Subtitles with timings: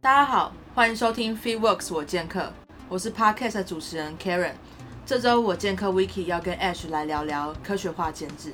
[0.00, 2.52] 大家好，欢迎收听 Free Works 我健客，
[2.88, 4.52] 我是 Podcast 的主持人 Karen。
[5.04, 8.52] 这周我健客 Wiki 要跟 Ash 来聊聊科学化减脂。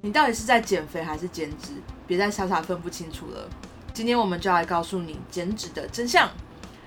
[0.00, 1.74] 你到底是在减肥还是减脂？
[2.06, 3.46] 别再傻傻分不清楚了。
[3.92, 6.30] 今天我们就来告诉你减脂的真相。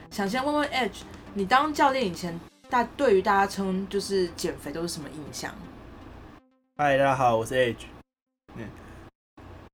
[0.10, 1.02] 想先问问 Ash，
[1.36, 2.38] 你当教练以前，
[2.68, 5.54] 大对于大家称就是减肥都是什么印象？
[6.78, 7.86] 嗨，大家好，我是 Ash。
[8.56, 8.68] 嗯，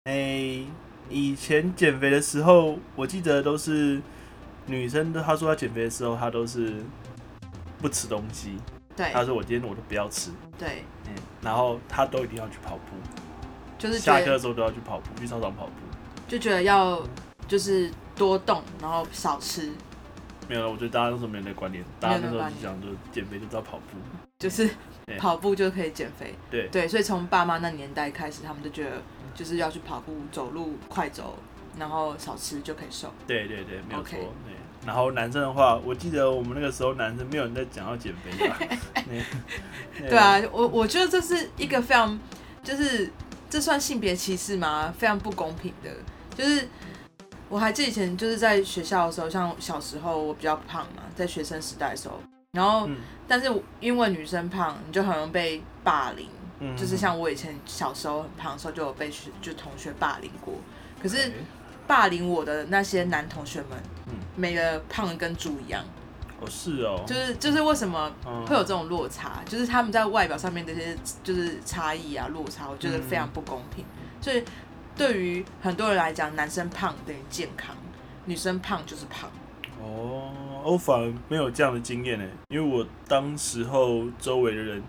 [0.04, 0.66] 哎，
[1.10, 4.02] 以前减肥的时候，我记得都是
[4.66, 6.76] 女生，她说她减肥的时候，她都是
[7.80, 8.58] 不吃东西。
[8.96, 9.10] 对。
[9.12, 10.32] 她说我今天我都不要吃。
[10.58, 10.84] 对。
[11.08, 12.96] 嗯，然后她都一定要去跑步，
[13.78, 15.74] 就是下课的时候都要去跑步，去操场跑步。
[16.28, 17.02] 就觉得要
[17.48, 19.72] 就是多动，然后少吃。
[20.48, 23.98] 没有了，我觉得大家那时候没有那个观念，大家那时候就讲，就减肥就知道跑步，
[24.40, 24.70] 就是
[25.18, 26.34] 跑步就可以减肥。
[26.50, 29.02] 对对，所以从爸妈那年代开始，他们就觉得
[29.36, 31.38] 就是要去跑步、走路、快走，
[31.78, 33.14] 然后少吃就可以瘦。
[33.28, 34.12] 对对对，没有错。
[34.12, 34.54] 对，
[34.86, 38.58] 然后男生的话，我记得我们那个时候男生没有人在讲要减肥吧。
[39.98, 42.20] 对，对啊，我我觉得这是一个非常，
[42.64, 43.10] 就是
[43.50, 44.94] 这算性别歧视吗？
[44.98, 45.90] 非常不公平的，
[46.36, 46.68] 就是。
[47.54, 52.18] 我还记得以前就是在学校的时候，像小时候我比较胖嘛，在学生时代的时候，
[52.54, 52.96] 然后，嗯、
[53.28, 53.52] 但是
[53.82, 56.30] 因为女生胖，你就很容易被霸凌，
[56.62, 60.54] 嗯、就是像我以前小时候很胖的时候，就有被就同学霸凌过。
[61.02, 61.34] 可是
[61.86, 63.72] 霸凌我的那些男同学们，
[64.08, 65.84] 嗯、每个胖的跟猪一样。
[66.40, 67.04] 哦，是哦。
[67.06, 68.10] 就是就是为什么
[68.48, 69.40] 会有这种落差？
[69.40, 74.44] 嗯、就是他们在外表上面这些就是差异啊落差，我觉得非常不公平，嗯、所以。
[74.94, 77.74] 对于很多人来讲，男生胖等于健康，
[78.26, 79.32] 女生胖就是胖。
[79.82, 80.30] 哦，
[80.66, 84.84] 我反而没有这样的经验呢，因为我当时候周围的人，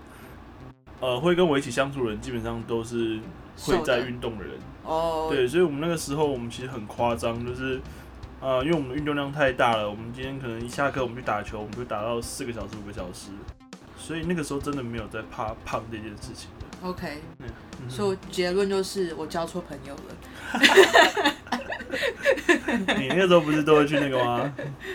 [1.03, 3.19] 呃，会跟我一起相处的人，基本上都是
[3.57, 4.55] 会在运动的人。
[4.85, 7.81] 哦，对，所以我们那个时候，我们其实很夸张，就是，
[8.41, 13.31] 呃，因为我们的运动量太大了，我们今天可能一下课我们去打球，我们就打到四个小时、五个小时，
[13.99, 16.49] 所以那个时候真的没有在怕胖这件事情。
[16.85, 17.21] OK，
[17.89, 20.15] 所以结论就是我交错朋友了。
[22.99, 24.53] 你那个时候不是都会去那个吗？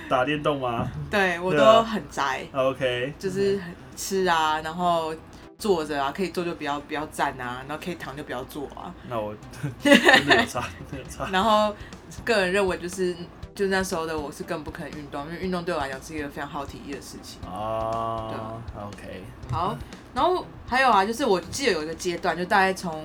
[0.10, 0.90] 打电动吗？
[1.12, 2.46] 对，我都很宅。
[2.54, 3.60] OK，就是
[3.96, 5.14] 吃啊，然后
[5.58, 8.94] 坐着啊，可以坐就不要不要站啊，然后可以躺就不要坐啊。
[9.10, 9.36] 那我
[9.84, 11.30] 真的有差， 真的有差。
[11.32, 11.76] 然后
[12.24, 13.16] 个人认为就是。
[13.58, 17.42] 就那时候的我是更不可能运动，因为运动对我来讲是一个非常耗体力的事情。
[17.50, 18.32] 哦、
[18.72, 19.24] 对，OK。
[19.52, 19.76] 好，
[20.14, 23.04] 然后还有啊，就是我记得有一个阶段，就大概从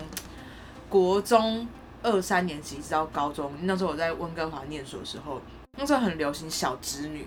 [0.91, 1.67] 国中
[2.03, 5.41] 二三年级直到高中，那时候我在温哥华念书的时候，
[5.79, 7.27] 那时候很流行小侄女，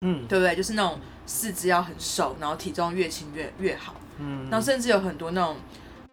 [0.00, 0.54] 嗯，对不对？
[0.54, 5.56] 就是那种四肢要很瘦，然后体重越轻越越好，嗯，然后甚至有很多那种。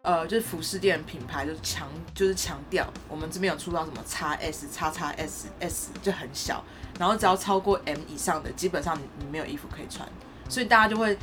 [0.08, 6.64] 呃，就是服饰店品牌就是强，就是强调我们这边有出到什么叉 S、叉叉 S S 就很小，
[7.00, 10.08] 然后只要超过 M 以上的，基本上你你没有衣服可以穿，
[10.48, 11.18] 所以大家就会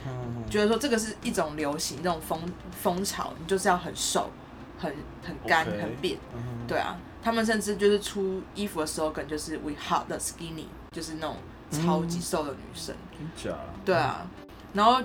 [0.51, 2.41] 觉得说这个是一种流行，这种风
[2.73, 4.29] 风潮，你就是要很瘦、
[4.81, 4.93] 很
[5.23, 5.81] 很干、Okay.
[5.81, 6.19] 很扁，
[6.67, 11.37] 对啊，他们甚至就是出衣服的时候，可能就是 We Hot the Skinny，就是那种
[11.73, 12.95] 超级瘦的女生，
[13.37, 13.51] 假，
[13.85, 14.27] 对啊，
[14.73, 15.01] 然后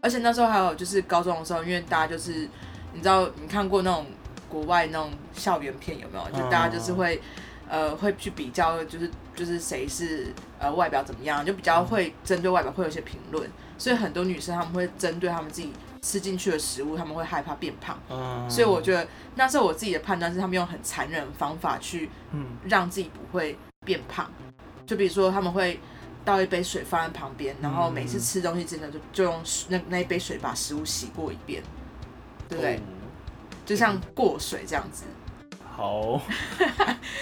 [0.00, 2.48] 而且那时候还有就是高中的时候，因为大家就是。
[2.94, 4.04] 你知道你看过那种
[4.50, 6.38] 国外那种校园片有没有？
[6.38, 7.18] 就大家就是会，
[7.66, 13.50] 呃，会去比较，就是就是谁是呃外表怎么样，就比较会针对外表会有一些评论。
[13.78, 15.72] 所以很多女生她们会针对她们自己
[16.02, 17.98] 吃进去的食物，她们会害怕变胖。
[18.46, 22.10] 所以我觉得那时候我自己的判断是，他们用很残忍的方法去，
[22.64, 23.56] 让自己不会
[23.86, 24.30] 变胖。
[24.84, 25.80] 就比如说他们会
[26.24, 31.62] 倒一杯水放在旁边，然后每次吃东西真的就就用那那一杯水把食物洗过一遍。
[32.48, 32.78] 对不对？
[33.64, 35.04] 就像过水这样子。
[35.74, 36.20] 好，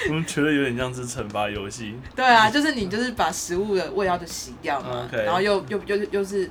[0.09, 1.94] 我们觉得有点像是惩罚游戏。
[2.16, 6.50] 对啊，就是你就是把食物的味道就洗掉嘛然后又又又又是，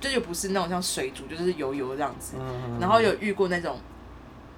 [0.00, 2.36] 就又不是那种像水煮，就是油油这样子。
[2.40, 3.78] 嗯、然后有遇过那种，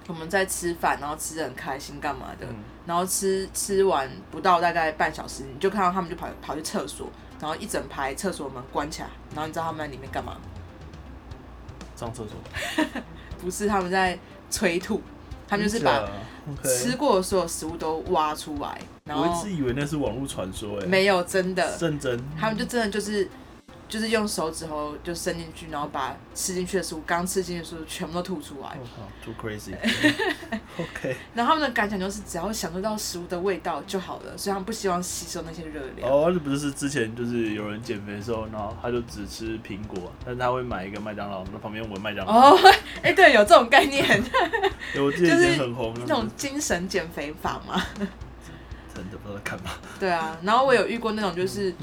[0.06, 2.54] 我们在吃饭，然后吃的很开心干嘛的，嗯、
[2.86, 7.10] 然后吃吃完不到大概半小时，你就看到他们就跑跑去厕所，
[7.40, 10.36] 然后一整排厕所门关起来，然后你知道他们在里面干嘛？
[11.96, 12.84] 上厕所。
[13.40, 14.18] 不是他们在
[14.50, 15.00] 催吐，
[15.46, 16.08] 他们就是把
[16.64, 18.80] 吃过的所有食物都挖出来。
[19.04, 23.28] 然后我一直以为那是网络传说，哎，没有，真的，认真，他们就真的就是。
[23.88, 28.76] 就是用手指头就伸进去，然后把吃进去的食物，刚吃进去的食物全部都吐出来。
[28.78, 29.74] Oh, too crazy.
[30.78, 31.16] OK。
[31.34, 36.10] 然后他们的感想就是，只要享受到食物的味道就好了，所以他们不希望吸收那些热量。
[36.10, 42.32] 哦，这不是之前就是有人减肥的时候，然后他就只吃苹果，但是他会买一个麦当劳，那旁边闻麦当劳。
[42.32, 42.58] 哦，
[43.02, 44.04] 哎，对，有这种概念。
[44.98, 47.82] 我记得以前很红，那种精神减肥法嘛。
[48.96, 49.70] 真的不知道在干嘛。
[50.00, 51.74] 对啊，然后我有遇过那种，就是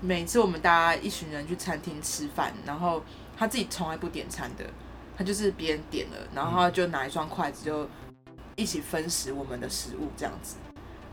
[0.00, 3.02] 每次我们大家一群人去餐厅吃饭，然后
[3.36, 4.64] 他自己从来不点餐的，
[5.16, 7.88] 他就是别人点了，然后他就拿一双筷子就
[8.54, 10.56] 一起分食我们的食物这样子，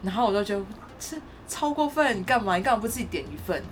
[0.04, 0.64] 然后我都觉得
[1.00, 1.18] 这
[1.48, 2.56] 超过分，你干嘛？
[2.56, 3.64] 你干嘛不自己点一份？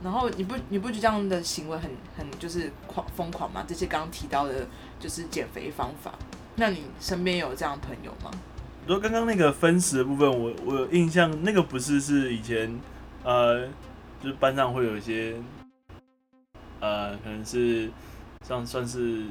[0.00, 3.64] 然后你不你不觉得这样的行为很很就是狂疯狂吗？
[3.66, 4.64] 这些刚刚提到的
[5.00, 6.12] 就是减肥方法，
[6.54, 8.30] 那你身边有这样的朋友吗？
[8.88, 12.80] 如果刚刚那个分食的部分，我我有印象，那个不是是以前
[13.22, 13.66] 呃，
[14.18, 15.36] 就是班上会有一些
[16.80, 17.90] 呃，可能是
[18.46, 19.26] 像算是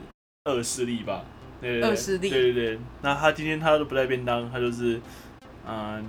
[0.46, 1.26] 恶势力吧，
[1.60, 2.80] 对对对，恶势力，对对对。
[3.02, 5.02] 那他今天他都不带便当，他就是
[5.68, 5.76] 嗯。
[5.96, 6.04] 呃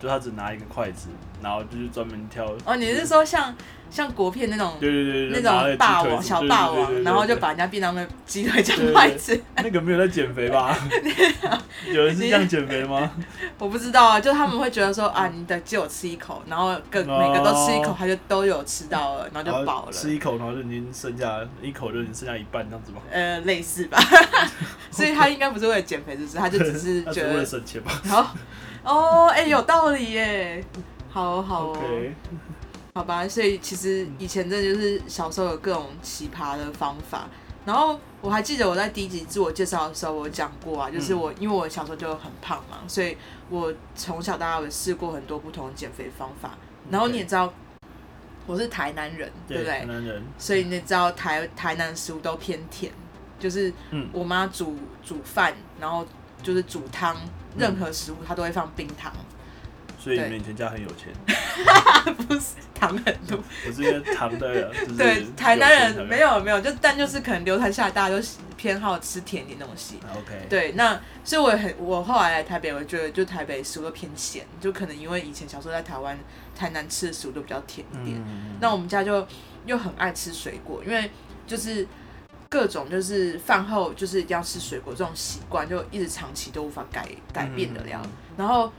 [0.00, 1.08] 就他只拿一个筷子，
[1.42, 2.50] 然后就是专门挑。
[2.64, 3.54] 哦，你是说像
[3.90, 4.74] 像国片那种？
[4.80, 9.38] 对对对，那种霸王小霸王，然后就把人家便当的鸡腿夹筷子。
[9.56, 10.74] 那个没有在减肥吧？
[11.92, 13.10] 有人是这样减肥吗？
[13.58, 19.92] 我不知道啊，就他们会觉得说啊，你得借我吃一口，然后各每个都吃一口，他就都有吃到了，然后就饱了。
[19.92, 23.02] 吃一口，然后就已经剩下一口，就已经剩下一半这样子吗？
[23.10, 23.98] 呃，类似吧。
[24.90, 28.00] 所以他应该不是为了减肥，就是他就只是 觉得省钱吧。
[28.04, 28.30] 然后。
[28.84, 30.64] 哦，哎、欸，有道理耶，
[31.10, 32.12] 好好哦，Okay.
[32.94, 37.28] 好吧，所以其实以前真的就是小时候有各种奇葩的方法，
[37.64, 43.16] 然后我还记得我在第一集自我介绍的时候我讲过啊，就是我因为我小时候就很胖嘛，所以
[43.48, 46.56] 我从小到大有试过很多不同的减肥方法，
[46.90, 47.52] 然后你也知道
[48.46, 49.78] 我是台南人，对，对不对？
[49.80, 52.92] 台南人，所以你也知道台台南食物都偏甜，
[53.38, 53.72] 就是
[54.12, 56.04] 我妈煮煮饭，然后
[56.42, 57.16] 就是煮汤。
[57.58, 59.12] 任何食物它都会放冰糖，
[59.98, 61.12] 所以你们以前家很有钱？
[62.14, 64.72] 不是糖很多，我是因为糖的。
[64.96, 68.24] 对，台南人没有没有，就但就是可能流传下来，大家都
[68.56, 69.98] 偏好吃甜点东西。
[70.12, 70.46] OK。
[70.48, 76.16] 对，那所以我很我后来来台北，我觉得就台北食物都偏咸，就可能因为以前小时候在台湾
[76.54, 78.24] 台南吃的食物都比较甜一点。
[78.60, 79.26] 那我们家就
[79.66, 81.10] 又很爱吃水果，因为
[81.48, 81.84] 就是。
[82.50, 88.02] 各种就是饭后就是一定要吃水果这种习惯，就一直长期都无法改改变得了。
[88.36, 88.70] 然后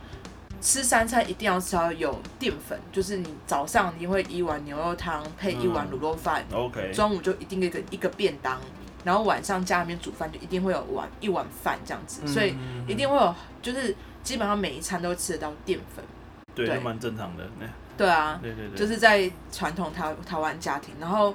[0.60, 6.92] 吃三餐一定要吃到有淀粉，就是你早上你会一碗牛肉汤配一碗卤肉饭，OK。
[6.94, 8.60] 中午就一定一个一个便当，
[9.06, 12.54] 然后晚上家里面煮饭就一定会有碗一碗饭这样子，所以
[12.86, 16.04] 一定会有，就是基本上每一餐都吃得到淀粉，
[16.54, 17.50] 对，都蛮正常的。
[17.98, 21.34] 对啊，对对对，就是在传统台台湾家庭，然后。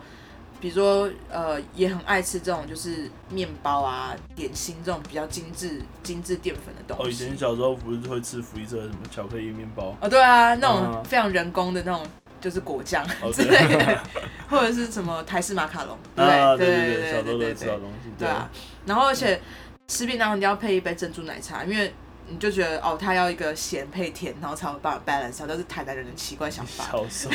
[0.60, 7.02] 比如说，呃，也很爱吃这种就是面包啊、点心这种比较精致、精致淀粉的东西。
[7.02, 9.94] 哦，以前小时候不是会吃福利社什么巧克力面包？
[10.00, 12.06] 哦，对啊，那种非常人工的那种，
[12.40, 14.02] 就是果酱之类的，
[14.48, 16.26] 或者是什么台式马卡龙，对
[16.56, 18.10] 对对对对对，小时候都吃到东西。
[18.18, 18.50] 对啊，
[18.86, 19.40] 然后而且
[19.88, 21.92] 吃便当一定要配一杯珍珠奶茶，因为。
[22.28, 26.84] 你就觉得哦，他要一个咸配甜，然后才有办法 balance，都是台南人的奇怪想法。
[26.90, 27.34] 小时候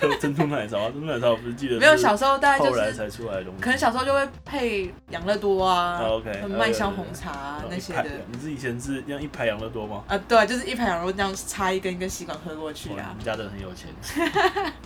[0.00, 1.80] 喝珍珠奶茶，珍珠奶茶我不是记得是。
[1.80, 2.70] 没有小时候大概就是。
[2.72, 3.60] 后来才出来的东西。
[3.60, 8.06] 可能小时候就会配养乐多啊，OK，麦香红茶、啊、那些的。
[8.30, 10.02] 你是以前是这样一排养乐多吗？
[10.08, 13.08] 啊，对，就是一排养乐多这样插一根一根吸管喝过去啊。
[13.10, 13.88] 我们家的人很有钱。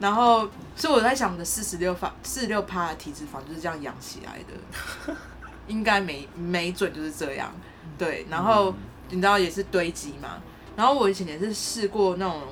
[0.00, 5.14] 然后，所以我在想，我的四十六发四十六趴的体脂肪就是这样养起来的，
[5.66, 7.52] 应该没没准就是这样。
[7.98, 8.74] 对，然后
[9.10, 10.40] 你知道也是堆积嘛，
[10.76, 12.42] 然后我以前也是试过那种，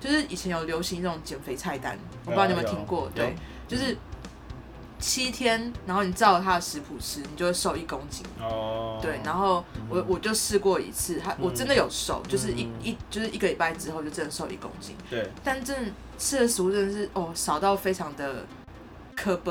[0.00, 3.08] 就是以前有流行那种减肥菜单，我不知道你有没有听过？
[3.14, 3.34] 对，
[3.68, 3.96] 就是
[4.98, 8.26] 七天，然后你照着他的食谱吃，你就会瘦一公斤。
[8.40, 8.98] 哦。
[9.00, 14.96] 对，然后我我就试过一次，他我真的有瘦，就是一一就是一个礼拜之后就真的瘦一公斤。
[15.08, 15.30] 对。
[15.44, 18.44] 但真的吃的食物真的是哦少到非常的。
[19.16, 19.50] 可不，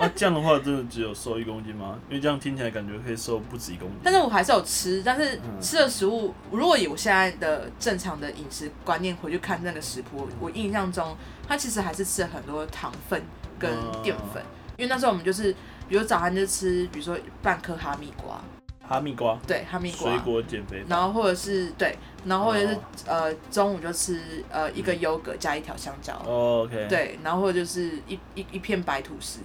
[0.00, 1.98] 那这样的话，真的只有瘦一公斤吗？
[2.08, 3.98] 因为这样听起来感觉可以瘦不止一公斤。
[4.02, 13.20] 但是我还是有吃，但是吃的食物，如果以我现在的正常的饮食观念回去看那个食谱，我印象中，它其实还是吃了很多糖分
[13.58, 13.70] 跟
[14.02, 14.42] 淀粉。
[14.78, 15.52] 因为那时候我们就是，
[15.88, 18.40] 比如早餐就吃，比如说半颗哈密瓜。
[18.90, 20.84] 哈密瓜，对，哈密瓜，水果减肥。
[20.88, 26.12] 然后或者是对，然后或者是呃中午就吃呃一个优格加一条香蕉。
[26.26, 26.88] 哦，OK。
[26.88, 29.38] 对，然后或者就是一一一片白吐司。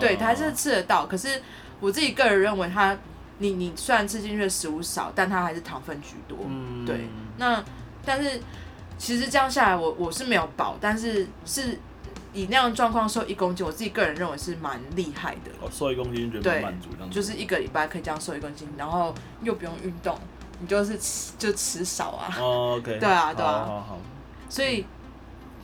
[0.00, 1.06] 对，它还是吃得到。
[1.06, 1.40] 可是
[1.78, 2.98] 我自己个人认为，它
[3.38, 6.36] 你你虽然吃进去的食物少，但它还是糖分居多。
[6.48, 6.84] 嗯。
[6.84, 7.62] 对，那
[8.04, 8.40] 但是
[8.98, 11.78] 其实这样下来，我我是没有饱，但是是。
[12.32, 15.50] 以那样状况瘦一公斤，我自己个人认为是蛮厉害的。
[15.60, 17.14] 哦，瘦一公斤觉得蛮满足这样子。
[17.14, 20.18] 就是一个礼拜可以这样瘦一公斤，然后又不用运动，
[20.60, 22.34] 你就是吃就吃少啊。
[22.38, 22.98] 哦，OK。
[23.00, 23.52] 对啊，对啊。
[23.52, 23.98] 好好好。
[24.48, 24.84] 所以，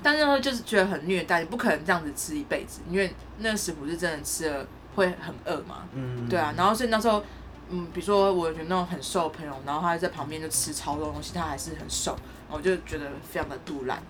[0.02, 5.87] 但是就是觉得很虐待，你不可能这样子吃一辈子，因为那个食谱是真的吃了会很饿嘛。
[5.92, 6.28] 嗯。
[6.28, 7.23] 对啊，然后所以那时候
[7.71, 12.14] 嗯，比如说我有那种很瘦的朋友，然后他在旁边就吃超多东西，他还是很瘦，
[12.54, 14.00] 我就觉得非常的杜烂。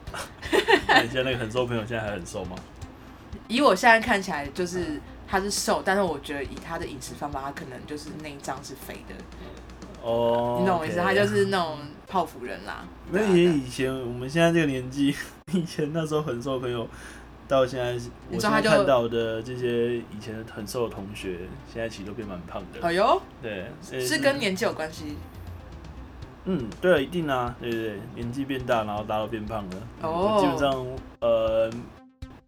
[0.86, 2.56] 那你现在那个很瘦朋友现在还很瘦吗？
[3.48, 9.14] 以我现在看起来，就是他是瘦，但是我觉得以他的饮食方法，他可能就是内脏是肥的。
[10.02, 10.98] 哦，你懂我意思？
[10.98, 12.84] 他就是那种泡芙人啦。
[13.10, 15.14] 那也以前我们现在这个年纪，
[15.52, 16.86] 以前那时候很瘦的朋友，
[17.48, 17.92] 到现在
[18.30, 21.38] 我现在看到的这些以前很瘦的同学，
[21.72, 22.86] 现在其实都变蛮胖的。
[22.86, 23.66] 哎呦，对，
[24.00, 25.16] 是跟年纪有关系。
[26.44, 29.76] 嗯，对啊，一定啊，对对对，年纪变大，然后大家都变胖了。
[30.02, 30.86] 哦，基本上
[31.20, 31.70] 呃。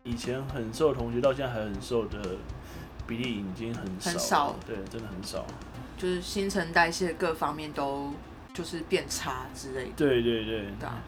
[0.09, 2.17] 以前很瘦的同学到现在还很瘦的
[3.09, 5.45] 比例已经很少，很少，对，真的很少。
[5.99, 8.13] 就是新陈代谢各方面都
[8.55, 9.91] 就是变差之类的。
[9.97, 10.61] 对对对。
[10.79, 11.03] 对啊。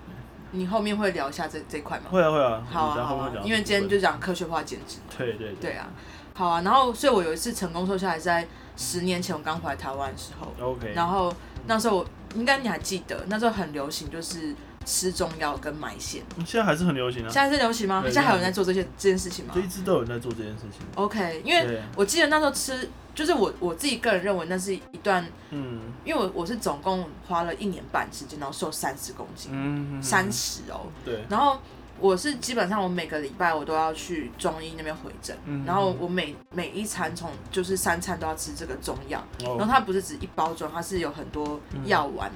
[0.51, 2.07] 你后面会聊一下这这块吗？
[2.11, 2.67] 会啊会啊。
[2.69, 3.33] 好啊好啊。
[3.45, 4.99] 因为今天就讲科学化减脂。
[5.17, 5.71] 对对对。
[5.71, 5.89] 对啊。
[6.35, 10.53] 好啊，然后所以我有一次成功瘦下来，在十年前我刚回来台湾的时候。
[10.73, 10.93] OK。
[10.93, 11.33] 然后
[11.69, 14.55] 那时候我应该你还记得，那时候很流行就是。
[14.87, 17.29] 吃中药跟埋线，现在还是很流行啊。
[17.29, 18.01] 现在是流行吗？
[18.05, 19.53] 现在还有人在做这些这件事情吗？
[19.55, 20.81] 就一直都有人在做这件事情。
[20.95, 31.23] OK，因为我记得那时候吃，就是我我自己个人认为那是一段，嗯，因为我我是总共花了一年半时间，然后瘦三十公斤，嗯，三十哦，对。
[31.29, 31.61] 然后
[32.01, 42.31] 我是基本上我每个礼拜我都要去中医那边回诊，嗯，然后我每每一餐从就是三餐都要吃这个中药，然后它不是只一包装，它是有很多药丸，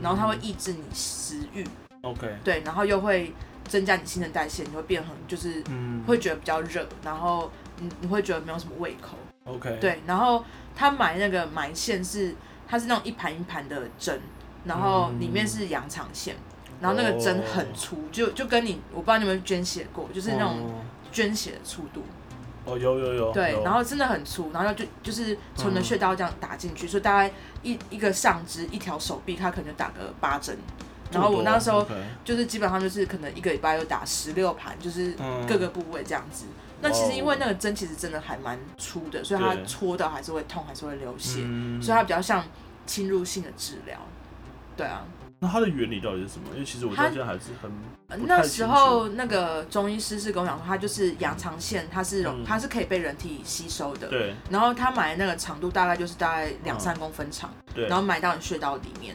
[0.00, 1.66] 然后它会抑制你食欲。
[2.02, 3.32] OK，对，然后又会
[3.66, 5.62] 增加你新陈代谢，你会变很就是
[6.06, 9.16] 会觉得比较热，然后你你会觉得没有什么胃口。
[9.44, 10.44] OK，对，然后
[10.76, 12.34] 他买那个埋线是
[12.68, 14.20] 它是那种一盘一盘的针，
[14.64, 16.36] 然后里面是羊肠线，
[16.80, 20.72] 然后那个针很粗，就就跟你我不知道你有没有捐血过，就是那种
[21.10, 22.02] 捐血的粗度。
[22.64, 23.32] 哦，有有有。
[23.32, 27.32] 对，然后真的很粗，然后就就是从你的穴道这样打进去，所以大概
[27.62, 30.56] 一一个上肢一条手臂，它可能就打个八针。
[31.10, 31.86] 然后我那时候
[32.22, 35.14] 就是基本上就是可能一个礼拜有打十六盘，就是
[35.48, 36.44] 各个部位这样子。
[36.82, 41.40] 那其实因为那个针其实真的还蛮粗的，所以它戳到还是会痛，还是会流血，
[41.80, 42.44] 所以它比较像
[42.86, 43.98] 侵入性的治疗。
[44.76, 45.02] 对啊。
[45.40, 46.48] 那它的原理到底是什么？
[46.52, 47.70] 因为其实我现在还是很
[48.26, 54.08] 那时候那个中医师是跟我讲说，它就是羊肠线，它是它是可以被人体吸收的。
[54.08, 54.34] 对。
[54.50, 59.14] 然后他买的那个长度大概就是大概两三公分长，对然后埋到你穴道里面。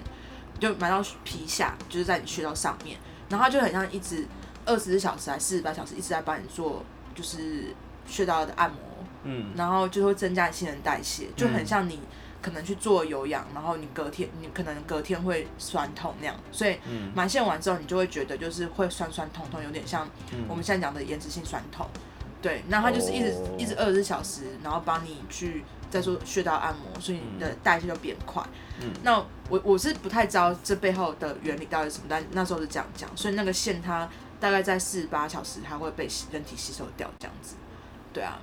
[0.60, 4.26] 就埋到皮下，就是在你穴道上面，然后它就很像一直
[4.66, 7.76] 二十四小时还是四十八小时一直在帮你做，就是
[8.08, 8.78] 穴道的按摩，
[9.24, 12.00] 嗯，然后就会增加新陈代谢，就很像你
[12.44, 16.78] 可能去做有氧，然后你隔天你可能隔天会酸痛那样，所以
[17.16, 20.08] 埋线完之后你就会觉得就是会酸酸痛痛，有点像
[20.48, 21.88] 我们现在讲的延迟性酸痛，
[22.42, 25.64] 对，那它就是一直一直二十四小时，然后帮你去。
[25.94, 28.42] 再做穴道按摩，所以你的代谢就变快。
[28.82, 29.16] 嗯，那
[29.48, 34.10] 我我是不太知道这背后的原理到底是什么，但那时候是这样讲，所以那个线它
[34.40, 37.54] 大概在四十八小时，它会被人体吸收掉，这样子。
[38.12, 38.40] 对啊。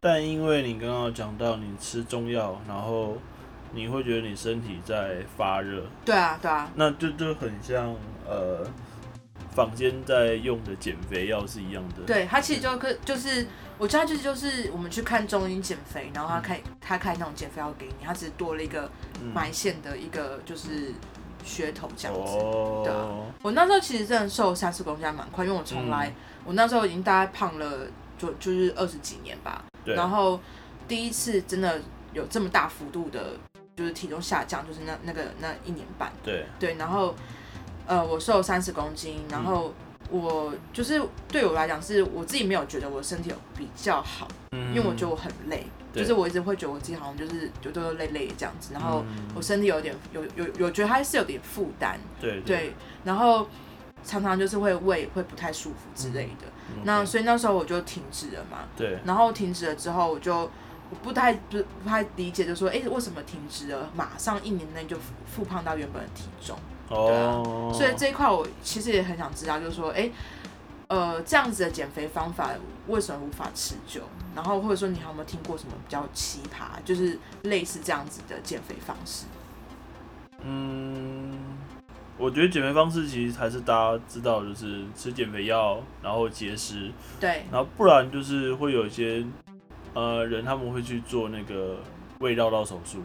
[0.00, 3.16] 但因为你刚刚讲到你吃中药，然后
[3.72, 5.82] 你会觉得你身体在发热。
[6.04, 6.70] 对啊，对啊。
[6.74, 7.94] 那就就很像
[8.26, 8.66] 呃，
[9.54, 12.02] 坊间在用的减肥药是一样的。
[12.06, 13.46] 对，它其实就可就是。
[13.80, 18.90] 我知道就是就是我们去看中医减肥，然后他开、嗯、他开那种减肥药给你，他只是多了一个
[19.32, 20.92] 埋线的一个就是
[21.46, 22.32] 噱头这样子。
[22.38, 23.06] 哦、对啊，
[23.40, 26.14] 我那时候其实真的瘦三十公斤还蛮快，因为我从来、嗯、
[26.46, 27.86] 我那时候已经大概胖了
[28.18, 29.62] 就就是二十几年吧。
[29.84, 29.94] 对。
[29.94, 30.40] 然后
[30.88, 31.80] 第一次真的
[32.12, 33.36] 有这么大幅度的，
[33.78, 36.10] 就是体重下降，就是那那个那一年半。
[36.24, 36.44] 对。
[36.58, 37.14] 对，然后
[37.86, 39.68] 呃，我瘦三十公斤，然后。
[39.68, 40.98] 嗯我就是
[41.30, 49.04] 对我来讲，是我自己没有觉得我身体有比较好，嗯、因为我觉得我很累，就是我一直会觉得我自己好像就是就都累累这样子，然后
[49.34, 52.72] 我身体有点有有有觉得还是有点负担，对，对，对，
[53.04, 53.46] 然后
[54.02, 60.50] 常常就是会胃会不太舒服之类的，嗯、那所以那时候我就停止了嘛，对，然后停止了之后，我就
[60.90, 66.56] 我不太不不太理解，就说哎、欸、为什么停止了，马上一年内就复胖到原本的体重。
[66.88, 67.42] 对啊，
[67.72, 70.10] 所以这一块我其实也很想知道，就是说，哎，
[70.86, 72.50] 呃，这样子的减肥方法
[72.86, 74.00] 为什么无法持久？
[74.34, 79.26] 然后或者说你还有没有听过什么比较奇葩，就是类似这样子的减肥方式？
[80.40, 81.36] 嗯，
[82.16, 86.90] 我觉得减肥方式其实还是大家知道，就是吃减肥药，然后节食，
[87.20, 89.22] 对，然后不然就是会有一些
[89.98, 91.76] 呃人他们会去做那个
[92.20, 92.98] 胃绕道手术。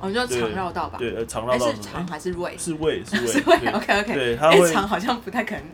[0.00, 0.98] 哦，你说肠绕道吧？
[0.98, 2.56] 对，呃，肠绕道是肠还是胃？
[2.58, 3.26] 是胃，是胃。
[3.26, 3.56] 是胃。
[3.72, 4.14] OK OK。
[4.14, 4.36] 对，
[4.72, 5.64] 肠好像不太可能。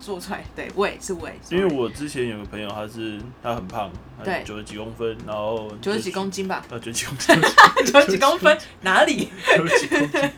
[0.00, 1.32] 做出来，对，胃是胃。
[1.50, 3.90] 因为我之前有个朋友，他是他很胖，
[4.24, 7.36] 对，九十几公分，然后九十几公斤吧，呃，九十几公斤，
[7.92, 8.58] 九十几公分？
[8.82, 9.28] 哪里？
[9.56, 10.30] 九十几公斤，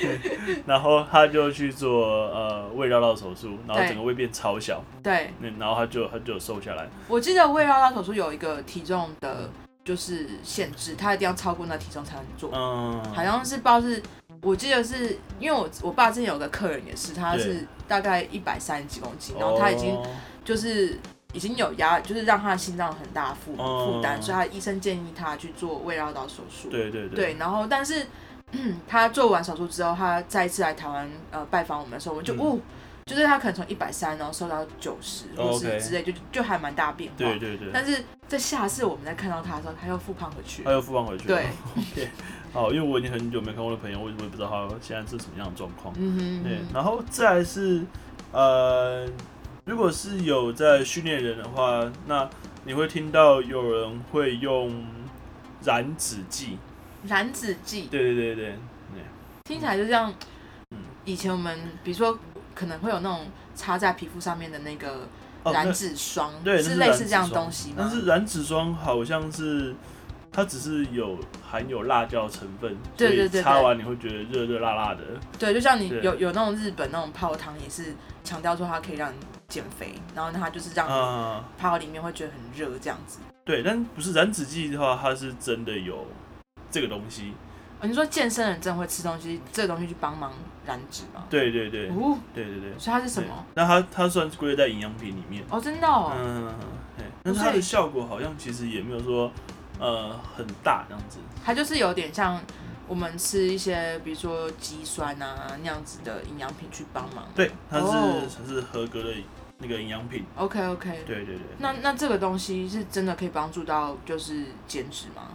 [0.00, 6.88] 对，然后他就去做呃胃绕道手术，然后整个胃变超小，对，然后他就他就瘦下来。
[7.08, 9.50] 我记得胃绕道手术有一个体重的，
[9.84, 14.02] 就是限制，他一定要超过那体重才能做，嗯，好像是不知道是。
[14.42, 19.96] 我记得是因为我我爸之前有个客人也是，他是大概一百三十几公斤，然后他已经
[20.44, 20.98] 就是
[21.32, 26.68] 已经有压，就是让他的心脏很大负负担，所以他医生建议他去做胃绕道手术。
[26.70, 27.16] 对对对。
[27.16, 28.06] 对，然后但是
[28.88, 32.58] 他做完手术之后，他再一次来台湾呃拜访我们的时候，我们就哦，
[33.06, 37.16] 就是他可能从一百三然后瘦到九十或是之类，就就还蛮大变化。
[37.18, 37.68] 对对对。
[37.72, 40.62] 但是在下次我们再看到他的时候，他又复胖回去。
[40.62, 41.26] 他又复胖回去。
[41.26, 41.46] 对。
[42.58, 45.94] 好，因为我已经很久没看我的朋友，我我也不知道他现在是什么样的状况。
[45.96, 47.84] 嗯哼，对，然后再来是，
[48.32, 49.08] 呃，
[49.64, 52.28] 如果是有在训练人的话，那
[52.64, 54.84] 你会听到有人会用
[55.62, 56.58] 燃脂剂。
[57.06, 57.82] 燃脂剂。
[57.92, 58.54] 对对对对对。
[59.44, 60.12] 听起来就像，
[61.04, 62.18] 以前我们比如说
[62.56, 65.08] 可能会有那种擦在皮肤上面的那个
[65.44, 67.76] 燃脂霜，对，是类似这样东西吗？
[67.78, 69.76] 但是燃脂霜好像是。
[70.38, 75.02] 它只是有含有辣椒成分，对对对，擦完你会觉得热热辣辣的。
[75.36, 77.92] 对，就像你有有那种日本那种泡汤，也是
[78.22, 79.16] 强调说它可以让你
[79.48, 83.18] 减肥，然后它就是让你泡里面会觉得很热这样子。
[83.44, 86.06] 对，但不是燃脂剂的话，它是真的有
[86.70, 87.32] 这个东西。
[87.82, 90.32] 你说健身人真的会吃东西，这个东西去帮忙
[90.64, 91.24] 燃脂吗？
[91.28, 92.78] 对对对，哦，对对对。
[92.78, 93.44] 所以它是什么？
[93.54, 95.42] 那它它算是归类在营养品里面。
[95.50, 96.12] 哦，真的哦。
[96.16, 96.54] 嗯，
[96.96, 97.04] 对。
[97.24, 99.32] 但是它的效果好像其实也没有说。
[99.78, 102.40] 呃，很大这样子，它就是有点像
[102.86, 107.28] 我们吃一些，比如说肌酸啊那样子的营养品去帮忙。
[107.34, 108.46] 对，它是它、oh.
[108.46, 109.14] 是合格的
[109.58, 110.24] 那个营养品。
[110.36, 111.02] OK OK。
[111.06, 111.44] 对对对。
[111.58, 115.28] 那那这个东西是真的可以帮助到就是减脂吗？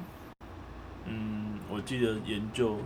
[1.05, 2.79] 嗯，我记得研究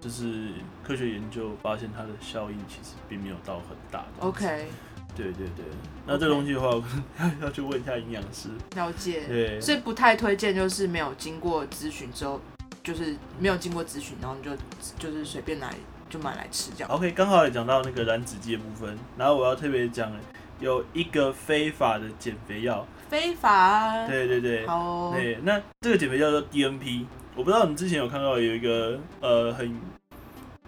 [0.00, 0.50] 就是
[0.84, 4.04] 科学研究发现它的效应其实并没有到很大。
[4.20, 4.68] OK。
[5.16, 5.64] 对对对，
[6.06, 7.32] 那这个东西的话，Okay.
[7.40, 8.50] 要去问一下营养师。
[8.74, 9.24] 了解。
[9.26, 9.58] 对。
[9.60, 12.38] 所以不太推荐，就是没有经过咨询之后，
[12.84, 14.54] 就是没有经过咨询，然后你就
[14.98, 15.74] 就是随便来
[16.10, 16.90] 就买来吃这样。
[16.90, 20.12] OK，刚好也讲到那个燃脂剂的部分，然后我要特别讲，
[20.60, 22.86] 有一个非法的减肥药。
[23.08, 24.06] 非法？
[24.06, 24.66] 对对对。
[24.66, 25.12] 好哦。
[25.14, 29.80] 对，那这个减肥药叫 DNP，我不知道你之前有看到有一个呃很，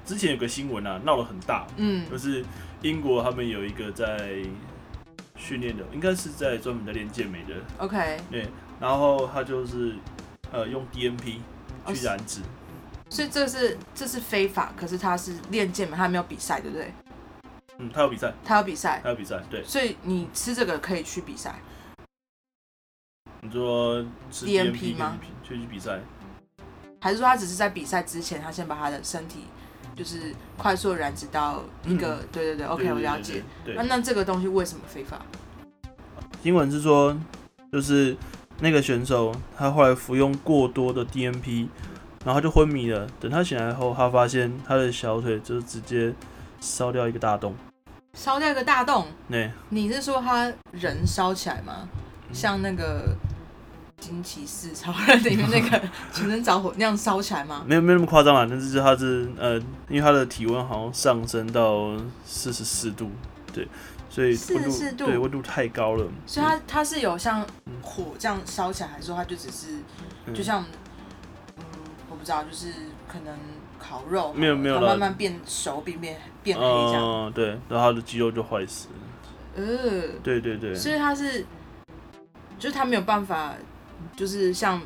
[0.07, 2.43] 之前有个新闻啊，闹得很大，嗯，就是。
[2.83, 4.43] 英国他们有一个在
[5.37, 7.55] 训练的，应该是在专门在练健美的。
[7.79, 8.21] OK。
[8.31, 9.97] 对，然后他就是
[10.53, 11.39] 呃用 DNP
[11.87, 12.41] 去燃脂。
[12.41, 12.49] Oh,
[13.11, 16.93] 所以这是这是非法，可是他是练健美，他还没有比赛，对不对？
[17.79, 18.33] 嗯，他有比赛。
[18.45, 19.01] 他有比赛。
[19.03, 19.65] 他有比赛，对。
[19.65, 21.55] 所以你吃这个可以去比赛。
[23.41, 25.19] 你说吃 DNP 吗？
[25.43, 25.99] 去去比赛？
[27.01, 29.45] 还是说他只是在比赛之前，他先把他的身体？
[29.99, 33.43] 就是快速燃脂到一个，嗯、对对对，OK，我了解。
[33.75, 35.21] 那那这个东西为什么非法？
[36.41, 37.19] 新闻是说，
[37.73, 38.17] 就是
[38.61, 41.67] 那个选手他后来服用过多的 DNP，
[42.25, 43.09] 然后他就昏迷了。
[43.19, 46.15] 等他醒来后，他发现他的小腿就直接
[46.61, 47.53] 烧掉一个大洞。
[48.15, 49.09] 烧掉一个大洞？
[49.29, 49.51] 对。
[49.69, 51.89] 你是说他人烧起来吗？
[52.33, 53.17] 像那个。
[54.01, 55.81] 惊奇四超人里面那个
[56.13, 57.65] 全身着火那样烧起来吗？
[57.67, 59.59] 没有没有那么夸张啊，但是他是呃，
[59.89, 63.11] 因为他的体温好像上升到四十四度，
[63.53, 63.67] 对，
[64.09, 65.07] 所以四十四度？
[65.07, 67.45] 对温度太高了，所以他他是有像
[67.83, 69.79] 火这样烧起来，还是说他就只是
[70.33, 70.65] 就像
[71.59, 71.65] 嗯，
[72.09, 72.69] 我不知道，就是
[73.09, 73.37] 可能
[73.79, 78.95] 烤肉没有没有慢慢变熟变变变黑这样，嗯，对，然后他的肌肉就坏死了，
[79.57, 81.45] 呃，对对对，所以他是
[82.59, 83.55] 就是他没有办法。
[84.17, 84.81] 就是像，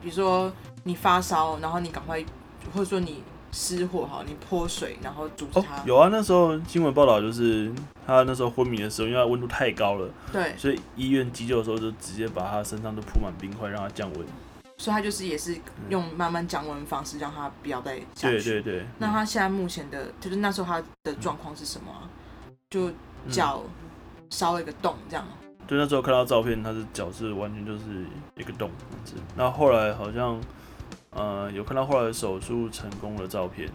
[0.00, 0.52] 比如说
[0.84, 2.24] 你发烧，然后你赶快，
[2.72, 3.22] 或者说你
[3.52, 5.76] 失火哈，你泼水，然后阻止它。
[5.76, 7.72] 哦，有啊，那时候新闻报道就是
[8.06, 14.26] 他那时候昏迷的时候，因为他温度太高了，对，所以医院急救的时候就直接把他身上都铺满冰块，让他降温。
[14.78, 15.56] 所以他就是也是
[15.90, 18.42] 用慢慢降温方式让他不要再下去。
[18.42, 18.86] 对对对。
[18.98, 22.08] 那他现在目前的，就是那时候他的状况是什么啊？
[22.68, 22.90] 就
[23.30, 23.62] 脚
[24.30, 25.24] 烧了一个洞这样。
[25.68, 27.84] 就那时候看到照片，他的脚是完全就是
[28.36, 29.14] 一个洞这样子。
[29.36, 30.38] 那后来好像，
[31.10, 33.68] 呃，有看到后来手术成功的照片。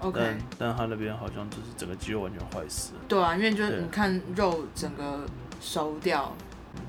[0.00, 0.18] OK。
[0.20, 3.00] 但但他那边好像就是整个肌肉完全坏死了。
[3.08, 5.24] 对啊，因为就是你看肉整个
[5.60, 6.34] 熟掉，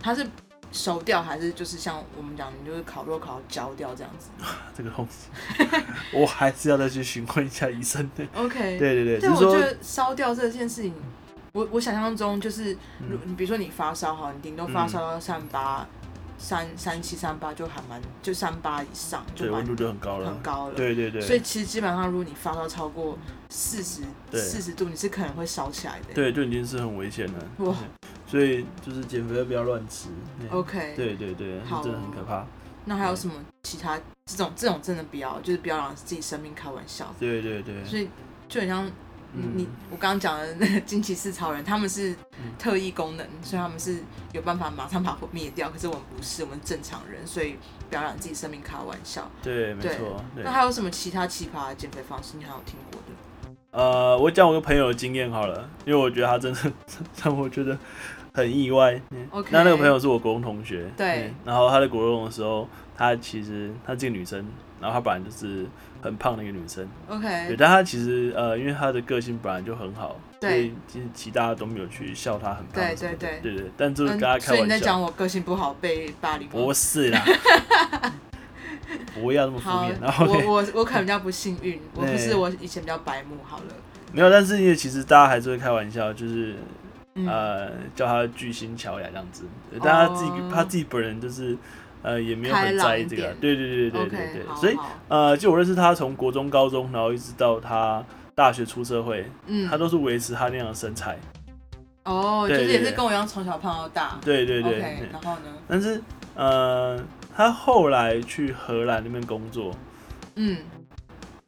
[0.02, 0.28] 它是
[0.72, 4.30] 熟掉还是就是像我们讲，你就是烤肉烤焦掉这样子？
[4.76, 5.30] 这个东西，
[6.12, 8.26] 我还是要再去询问一下医生的。
[8.36, 8.80] OK。
[8.80, 9.20] 对对对。
[9.22, 10.94] 但我觉得烧掉这件事情。
[11.54, 12.74] 我我想象中就是，
[13.10, 15.88] 如你比如说你发烧哈，你顶多发烧到三八。
[16.36, 20.76] 三三七三八就还蛮，就三八以上，就温度就很高了，很高了。
[20.76, 21.22] 对对对。
[21.22, 23.18] 所以其实基本上，如果你发烧超过
[23.50, 24.02] 四十
[24.34, 26.14] 四十度，你是可能会烧起来的。
[26.14, 27.40] 对，就已经是很危险了。
[27.60, 27.74] 哇！
[28.28, 30.10] 所以就是减肥不要乱吃。
[30.50, 30.96] OK。
[30.98, 32.46] 对对对，真的很可怕。
[32.84, 37.16] 那还有什么其他这种这种真的不要，就是不要让自己生命开玩笑。
[37.18, 37.86] 对对对。
[37.86, 38.10] 所以
[38.50, 38.92] 就很像。
[39.36, 42.16] 你你我刚刚讲的那个惊奇四超人，他们是
[42.60, 45.70] 特异功能，所以他们是有办法马上把火灭掉。
[45.70, 47.56] 可是我们不是，我们正常人，所以
[47.90, 49.30] 不要让自己生命开玩笑。
[49.42, 50.24] 对，没错。
[50.36, 52.38] 那还有什么其他奇葩的减肥方式？
[52.38, 53.52] 你还有听过的？
[53.72, 56.72] 呃，我讲我个朋友的经验好了，因为我觉得他真的
[57.24, 57.78] 让我觉得
[58.34, 59.02] 很意外。
[59.32, 59.50] OK。
[59.52, 60.90] 那那个朋友是我国中同学。
[60.96, 61.34] 对。
[61.44, 64.46] 然后他在国中的时候，他其实他这个女生。
[64.82, 65.66] 然后她本来就是
[66.04, 74.48] 很胖的一个女生，OK，对，但她其实呃，因为她的个性本来就很好，对，所以其实其他都没有去笑她很胖，对对对对对，但就是跟她开玩笑。
[74.48, 76.50] 所以你在讲我个性不好被霸凌？
[76.50, 77.24] 不是啦，
[79.16, 79.98] 不要那么负面。
[80.02, 83.74] 然后我我我可能比较不幸运， 我不是我以前比较白目好了。
[84.12, 86.56] 没有，但是因为其实大家还是会开玩笑，就是
[87.26, 89.46] 呃叫她巨星乔雅这样子，
[89.82, 91.58] 但她自己她自己本人就是。
[92.04, 98.04] 呃，也没有很在意这个，对对对对对对对，所以呃，就我认识他从国中、高中，然后一直到他
[98.36, 101.18] 大学出社会，嗯，他都是维持他那样的身材。
[102.04, 104.20] 哦，就是也是跟我一样从小胖到大。
[104.22, 104.80] 对对对。
[105.12, 105.46] 然后呢？
[105.68, 106.02] 但是
[106.36, 107.02] 呃，
[107.34, 109.74] 他后来去荷兰那边工作，
[110.36, 110.58] 嗯，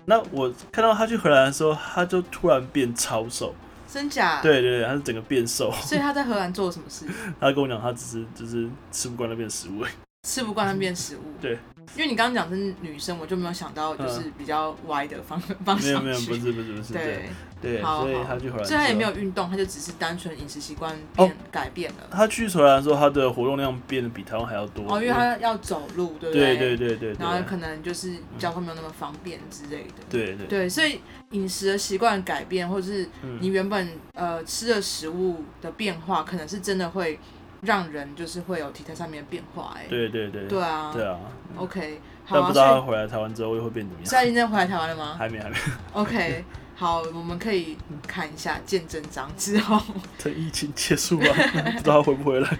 [0.06, 3.54] 那我看到他去荷兰的时候，他就突然变超瘦。
[3.88, 4.42] 真假？
[4.42, 5.72] 对对对，他是整个变瘦。
[5.82, 7.06] 所以他在荷兰做了什么事？
[7.40, 9.84] 他跟我讲，他只是就是吃不惯那边的食物。
[10.26, 11.52] 吃不惯那边食物，对，
[11.96, 16.04] 因为你刚刚讲是女生，我就没有想到就是比较歪的方方向。
[16.04, 17.30] 没有没有，不是不是不是，对
[17.62, 22.08] 对，所以他去荷兰，所以他也没有运动，他就只是单纯饮食习惯变改变了。
[22.10, 24.84] 他去荷兰的时候，他的活动量变得比台湾还要多。
[24.92, 26.58] 哦，因为他要走路，对不对？
[26.58, 27.16] 对对对对。
[27.20, 30.04] 然后可能就是交通没有那么方便之类的。
[30.10, 33.08] 对对对，所以饮食的习惯改变，或者是
[33.40, 37.20] 你原本呃吃的食物的变化，可能是真的会。
[37.62, 41.20] 让人就是会有体态上面的变化，哎，对对对，对啊，对啊
[41.58, 44.10] ，OK，但不知道他回来台湾之后又会变怎么样？
[44.10, 45.16] 现在已经回来台湾了吗？
[45.18, 45.56] 还没，还没。
[45.94, 49.82] OK，好，我们可以看一下见证章之后，
[50.24, 51.26] 等疫情结束吧，
[51.78, 52.58] 不知道他回不回来。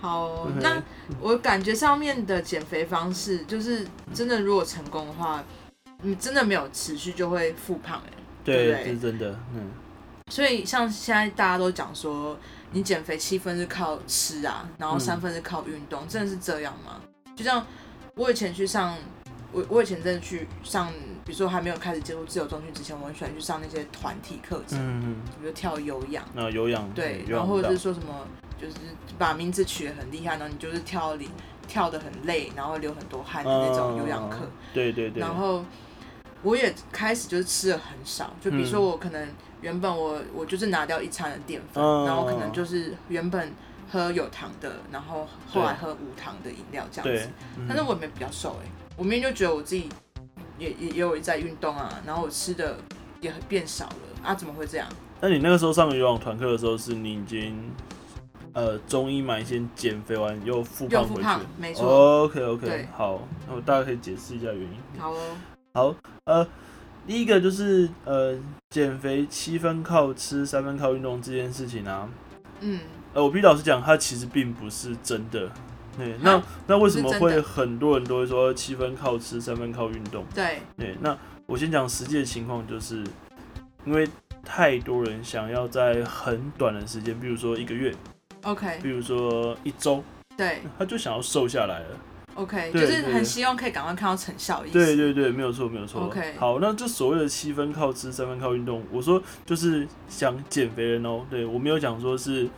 [0.00, 0.82] 好，那
[1.20, 5.42] 我感觉上面的减肥方式，就是真的，如果成功的话，
[6.02, 8.12] 你真的没有持续就会复胖，哎，
[8.44, 9.70] 对，这是真的，嗯。
[10.30, 12.38] 所以像现在大家都讲说。
[12.72, 17.00] 你减肥七分是靠吃啊，然后三分是靠运动，嗯、真的是这样吗？
[17.36, 17.64] 就像
[18.14, 18.96] 我以前去上，
[19.52, 20.90] 我我以前真的去上，
[21.24, 28.26] 比如说还没有开始接触自由中心之前，我很喜欢去上那些团体课程，嗯嗯，比如跳有氧，那有氧，对，然后或者是说什么，
[28.60, 28.76] 就是
[29.18, 31.28] 把名字取得很厉害，然后你就是跳里
[31.68, 35.64] 跳得很累，然后流很多汗的那种有氧课，嗯，对对对，然后
[36.42, 39.28] 我也开始就是吃的很少，就比如说我可能。
[39.62, 43.52] 原本我我就是拿掉一餐的淀粉，嗯、然后可能就是原本
[43.88, 47.30] 喝有糖的，然后后来喝无糖的饮料这样子。
[47.56, 49.88] 嗯、但是我也没比较瘦哎、欸，我明明就觉得我自己
[50.58, 52.76] 也也也有在运动啊，然后我吃的
[53.20, 54.88] 也很变少了啊，怎么会这样？
[55.20, 57.56] 那你那个时候上游泳团课的时候，是你已经
[58.54, 61.22] 呃中医嘛先减肥完又复胖回去？
[61.22, 62.24] 胖没错。
[62.24, 64.76] OK OK，对好，那我大概可以解释一下原因。
[64.98, 65.36] 好哦。
[65.74, 66.46] 好，呃。
[67.04, 68.38] 第一个就是呃，
[68.70, 72.08] 减肥七分靠吃，三分靠运动这件事情啊，
[72.60, 72.78] 嗯，
[73.12, 75.50] 呃，我必须老实讲，它其实并不是真的。
[75.98, 80.24] 对，那那为什么会很多人都会说七分靠吃，三分靠运动？
[80.32, 83.04] 对，对，那我先讲实际的情况，就是
[83.84, 84.08] 因为
[84.44, 87.92] 太多人想要在很短的时间，比如说一个月
[88.44, 90.04] ，OK，比如说一周，
[90.36, 91.96] 对，他就想要瘦下来了。
[92.34, 94.62] OK，就是很希望可以赶快看到成效。
[94.72, 96.02] 对对对，没有错没有错。
[96.02, 98.82] OK，好，那这所谓的七分靠吃，三分靠运动。
[98.90, 102.48] 我说就是想减肥人哦，对我没有讲说是，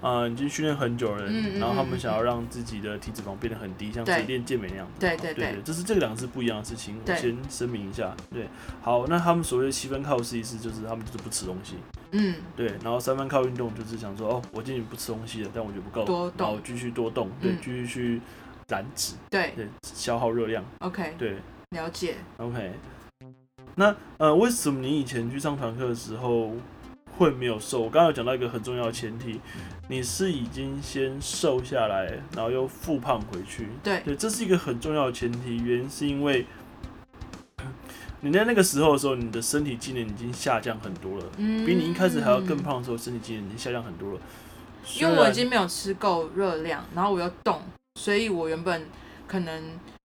[0.00, 4.86] 呃，已经训练很久的人，然后他们想要让自己的体脂肪变得很低，像是练健美那样。
[4.98, 8.14] 对对对，这是这两个是不一样的事情，我先声明一下。
[8.32, 8.48] 对，
[8.82, 11.76] 好，那他们所谓的七分靠吃意思就是他们就是不吃东西。
[12.10, 18.20] 嗯，对，然后三分靠运动就是想说，哦，我今天不吃东西了，但我觉得不够，多动然后继续多动，对，继续去。
[18.70, 21.36] 燃脂，对对，消耗热量，OK，对，
[21.70, 22.72] 了解，OK。
[23.74, 26.52] 那呃，为什么你以前去上团课的时候
[27.18, 27.80] 会没有瘦？
[27.80, 29.40] 我刚刚有讲到一个很重要的前提，
[29.88, 32.06] 你是已经先瘦下来，
[32.36, 35.56] 然后又复胖回去，对，对，这是一个很重要的前提。
[35.56, 36.46] 原因是因为，
[38.20, 44.20] 你在那个时候的时候，你的身体机能已经下降很多了，嗯、比你一开始还要更胖的时候，身体机能已经下降很多了。
[44.98, 47.60] 因为我已经没有吃够热量，然后我又动，
[48.00, 48.86] 所以我原本
[49.28, 49.62] 可能。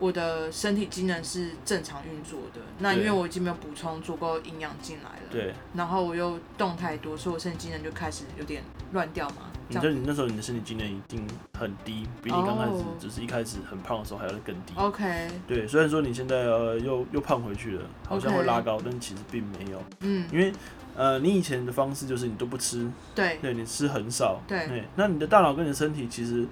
[0.01, 8.63] 我的身体机能是正常运作的，那因为我已经没有补充足够营养进来了，对，然后我又动太多，所以我身体机能就开始有点
[8.93, 9.51] 乱掉嘛。
[9.67, 14.73] 你就你那时候你的身体机能一定很低，比你刚开始只是一开始很胖的时候还要更低。
[14.75, 19.79] OK，对，虽然说你现在呃又又胖回去了，好像会拉高.但其实并没有。
[19.99, 20.51] 嗯，因为
[20.95, 26.43] 呃你以前的方式就是你都不吃，对，对你吃很少，对，对，那你的大脑跟你的身体其实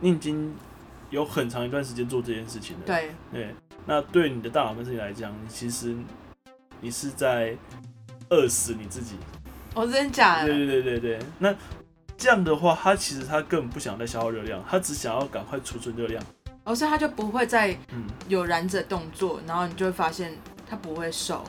[0.00, 0.54] 你已经。
[1.10, 3.54] 有很长一段时间做这件事情了，对对，
[3.86, 5.96] 那对你的大脑跟身体来讲，你其实
[6.82, 7.56] 你是在
[8.28, 9.16] 饿死你自己。
[9.74, 10.48] 哦，真的假的？
[10.48, 11.26] 对对对对对。
[11.38, 11.54] 那
[12.18, 16.22] 这样的话，他其实他根本不想再消耗热量，他只想要赶快储存热量。
[16.64, 17.74] 哦，所以他就不会再
[18.28, 20.36] 有燃脂动作，然后你就会发现
[20.68, 21.42] 他不会瘦，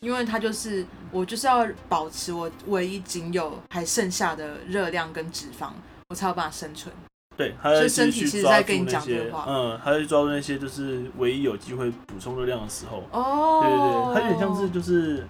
[0.00, 5.70] 因为他就是我就是要保持我唯一仅有还剩下的热量跟脂肪，
[6.08, 6.92] 我才有办法生存。
[7.36, 13.02] 对，他在身体其实在跟你讲这话，嗯，他在抓住那些就是唯一有机会补充热量的时候。
[13.10, 15.26] 哦，对对对，他有点像是就是，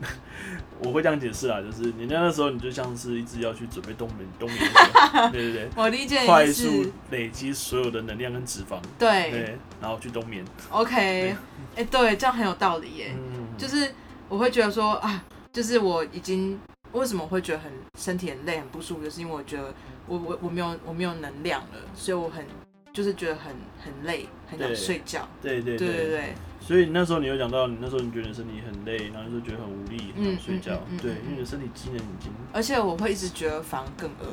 [0.84, 4.60] 我会这样解释啊，就是你那个时候你就像是一直要去准备冬眠，冬眠，
[5.32, 10.44] 对对对，我理解，快速累积所有的能量跟脂肪，对对，然后去冬眠。
[10.70, 11.34] OK，
[11.74, 13.16] 哎，对，这样很有道理耶，
[13.56, 13.90] 就是
[14.28, 16.58] 我会觉得说啊，就是我已经。
[16.92, 19.04] 为什么我会觉得很身体很累很不舒服？
[19.04, 19.74] 就是因为我觉得
[20.06, 22.44] 我我我没有我没有能量了，所以我很
[22.92, 25.28] 就是觉得很很累，很想睡觉。
[25.42, 26.34] 对对对对。
[26.60, 30.74] 所以那时候你有讲到，你那时候你觉得你身体很累，然后就觉得很无力，很想睡觉。
[30.74, 32.32] 嗯嗯嗯、对，因为你的身体机能已经。
[32.52, 34.26] 而且我会一直觉得反而更饿。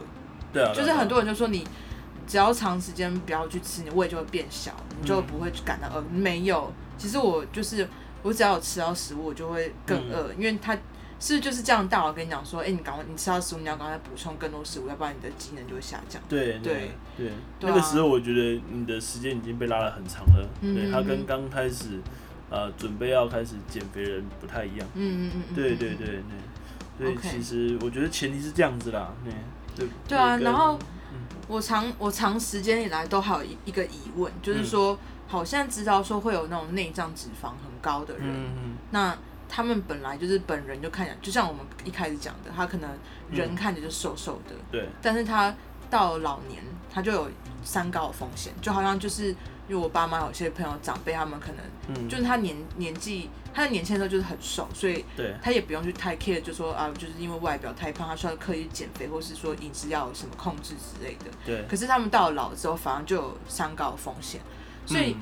[0.51, 0.73] 对啊。
[0.73, 1.67] 就是很多人就说你
[2.25, 6.01] 只要长时间不要去吃，你胃就会变小，你就不会感到饿。
[6.11, 7.87] 嗯、没有，其实我就是
[8.23, 10.77] 我只要有吃到食物，我就会更饿，嗯、因为它。
[11.25, 16.21] 是就是这样，大佬跟你讲说，哎、欸，你赶快，你吃到食物，你要赶快补充更多食物，要不然你的机能就会下降。
[16.27, 17.31] 对对对，
[17.61, 20.49] 那个时候我觉得你的时间已经被拉得很长了。
[20.59, 22.01] 嗯、对，他跟刚开始
[22.49, 24.85] 呃准备要开始减肥人不太一样。
[24.95, 26.21] 嗯嗯嗯对对对
[26.99, 29.13] 对，所以其实我觉得前提是这样子啦。
[29.77, 30.77] 对对啊，然后
[31.47, 34.97] 我长我长时间以来都还有一一个疑问，就是说，嗯、
[35.29, 39.17] 好像知道说会有那种内脏脂肪很高的人，嗯嗯那。
[39.55, 42.89] 他们本来就是本人就看起来，就像我们一开始讲的，他可能
[43.29, 44.89] 人看着就瘦瘦的，嗯、对。
[44.99, 45.53] 但是他
[45.91, 46.59] 到了老年，
[46.91, 47.29] 他就有
[47.63, 49.35] 三高的风险，就好像就是因
[49.69, 61.25] 为我爸妈有些朋友长辈，他们可能，嗯，就是他年年纪，他在年轻的时候就是很瘦，所以对他也不用去太 care，就说啊，就是因为外表太胖，他需要刻意减肥，或是说饮食要有什么控制之类的。
[61.45, 61.63] 对。
[61.69, 64.41] 可是他们到了老之后，反而就有三高的风险，
[64.87, 65.21] 所以、嗯、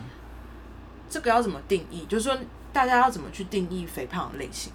[1.10, 2.06] 这个要怎么定义？
[2.06, 2.38] 就是说。
[2.74, 4.72] 大家要怎么去定义肥胖的类型？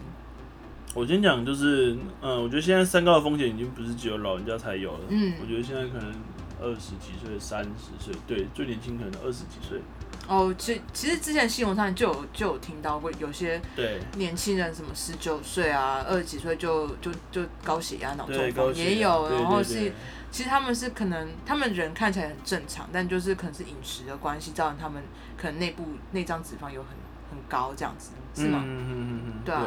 [0.94, 5.00] 我先讲，就是，嗯，我觉得现在三高的风险已经不是只有老人家才有了。
[5.08, 6.10] 嗯，我觉得现在可能
[6.58, 9.78] 二十几岁、三十岁，对，最年轻可能二十几岁。
[10.26, 19.92] 哦，其其实之前新闻上就有就有听到过，有些对年轻人什么十九岁啊、二十几岁就就就高血压、脑中风也有，然后是
[20.30, 25.02] 其实他们是可能他们人看起来很正常，但就是可能是饮食的关系造成他们
[25.36, 26.90] 可能内部内脏脂肪有很。
[27.36, 28.62] 很高这样子是吗？
[28.64, 29.66] 嗯嗯嗯嗯，对啊。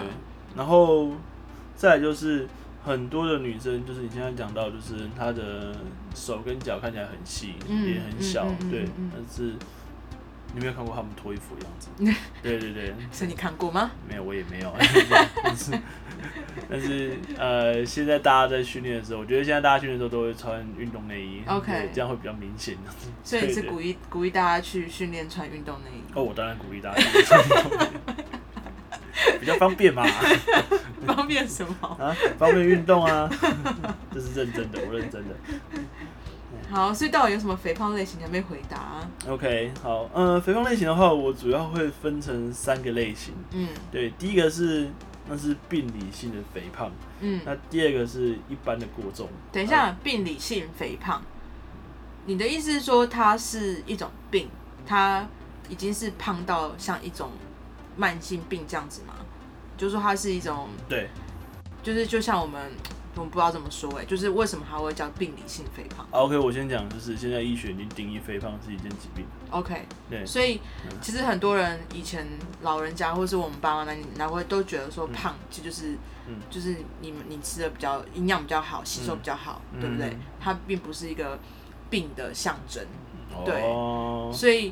[0.55, 1.11] 然后
[1.75, 2.47] 再来就是
[2.83, 5.75] 很多的女生，就是你现在讲到，就是她的
[6.15, 8.85] 手跟脚看起来很细，也很小，对。
[9.13, 9.53] 但是
[10.53, 11.89] 你没有看过他们脱衣服的样子？
[12.41, 12.93] 对对对。
[13.11, 13.91] 是你看过吗？
[14.07, 14.73] 没有，我也没有。
[15.43, 15.71] 但是
[16.69, 22.75] 但是呃，现在大家在训练的时候，我觉得现在大家训练的时候都会穿运动内衣，OK，这样会比较明显。
[23.23, 26.01] 所以你是鼓励鼓励大家去训练穿运动内衣？
[26.13, 30.05] 哦，我当然鼓励大家穿运动内衣， 比较方便嘛。
[31.05, 31.87] 方便什么？
[31.99, 33.29] 啊，方便运动啊。
[34.13, 35.35] 这是认真的，我认真的。
[36.71, 43.33] 好，所以到底有什么肥胖类型还没回答啊？OK，好，呃，肥胖类型的话，我主要会分成三个类型。
[43.51, 44.89] 嗯，对，第一个是。
[45.31, 49.29] 那是病理性的肥胖，嗯，那第二个是一般的过重。
[49.51, 51.21] 等一下，病理性肥胖，
[52.25, 54.49] 你的意思是说它是一种病，
[54.87, 55.27] 它
[55.69, 57.29] 已经是胖到像一种
[57.95, 59.13] 慢性病这样子吗？
[59.77, 61.07] 就是说它是一种，对，
[61.83, 62.59] 就是就像我们。
[63.19, 69.25] 我们不知道怎么说哎，就是为什么还会叫病理性肥胖？OK，我先讲，就是现在医学已经定义肥胖是一件疾病。
[69.51, 70.61] OK，对，所以
[71.01, 72.25] 其实很多人以前
[72.61, 80.15] 老人家或是我们爸妈那那会都觉得说胖，其实就是，嗯，就是你们你吃的比较营养比较好，吸收比较好，对不对？
[80.39, 81.37] 它并不是一个
[81.89, 82.81] 病的象征，
[83.43, 83.61] 对，
[84.31, 84.71] 所以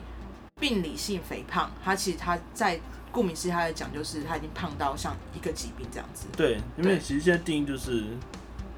[0.57, 2.79] 病理性肥胖，它其实它在。
[3.09, 6.27] 顾名思义，他在讲就是他已经胖到像一个疾病这样子。
[6.35, 8.03] 对，因为其实现在定义就是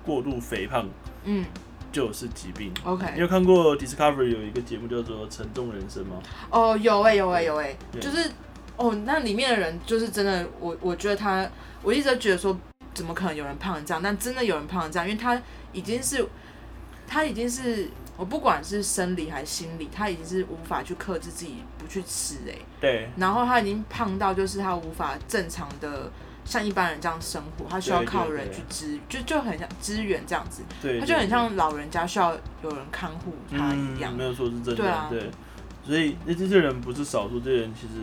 [0.09, 0.89] 过度肥胖，
[1.25, 1.45] 嗯，
[1.91, 2.73] 就是疾病。
[2.83, 6.15] OK，你有看过 Discovery 有一个节目叫做《沉重人生》吗？
[6.49, 8.31] 哦，有哎、欸，有哎、欸，有哎、欸，就是
[8.75, 11.47] 哦，那里面的人就是真的，我我觉得他，
[11.83, 12.57] 我一直都觉得说，
[12.95, 14.01] 怎么可能有人胖成这样？
[14.01, 15.39] 但真的有人胖成这样，因为他
[15.73, 16.27] 已经是，
[17.07, 17.87] 他已经是。
[18.17, 22.65] 我不管是生理还是心理，他已经是无法去克制自己不去吃哎、欸。
[22.81, 23.09] 对。
[23.15, 26.11] 然后他已经胖到就是他无法正常的
[26.49, 30.63] 像一般人这样生活，他需要靠人去支，就就很像支援这样子。
[30.81, 30.99] 对。
[30.99, 32.33] 他就很像老人家需要
[32.63, 34.13] 有人看护他一样。
[34.13, 34.75] 嗯、没有说是真的。
[34.75, 35.07] 对啊。
[35.09, 35.29] 对。
[35.83, 37.93] 所以那这些人不是少数，这些人其实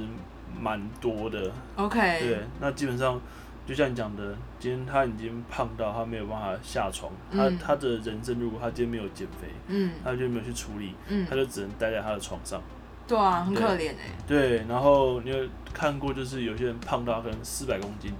[0.58, 1.50] 蛮多的。
[1.74, 2.20] OK。
[2.20, 3.20] 对，那基本上。
[3.66, 12.62] 就像你讲的，今天他已经胖到他没有办法下床，嗯、他他的人生如果他今天没有减肥，嗯，他就没有去处理，嗯，他就只能待在他的床上。
[13.08, 14.14] 对啊，很可怜哎。
[14.24, 15.36] 对，然后你有
[15.74, 18.12] 看过，就是有些人胖到可能四百公斤，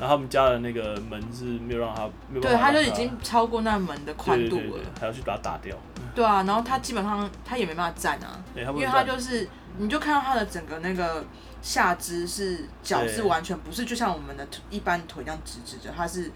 [0.00, 5.76] 然后他们家的那个门是没有让他，没有办法他，对，他就已经超过那门的宽度了，对对对，还要去把它打掉。
[6.14, 11.24] 对啊，然后他基本上他也没办法站啊，因为他就是，你就看到他的整个那个。
[11.62, 16.32] 下肢是脚是完全不是，就像我们的一般腿这样直直的，它是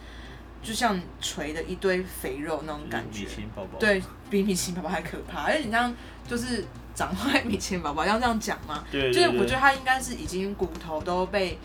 [0.63, 3.23] 就像垂的一堆肥肉那种感觉。
[3.39, 5.45] 米宝宝对，比米奇宝宝还可怕。
[5.45, 5.91] 而且你像
[6.29, 6.63] 就是
[6.95, 8.85] 长坏米奇宝宝要这样讲吗？
[8.93, 11.59] 对，对，就是我觉得他应该是已经骨头都被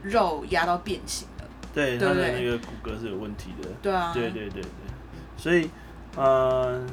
[0.00, 1.31] 肉压到变形了。
[1.72, 3.68] 对，他的那个骨骼是有问题的。
[3.82, 4.12] 对啊。
[4.12, 4.70] 对对对对，
[5.36, 5.70] 所以
[6.16, 6.84] 呃。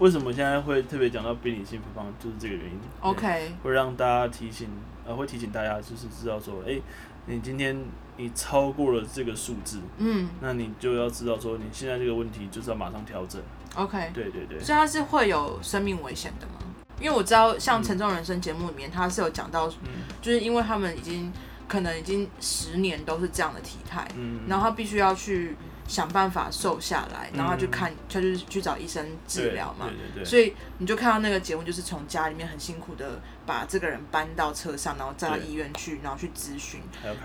[0.00, 2.80] 为什么现在会特别讲到病理性肥胖，就是这个原因。
[2.98, 4.68] OK，会让大家提醒，
[5.06, 6.82] 呃，会提醒大家，就是知道说，哎、欸，
[7.26, 7.80] 你今天
[8.16, 13.40] 你超过了这个数字，嗯，那你就要知道说，你现在这个问题就是要马上调整。
[13.76, 14.58] OK，对对对。
[14.58, 16.54] 所以它是会有生命危险的吗？
[17.00, 21.32] 因为我知道，像《沉重人生》节目里面，他是有讲到，嗯，就是因为他们已经
[21.68, 25.56] 可能已经十年都是这样的体态，嗯，然后他必须要去。
[25.86, 29.84] 想办法瘦下来，然后去看，嗯、他就是去找医生治疗嘛。
[29.84, 36.80] 对对对对，所以你就看到那个节目，就是从家里面很辛苦的把这个人搬到车上，然后再到医院去，然后去咨询。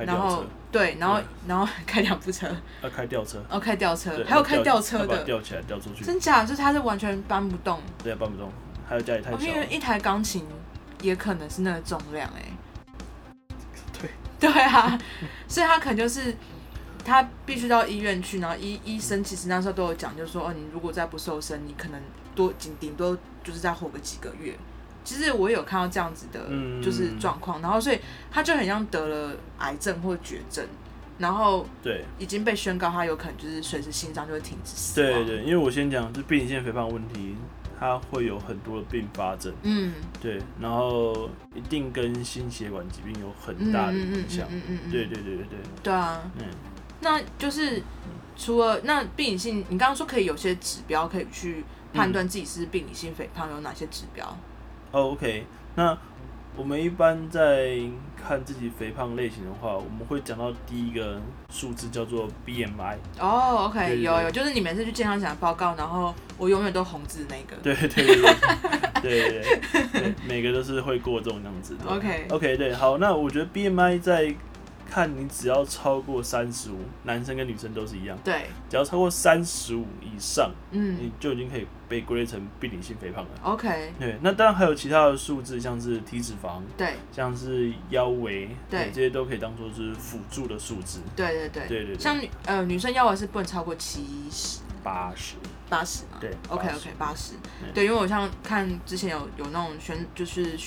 [0.05, 2.53] 然后对，然后然后开两部车。
[2.83, 3.41] 要开吊车。
[3.49, 5.23] 哦，开吊车，还有开吊车的。
[5.23, 6.03] 吊起来，吊出去。
[6.03, 6.43] 真假？
[6.43, 7.79] 就是他是完全搬不动。
[8.03, 8.51] 对，搬不动。
[8.85, 9.39] 还有家里太小。
[9.39, 10.45] 因为一台钢琴
[11.01, 12.53] 也可能是那个重量哎、欸。
[14.49, 14.49] 对。
[14.49, 14.99] 啊，
[15.47, 16.35] 所以他可能就是。
[17.01, 21.99] 他必须到医院去，然后医医生其实那时候都有讲，就是说，哦，你如果再不瘦身，你可能
[22.35, 24.53] 多顶顶多就是再活个几个月。
[25.03, 26.39] 其实我有看到这样子的，
[26.83, 27.99] 就是状况，然后所以
[28.29, 30.63] 他就很像得了癌症或绝症，
[31.17, 35.25] 然后对已经被宣告他有可能就是随时心脏就会停止死亡。
[35.25, 37.35] 对对，因为我先讲，就病理性肥胖问题，
[37.79, 46.45] 它会有很多的并发症，嗯，对，然后一定跟心血管疾病有很大的影响，嗯嗯嗯，对对对对对，对啊，嗯。
[47.01, 47.81] 那就是
[48.35, 51.63] 除了那病理性，你刚刚说可以有些指标可以去
[51.93, 54.25] 判断自己是病理性肥胖，有哪些指标？
[54.91, 55.97] 哦，OK，那
[56.57, 57.79] 我们一般在
[58.21, 62.97] 看自己肥胖类型的话，我们会讲到第一个数字叫做 BMI。
[63.19, 67.55] 哦，OK，对对对，有有，就是你每次去健康检查报告，然后我永远都红字那个。
[67.63, 69.43] 对对对对 对
[69.91, 71.85] 对，每个都是会过这种样子的。
[71.89, 74.35] OK OK，对，好，那我觉得 BMI 在。
[74.89, 78.17] 看你只要超过三十五，男生跟女生都是一样。
[78.23, 83.29] 对，只要超过三十五以上，嗯，你就已经可以被归类成病理性肥胖了。
[83.43, 83.93] OK。
[83.99, 90.99] 对，那当然还有其他的数字，像是体脂肪，对，像是腰围，对，这些都可以当做是辅助的数字。
[91.15, 91.99] 对对对，对对对。
[91.99, 95.35] 像女呃女生腰围是不能超过七十，八十，
[95.69, 96.17] 八十嘛。
[96.19, 97.35] 对，OK OK，八十。
[97.73, 100.57] 对，因为我像看之前有有那种宣就是。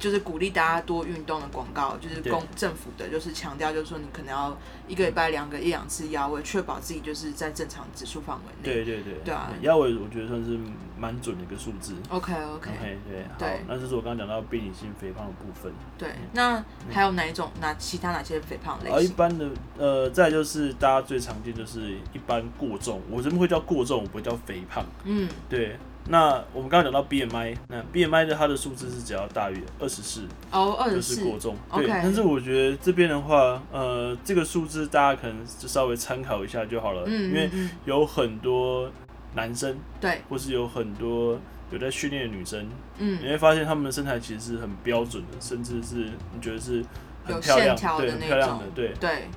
[0.00, 4.56] 就是鼓励大家多运动的广告，就是公政府的，就是强调，就是说你可能要
[4.88, 8.74] 一个礼拜两个一两次腰围，确保自己就是在正常指数范围内。
[8.74, 10.58] 对对对，对啊，腰围我觉得算是
[10.98, 11.94] 蛮准的一个数字。
[12.08, 12.98] OK OK OK
[13.38, 15.70] 对，好，那就是我刚刚讲到病理性肥胖的部分。
[15.98, 17.50] 对，那还有哪一种？
[17.60, 18.96] 那其他哪些肥胖类型？
[18.96, 24.82] 啊，一般的，呃，再就是大家最常见就是一般过重，我这边会叫过重，我不会叫肥胖。
[25.04, 25.76] 嗯，对。
[26.10, 31.56] 那我们刚刚讲到 BMI，那 BMI 的它的数字是只要大于二十四，哦，二十四就是过重。
[31.72, 37.48] 对，但是我觉得这边的话，呃，这个数字大家可能就稍微参考一下就好了，嗯，因为
[37.84, 38.90] 有很多
[39.34, 41.38] 男生，对，或是有很多
[41.70, 46.84] 有在训练的女生，嗯，你会发现他们的身材其实是很标准的，甚至是你觉得是
[47.24, 49.28] 很漂亮，对，很漂亮的，对，对，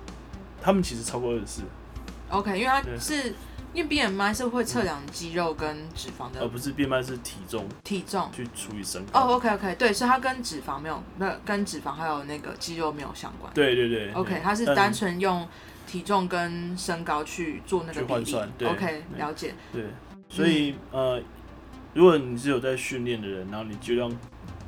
[0.59, 1.61] 他们其实超过二十四。
[2.29, 3.35] OK，因为他是。
[3.73, 9.19] 因为 BMI 是会测量肌肉跟脂肪的，而不是 BMI 是体重，体重去除以身高。
[9.19, 13.51] 哦，OK OK，对，所以它跟脂肪没有，那跟脂肪还有那个肌肉没有相关。
[13.53, 15.47] 对对对，OK，它是单纯用
[15.87, 18.35] 体重跟身高去做那个比例。
[18.63, 19.55] OK，了解。
[19.71, 19.85] 对，
[20.29, 21.19] 所以呃，
[21.95, 24.07] 如果你是有在训练的人，然后你就量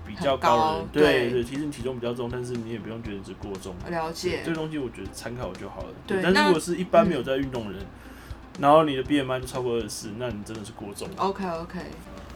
[0.03, 3.75] 比较高的人，对对，其实你体重比较重，但是你也不用觉得你是过重。
[3.87, 4.41] 了解。
[4.43, 5.89] 这个东西我觉得参考就好了。
[6.07, 7.85] 对，但如果是一般没有在运动的人。
[8.59, 11.07] 然后你的 BMI 就超过二十四，那你真的是过重。
[11.17, 11.79] OK OK，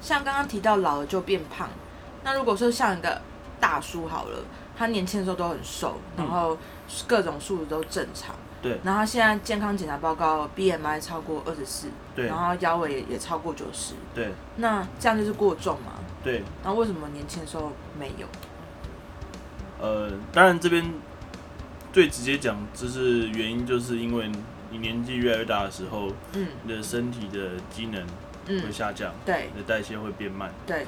[0.02, 1.70] 像刚刚提到老了就变胖，
[2.24, 3.22] 那如果说像一个
[3.60, 4.40] 大叔好了，
[4.78, 6.58] 他年轻的时候都很瘦，然后
[7.08, 15.94] 各种数值都正常，对、嗯，然后他现在健康检查报告 BMI 超过二十四，对，然后腰围也也超过九十，对，那这样就是过重嘛？
[16.22, 18.28] 对，那为什么年轻的时候没有？
[19.80, 20.94] 呃，当然这边
[21.94, 24.30] 最直接讲，就是原因就是因为。
[24.72, 28.06] 你年纪越来越大的时候，嗯，你的身体的机能
[28.62, 30.86] 会下降，嗯、对，你的代谢会变慢，对。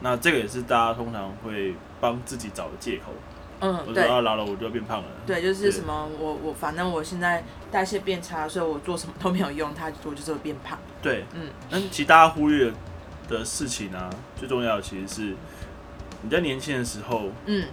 [0.00, 3.12] 那这个也是大家通常会帮自己找的借口，
[3.60, 11.48] 嗯，我说啊老了我就要变胖了，对，就是什么我我反正我现在代谢变差，所以我做什么都没有用，它我就是会变胖，对，嗯。
[11.70, 12.72] 那其实大家忽略
[13.28, 15.36] 的事情啊，最重要的其实是
[16.22, 17.68] 你在年轻的时候，嗯，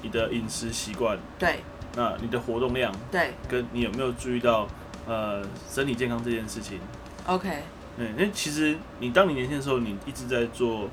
[0.00, 1.60] 你的饮食习惯，对，
[1.94, 4.66] 那你的活动量，对，跟你有没有注意到。
[5.06, 6.80] 呃，身体健康这件事情
[7.26, 7.62] ，OK，
[7.98, 10.88] 嗯，因为其实你当你年轻的时候，你一直在做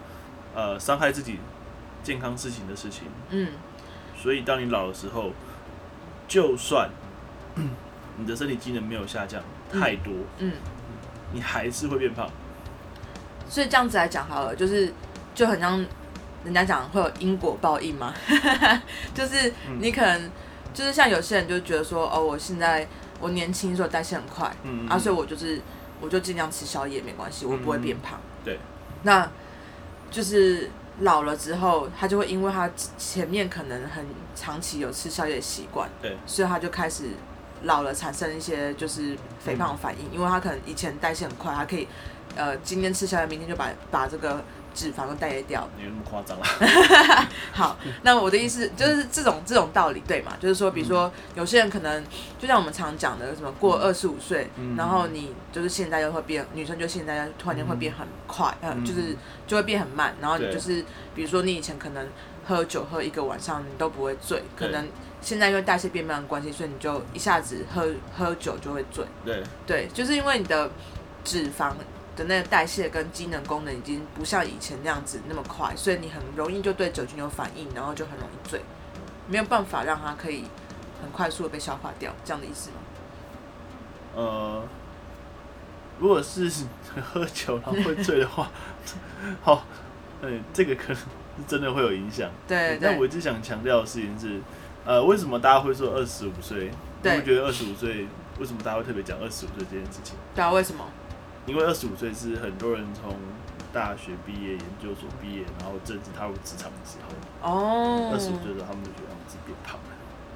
[0.54, 1.40] 呃伤害自己
[2.04, 3.48] 健康事情的事情，嗯，
[4.18, 5.32] 所以当你老的时候，
[6.28, 6.90] 就算
[8.18, 9.42] 你的身体机能没有下降
[9.72, 10.54] 太多，嗯，嗯，
[11.32, 12.30] 你还是会变胖。
[13.48, 14.94] 所以这样子来讲好了，就是
[15.34, 15.78] 就很像
[16.44, 18.14] 人家讲会有因果报应嘛，
[19.16, 20.32] 就是你可能、嗯、
[20.74, 22.86] 就是像有些人就觉得说，哦，我现在。
[23.22, 25.62] 我年轻的时候代谢很快，嗯，嗯，啊，所以我就是，
[26.02, 28.20] 我就尽量吃宵夜没关系，我不会变胖。
[28.20, 28.60] 嗯、对，
[29.04, 29.30] 那
[30.10, 30.70] 就是
[31.00, 34.06] 老了之后，他就会因为他前面可能很
[34.36, 37.10] 长期有吃宵夜的习惯，对，所以他就开始
[37.64, 41.88] 老了产生一些就是肥胖反应，嗯、因为他可能以前代谢很快，他可以
[42.36, 44.44] 呃今天吃宵夜，明天就把把这个。
[44.74, 46.46] 脂肪都代谢掉，没有那么夸张了。
[47.52, 50.34] 好，那我的意思就是这种这种道理对嘛？
[50.40, 52.04] 就是说，比如说有些人可能
[52.40, 59.16] 就像我们常讲的，什么过二十五岁，然后你就是现在又会变，女生就现在突然间会变很快，嗯，就是
[59.46, 62.08] 就会变很慢，然后你就是比如说你以前可能
[62.48, 64.88] 喝酒喝一个晚上你都不会醉，可能
[65.22, 69.06] 现在因为代谢变慢的关系，所以你就一下子喝喝酒就会醉。
[69.26, 70.70] 对对，就是因为你的
[71.24, 71.74] 脂肪。
[72.16, 78.62] 的那个代谢跟机能功能已经不像以前那样子那么快，所以你很容易就对酒精有反应，然后就很容易醉，
[79.28, 80.44] 没有办法让它可以
[81.02, 82.76] 很快速的被消化掉，这样的意思吗？
[84.14, 84.64] 呃，
[86.00, 86.52] 如果是
[87.02, 88.52] 喝酒然后会醉的话，
[89.42, 89.64] 好，
[90.22, 91.04] 嗯，这个可能是
[91.48, 92.30] 真的会有影响。
[92.46, 94.42] 对，但我一直想强调的事情是，
[94.84, 96.70] 呃，为什么大家会说二十五岁？
[97.04, 98.06] 你会觉得二十五岁
[98.38, 100.16] 为什么大家会特别讲二十五岁这件事情？
[100.36, 100.86] 对啊，为什么？
[101.46, 103.16] 因为二十五岁是很多人从
[103.74, 107.50] 大学毕业、研究所毕业，然后正式踏入职场的时候。
[107.50, 108.12] 哦。
[108.14, 109.82] 二十五岁的时候，他们就觉得他们自己变胖了。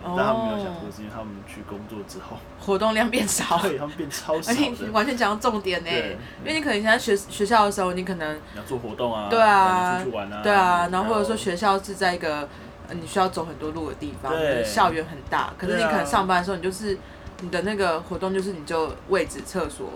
[0.03, 0.15] 哦。
[0.17, 3.59] 但他们没有想过，是因为他们去工作之后， 活动量变少。
[3.59, 4.51] 对，他们变超少。
[4.51, 5.89] 而 且你完全讲到重点呢。
[5.89, 6.17] 对。
[6.43, 9.27] 因为你可能现在学学校的时候，你可能你要做活动啊。
[9.29, 9.99] 对啊。
[9.99, 10.41] 出去玩啊。
[10.41, 12.47] 对啊，然后或者说学校是在一个
[12.91, 14.33] 你需要走很多路的地方，
[14.63, 16.97] 校园很大，可是你可能上班的时候，你就是
[17.41, 19.89] 你的那个活动就是你就位置、厕所。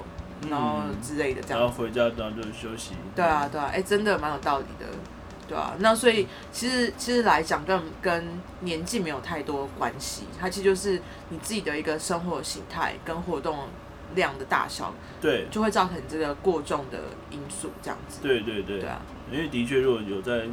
[0.47, 2.91] 然后之类的这样，然后回家然后就休息。
[3.15, 4.85] 对啊，对啊，哎，真的蛮有道理的，
[5.47, 5.73] 对啊。
[5.79, 13.67] 那所以其实其实来讲，跟跟年纪没有太多关系，它其实就是你自己的一个生活形态跟活动
[14.15, 16.99] 量的大小，对，就会造成这个过重的
[17.31, 18.19] 因素这样子。
[18.21, 18.79] 对对对。
[18.79, 20.47] 对啊，因为的确，如果有在。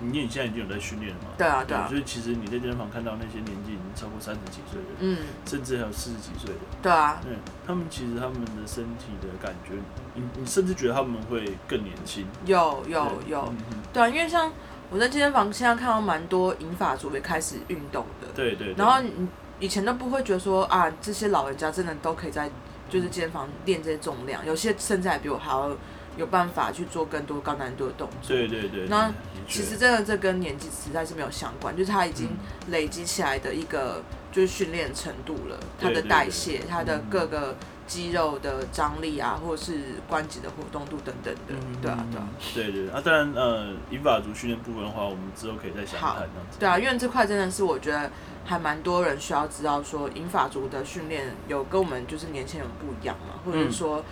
[0.00, 1.28] 你你现在已经有在训练了嘛？
[1.36, 1.86] 对啊，对啊。
[1.88, 7.36] 所以其实你在健身房看到那些年纪已经超过三十几岁的，嗯，甚至还有四十几岁的，对啊，嗯，
[7.66, 9.74] 他们其实他们的身体的感觉，
[10.14, 12.26] 你你甚至觉得他们会更年轻。
[12.46, 14.52] 有有有，嗯、对啊，因为像
[14.90, 18.74] 我在健身房现在看到蛮多银发族也开始运动的，对，对对。
[18.76, 19.28] 然后你
[19.60, 22.50] 以前都不会觉得说啊，这些老人家真的都可以在
[22.88, 25.70] 就是健身房练这些重量，有些甚至还比我还要。
[26.18, 28.36] 有办法去做更多高难度的动作。
[28.36, 28.86] 对对对。
[28.88, 29.10] 那
[29.48, 32.28] 其实真的这跟年纪实在是没有相关，就是他已经
[32.68, 37.56] 累积起来的一个就是训练程度了，他的代谢，他的各个
[37.86, 42.28] 肌肉的张力啊，或者是关节的活动度等等的，对啊对啊。
[42.54, 46.28] 对对啊，当然呃，银发族训练部分的话，我们之后可以再详谈。
[46.58, 48.10] 对啊，因为这块真的是我觉得
[48.44, 54.04] 还蛮多人需要知道，说银发族的训练有跟我们就是年轻人不一样嘛，或者是说。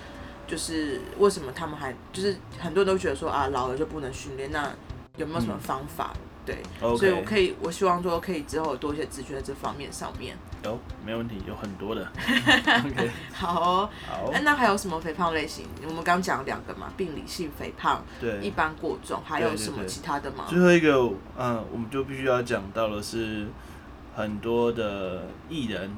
[0.46, 4.70] 就是为什么他们还就是很多人都觉得说啊，老了就不能训练，那
[5.16, 6.12] 有没有什么方法？
[6.14, 6.96] 嗯对，Okay.
[6.96, 10.38] 所以我可以，我希望说可以之后多一些资讯在这方面上面。
[10.62, 12.06] 有，没问题，有很多的。
[12.86, 13.90] OK，好哦。
[14.08, 14.30] 好。
[14.44, 15.66] 那还有什么肥胖类型？
[15.84, 20.44] 我们刚讲两个嘛，病理性肥胖，对，一般过重，还有什么其他的吗？
[20.46, 20.92] 最后一个，
[21.36, 23.48] 嗯，我们就必须要讲到的是
[24.14, 25.90] 很多的艺人，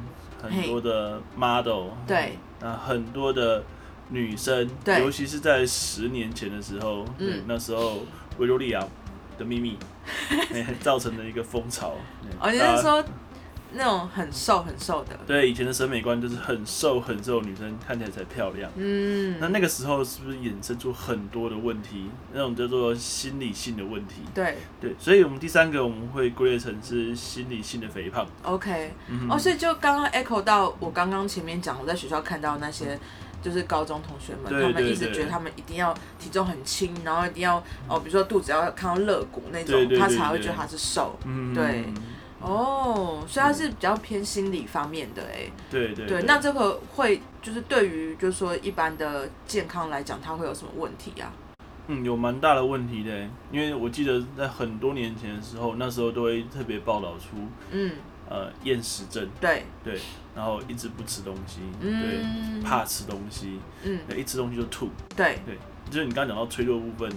[0.43, 3.63] 很多的 model，对，那很多的
[4.11, 8.03] 女生，对，尤其是在十年前的时候，嗯，那时候
[8.39, 8.85] 维多利亚
[9.39, 9.77] 的秘密。
[10.81, 11.95] 造成的一个风潮。
[12.41, 13.05] 哦，你是说
[13.75, 15.11] 那种很瘦很瘦的？
[15.27, 18.71] 对，以前的审美观就是很瘦很瘦的女生看起来才漂亮。
[18.77, 22.09] 嗯，那那个时候是不是衍生出很多的问题？
[22.33, 24.23] 那种叫做心理性的问题。
[24.35, 28.27] 对对，所以我们第三个我们会归类成是心理性的肥胖。
[28.45, 32.99] OK，嗯哼，哦，所以就刚刚 echo 到我刚刚前面讲，我在学校看到那些。
[33.41, 41.16] 就是高中同学们，他们一直觉得他们一定要体重很轻，然后一定要哦，比如说肚子要看到肋骨那种，他才会觉得他是瘦。
[41.24, 41.84] 嗯对，
[42.41, 45.51] 哦，所以他是比较偏心理方面的哎。
[45.70, 51.32] 对对对，那这个会就是对于就是说一般的健康来讲，他会有什么问题啊？
[51.86, 57.36] 嗯，有蛮大的问题的，因为我记得在很多年前的时候，那时候都会特别报道出，
[57.70, 57.93] 嗯。
[58.29, 59.99] 呃，厌食症，对对，
[60.37, 65.57] 然后一直不吃东西，嗯、对，怕吃东西，嗯，一吃东西就吐，对对，
[65.91, 67.11] 就是你刚刚讲到脆弱部分，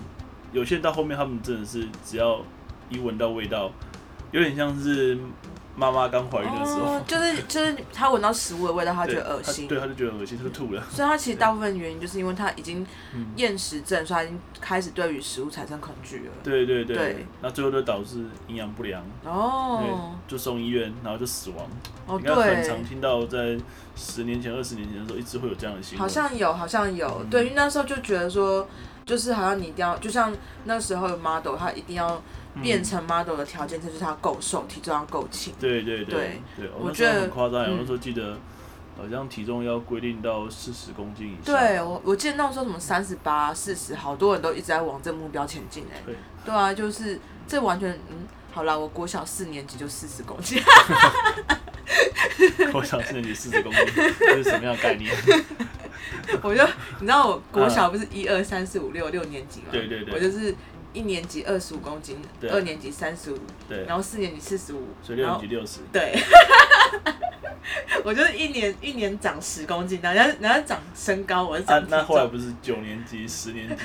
[0.53, 2.41] 有些人到后面他们真的是只要
[2.89, 3.71] 一闻到味道，
[4.31, 5.17] 有点像是。
[5.75, 10.83] 妈妈刚怀孕的时候，就是就是她闻到食物的味道，她觉得恶心，对，她就觉得恶心，他就吐了。
[10.91, 12.85] 所以她其实大部分原因就是因为她已经
[13.37, 16.31] 厌食症，所以她已经开始对于食物产生恐惧了。
[16.43, 21.65] 对对对，那最后就导致营养不良，哦，就送医院，然后就死亡。
[22.05, 23.57] 哦，对，很常听到在
[23.95, 25.99] 十年前、二十年前的时候，一直会有这样的新闻。
[25.99, 28.67] 好像有，好像有，对，因为那时候就觉得说，
[29.05, 30.33] 就是好像你一定要，就像
[30.65, 32.21] 那时候的 model，他一定要。
[32.61, 35.53] 变成 model 的条件就是他够瘦，体重要够轻。
[35.59, 37.69] 对对对对，我觉得很夸张。
[37.69, 38.37] 有的时候记得
[38.97, 41.55] 好像体重要规定到四十公斤以上。
[41.55, 46.01] 对，我我记得那时候什么三十八、四十，好多人都一直在往这目标前进哎。
[46.05, 46.15] 对。
[46.43, 50.61] 对啊，就是这完全嗯，好啦，我国小四年级就四十公斤。
[52.71, 53.85] 国小四年级四十公斤，
[54.19, 55.13] 这是什么样的概念？
[56.41, 56.63] 我就
[56.99, 59.67] 你知道，我国小不是一二三四五六六年级吗？
[59.71, 60.53] 对对对，我就是。
[60.93, 62.17] 一年级二十五公斤，
[62.49, 63.37] 二年级三十五，
[63.67, 65.79] 对然后四年级四十五，所以六年级六十。
[65.91, 66.17] 对，
[68.03, 71.81] 我就是一年一年长十公斤，然后然后长身高，我是长。
[71.89, 73.83] 那后来不是九年级、 十年级、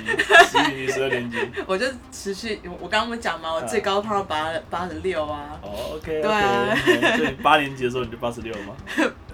[0.50, 1.38] 十一年级、十二年级？
[1.66, 5.58] 我就持续，我刚刚讲嘛，我最高胖到八八十六啊。
[5.62, 6.74] 哦，OK，对啊，
[7.16, 8.74] 所以八年级的时候你就八十六吗？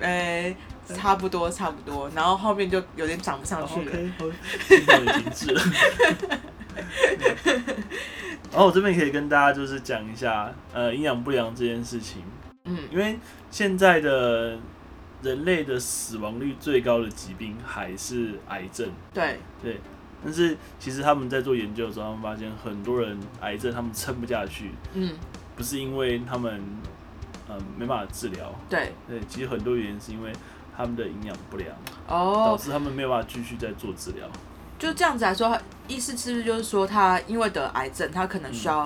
[0.01, 0.55] 哎，
[0.95, 3.93] 差不多差不多，然后后面就有点长不上去了。
[4.18, 4.35] OK，
[4.68, 5.62] 现在停滞了。
[8.51, 12.23] 然后我这边可以跟大家就是讲一下，呃，营养不良这件事情。
[12.64, 13.18] 嗯，因为
[13.51, 14.59] 现在的
[15.23, 18.91] 人类的死亡率最高的疾病还是癌症。
[19.12, 19.81] 对对，
[20.25, 24.70] 但是其实他们在做研究的时候，他们发现很多人癌症他们撑不下去。
[24.95, 25.14] 嗯，
[25.57, 26.61] 不是因为他们
[27.49, 28.55] 呃没办法治疗。
[28.68, 30.31] 对对，其实很多原因是因为
[30.77, 31.75] 他们的营养不良，
[32.07, 34.29] 哦，导致他们没有办法继续再做治疗。
[34.83, 35.57] 就这样子来说，
[35.87, 38.85] 意思是不是就是说，他因为得癌症，他可能需要，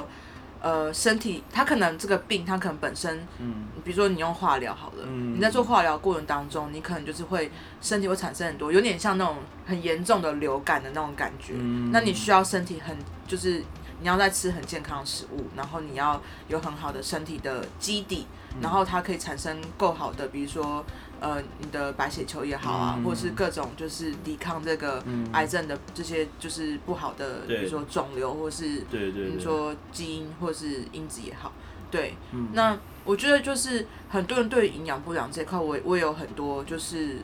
[0.60, 12.94] 嗯、呃，身体，他可能这个病，他可能本身，嗯，比如说你用化疗好了，嗯，你在做化疗过程当中，你可能就是会身体会产生很多，有点像那种很严重的流感的那种感觉，嗯，那你需要身体很，
[13.26, 13.64] 就是
[14.00, 18.26] 你要在吃很健康的食物，然后你要有很好的身体的基底，
[18.60, 20.84] 然后它可以产生够好的，比如说。
[21.20, 25.02] 呃，你的白血球也好啊，嗯、或者是各种就是抵抗这个
[25.32, 31.52] 癌症的这些就是不好的，嗯、比如说肿瘤，或是比如说基因或是因子也好，
[31.90, 32.14] 对。
[32.32, 37.16] 嗯、那我觉得就是很多人对营养不良这块，我我有很多就是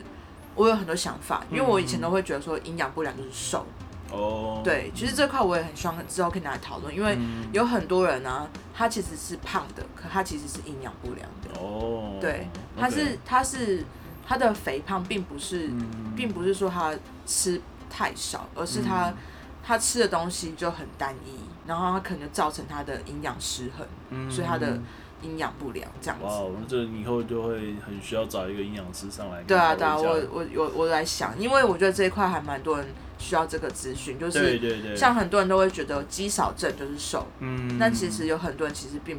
[0.55, 3.65] 我有很多想法，因为我以前都会觉得说营养不良就是瘦。
[4.13, 4.61] 哦。
[4.63, 7.17] 对，其实这块我也很希望之后可以拿来讨论，因为
[7.51, 11.59] 有很多人呢、啊，他其实是胖的，可他其实是营养不良的。
[11.59, 12.17] 哦。
[12.21, 12.47] 对。
[12.79, 13.83] 他是他是
[14.25, 15.69] 他的肥胖，并不是，
[16.15, 16.93] 并不是说他
[17.25, 19.13] 吃太少，而是他
[19.63, 21.37] 他吃的东西就很单一，
[21.67, 24.79] 然后他可能造成他的营养失衡，所以他的
[25.21, 26.25] 营养不良这样子。
[26.25, 29.43] 哇，那这以后就会很需要找一个营养师上来。
[29.43, 32.87] 对啊，对啊，我我我我来想，因为我觉得这一块还蛮多人
[33.23, 39.17] 需要这个资讯，就是像很多人都会觉得肌少症就是瘦，嗯，但其实有很多人其实并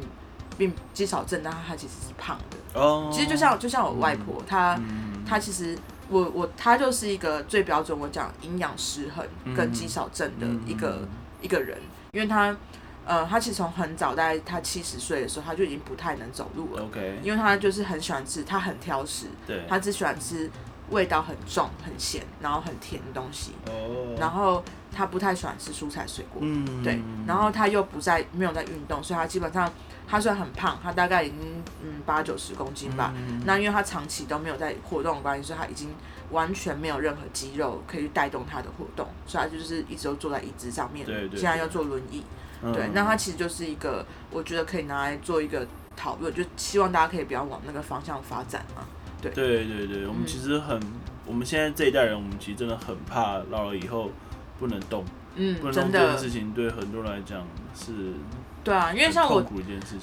[0.59, 2.79] 并肌少症，但他他其实是胖的。
[2.79, 4.79] 哦，其实就像就像我外婆，她
[5.27, 5.75] 她其实
[6.07, 9.25] 我我她就是一个最标准，我讲营养失衡
[9.55, 11.07] 跟肌少症的一个、嗯、
[11.41, 11.75] 一个人，
[12.11, 12.55] 因为她
[13.05, 16.83] 呃他其实从很早，大概他七十岁的时候，他就已经不太能走路了。
[16.83, 20.49] OK，因为他就是很喜欢吃，他很挑食，对，他只喜欢吃
[20.89, 23.53] 味道很重、很咸，然后很甜的东西。
[23.67, 26.41] 哦，然后他不太喜欢吃蔬菜水果。
[26.43, 29.71] 嗯，对，然后他又不在没有在运动，所以他基本上。
[30.07, 31.39] 他虽然很胖，他大概已经
[31.81, 33.11] 嗯八九十公斤吧。
[33.17, 35.89] 嗯、那因为他长期都没有在活动的关系，所以他已经
[36.29, 41.03] 完全没有任何肌肉可以带动他的活动，所以他就是一直都坐在椅子上面。
[41.07, 42.23] 对现在要坐轮椅。
[42.61, 45.65] 嗯、对，那他其实就是一个，我觉得可以拿来做一个
[45.95, 48.83] 讨论，就希望大家可以不要往那个方向发展嘛。
[49.31, 50.79] 对对对，我们其实很，
[51.25, 54.11] 我们现在这一代人，我们其实真的很怕老了以后
[54.59, 55.03] 不能动。
[55.35, 57.91] 嗯，不能动这件事情对很多人来讲是。
[58.63, 59.45] 对啊，因为像我，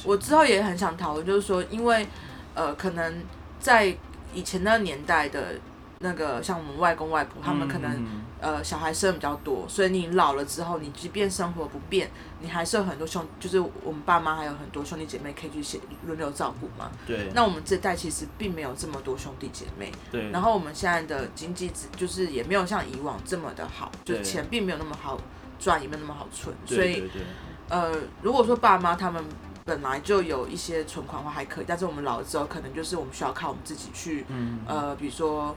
[0.04, 2.06] 我之后也很想讨论，就是说，因为，
[2.54, 3.12] 呃，可能
[3.58, 3.92] 在
[4.32, 5.54] 以前那个年代的，
[5.98, 8.06] 那个像我们外公外婆，他们可能，
[8.43, 16.90] 呃，小孩生比较多，所以你老了之后，你即便生活不变，你还是有很多兄，就是我们爸妈还有很多兄弟姐妹可以去写轮流照顾嘛。
[17.07, 17.30] 对。
[17.32, 19.93] 那我们这代其实并没有这么多兄弟姐妹。
[20.11, 20.28] 对。
[20.32, 25.16] 然后我们现在的经济值就是也没有像以往这么的好，就钱并没有那么好
[25.59, 27.09] 赚，也没有那么好存，所以。
[27.68, 29.24] 呃，如果说爸妈他们
[29.64, 35.57] 本来就有一些存款的话还可以，但是我们老了之后，可能就是我们需要靠我们自己去，嗯、呃，比如说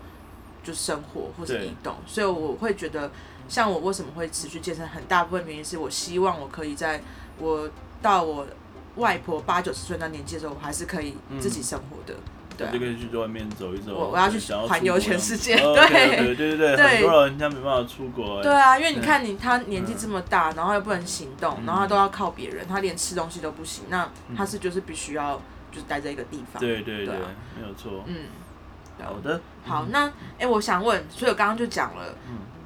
[0.66, 3.10] 就生活或者移动，所以我会觉得，
[3.48, 7.02] 像我为什么会持续健身，很大部分原因是我希望我可以在
[7.38, 7.70] 我
[8.02, 8.48] 到我
[8.96, 12.14] 外婆八九十岁那年纪的时候，我还是可以自己生活的。
[12.14, 13.94] 嗯对，就可以去外面走一走。
[13.94, 14.40] 我我要去
[14.70, 15.58] 环游全世界。
[15.60, 18.42] 对对对对对，很多人家没办法出国。
[18.42, 25.36] 对啊，因为你看你他年纪这么大，然后又不能行动，然后他都要靠别人，他连吃东西都不行，那他是就是必须要
[25.70, 26.62] 就是待在一个地方。
[26.62, 27.14] 对对对，
[27.60, 28.06] 没有错。
[28.06, 28.20] 嗯，
[29.04, 29.40] 好的。
[29.64, 32.16] 好，那哎，我想问，所以我刚刚就讲了，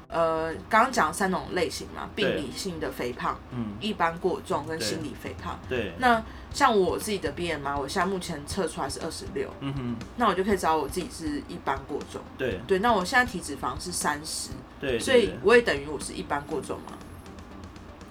[0.08, 5.58] 呃，刚刚讲三种类型嘛，病理性的肥胖，嗯，一般过重跟心理肥胖。
[5.68, 5.92] 对。
[5.98, 6.22] 那
[6.52, 14.50] 像我自己的 BMI，我现在目前测出来是二十六，嗯哼，那我就可以知道我自己是一般过重，对对，那我现在体脂肪是三十，
[14.80, 16.92] 对，所以我也等于我是一般过重嘛。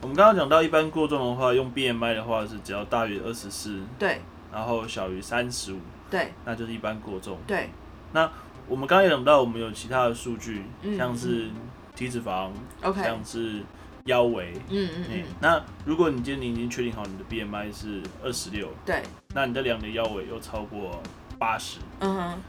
[0.02, 4.22] 我们刚刚讲到一般过重的话，用 BMI 的话是只要大于二十四，对，
[4.54, 7.70] 然后小于三十五，对，那就是一般过重，对。
[8.14, 8.30] 那
[8.68, 10.64] 我们刚刚也讲到，我们有其他的数据，
[10.98, 11.50] 像是
[11.96, 12.50] 体脂肪
[12.82, 13.62] ，OK，像是。
[14.06, 19.04] 腰围，嗯嗯嗯，那如果你今天你已经确定好你的 BMI 是二十六，对，
[19.36, 21.00] 那你的量的腰围又超过
[21.38, 22.40] 八十，嗯哼，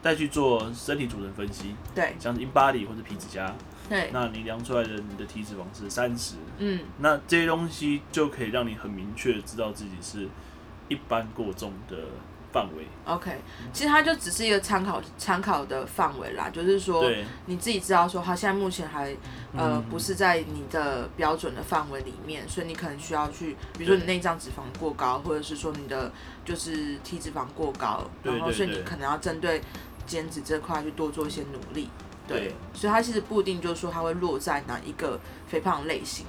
[0.00, 3.52] 再去做身体组成分析，对，像是 InBody 或者皮脂夹，
[3.90, 10.28] 对，那你量出来的你的体脂肪是三十，嗯，那这些东西就可以让你很明确知道自己是
[10.88, 11.96] 一般过重的。
[12.54, 13.32] 范围，OK，
[13.72, 17.10] 其实它就只是一个参考参考的范围啦，就是说
[17.46, 19.12] 你自己知道说，它现在目前还
[19.56, 26.12] 呃不是在你的标准的范围里面，所以你可能需要去，比如说你内脏脂肪过高，或者是说你的
[26.44, 29.60] 就是体脂肪过高，然后所以你可能要针对
[30.06, 31.88] 减脂这块去多做一些努力，
[32.28, 36.24] 对，所以它其实不一定就是说它会落在哪一个肥胖类型，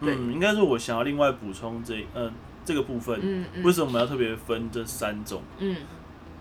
[0.00, 2.32] 对，嗯，应该是我想要另外补充这嗯。
[2.66, 5.40] 这个部分，嗯嗯、为什么我们要特别分这三种？
[5.58, 5.76] 嗯，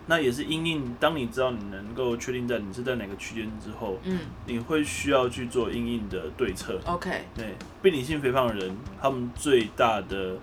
[0.07, 6.81] 那也是因应当你知道你能够确定在你是在哪个区间之后，嗯，你会需要去做因应的对策。
[6.85, 10.35] OK，对，病理性肥胖的人，他们最大的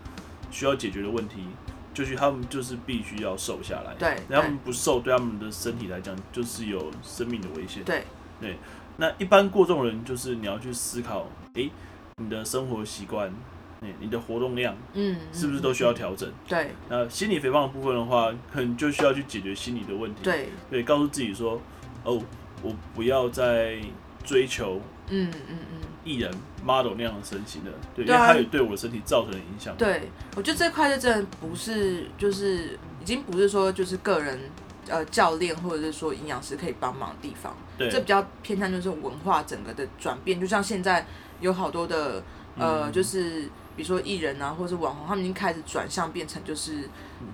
[0.50, 1.40] 需要解决的问题，
[1.92, 3.94] 就是他们就是必须要瘦下来。
[3.98, 7.82] 对，他们不瘦，对他们的身体来讲，就是有生命的危险。
[7.84, 8.04] 对，
[8.40, 8.56] 对，
[8.96, 11.70] 那一般过重人，就是你要去思考，诶，
[12.18, 13.32] 你的生活习惯。
[14.00, 16.30] 你的活动量，嗯，是不是都需要调整？
[16.46, 16.70] 对。
[16.88, 20.20] 那心理肥胖的部分的话，可能就需要去解决心理的问题。
[20.22, 20.48] 对。
[20.70, 21.60] 对，告诉自己说，
[22.04, 22.22] 哦，
[22.62, 23.76] 我不要再
[24.24, 26.32] 追求，嗯嗯嗯，艺人
[26.64, 27.70] model 那样的身形了。
[27.94, 29.76] 对，因为它也对我的身体造成了影响。
[29.76, 34.38] 对，我觉得这块就真的不是，就是已经不是说就是个人
[34.88, 37.56] 呃教练或者是说营养师可以帮忙的地方。
[37.76, 37.90] 对。
[37.90, 41.04] 这比较偏向就是文化整个的转变，就像现在
[41.40, 42.22] 有好多的
[42.56, 43.48] 呃，就是。
[43.76, 46.88] 比如说艺人啊，或者是网红，他们已经开始转向变成就是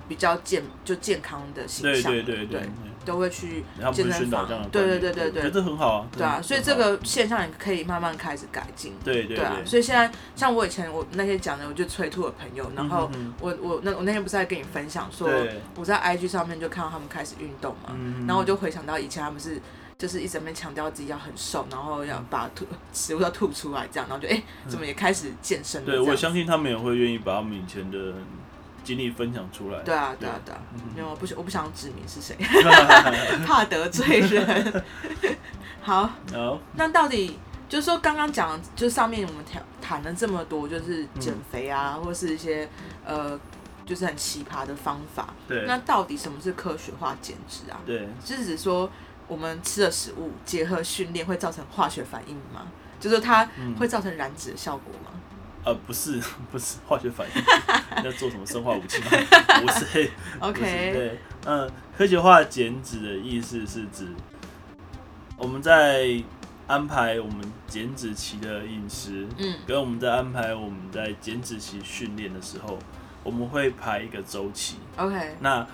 [0.09, 2.70] 比较健就健康的形象，对对对对，
[3.05, 13.11] 都会去健身房，对对对对对，觉得很好啊，对啊，所以这个现象也可以慢慢开始改进，对对啊，所以现在像我以前我那些讲的，我就催吐的朋友，然后
[13.41, 15.28] 我我那我那天不是在跟你分享说，
[15.74, 19.61] 我在 IG 上面就看到他们开始运动嘛，然后我就回想到以前他们是。
[19.99, 25.91] 就是一直在强调自己要很瘦，然后要把吐食物要吐出来，这样，然后就哎、欸，怎么也开始健身了？
[25.91, 28.15] 对，我相信他们也会愿意把他们以前的
[28.85, 29.81] 经历分享出来。
[29.81, 30.61] 对啊，对啊，对啊，
[30.97, 32.37] 因为我不我不想指名是谁，
[33.45, 34.85] 怕得罪人。
[35.83, 37.37] 好， 好，那到底
[37.69, 42.69] 就是说刚刚讲，就上面我们谈谈了这么多，就是减肥啊，嗯、或是一些
[43.05, 43.37] 呃，
[43.85, 45.35] 就是很奇葩的方法。
[45.49, 47.81] 对，那到底什么是科学化减脂啊？
[47.85, 48.89] 对，是指说
[49.29, 52.66] 我们吃的食物结合训练会造成化学反应吗？
[52.99, 53.49] 就是它
[53.79, 55.11] 会造成燃脂的效果吗？
[55.64, 56.20] 呃，不是，
[56.51, 57.43] 不是化学反应，
[58.05, 59.07] 要做什么生化武器吗？
[59.61, 60.11] 不是。
[60.41, 60.61] OK。
[60.93, 64.09] 对，嗯、呃，科学化减脂的意思是指
[65.37, 66.22] 我们在
[66.66, 72.79] 安排我们减脂期的饮食，嗯，跟我们在安排我们在减脂期训练的时候，
[73.22, 74.79] 我们会排一个周期。
[74.97, 75.37] OK。
[75.41, 75.66] 那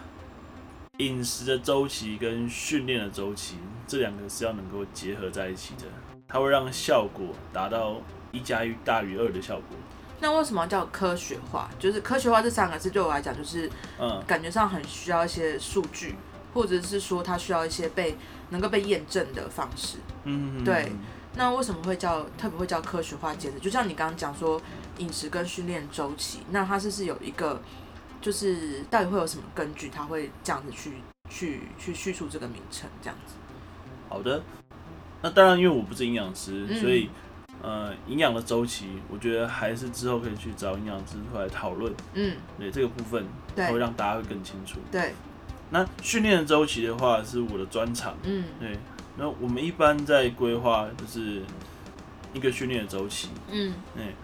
[0.98, 5.82] 饮食的周期跟训练的周期，这两个是要能够结合在一起的。
[6.28, 7.96] 它会让效果达到
[8.30, 9.76] 一加一大于二的效果。
[10.20, 11.68] 那为什么叫科学化？
[11.78, 13.68] 就是科学化这三个字对我来讲，就是
[13.98, 16.14] 嗯，感觉上很需要一些数据，
[16.54, 18.16] 或者是说它需要一些被
[18.50, 19.98] 能够被验证的方式。
[20.22, 20.92] 嗯，对。
[21.36, 23.58] 那为什么会叫特别会叫科学化减脂？
[23.58, 24.60] 就像你刚刚讲说
[24.98, 27.60] 饮食跟训练周期，那它是是有一个，
[28.24, 29.90] 就是到底会有什么根据？
[29.90, 30.92] 他会这样子去
[31.28, 33.34] 去去叙述这个名称，这样子。
[34.08, 34.42] 好的。
[35.20, 37.10] 那当然，因为我不是营养师，嗯、所以
[37.60, 41.92] 呃，营养的周期，我觉得还是之后可以去找营养师出来讨论。
[42.14, 43.26] 嗯，对这个部分，
[43.70, 44.78] 会让大家会更清楚。
[44.90, 45.12] 对。
[45.68, 48.16] 那训练的周期的话，是我的专长。
[48.22, 48.78] 嗯，对。
[49.18, 51.42] 那我们一般在规划就是
[52.32, 53.28] 一个训练的周期。
[53.50, 54.14] 嗯，对。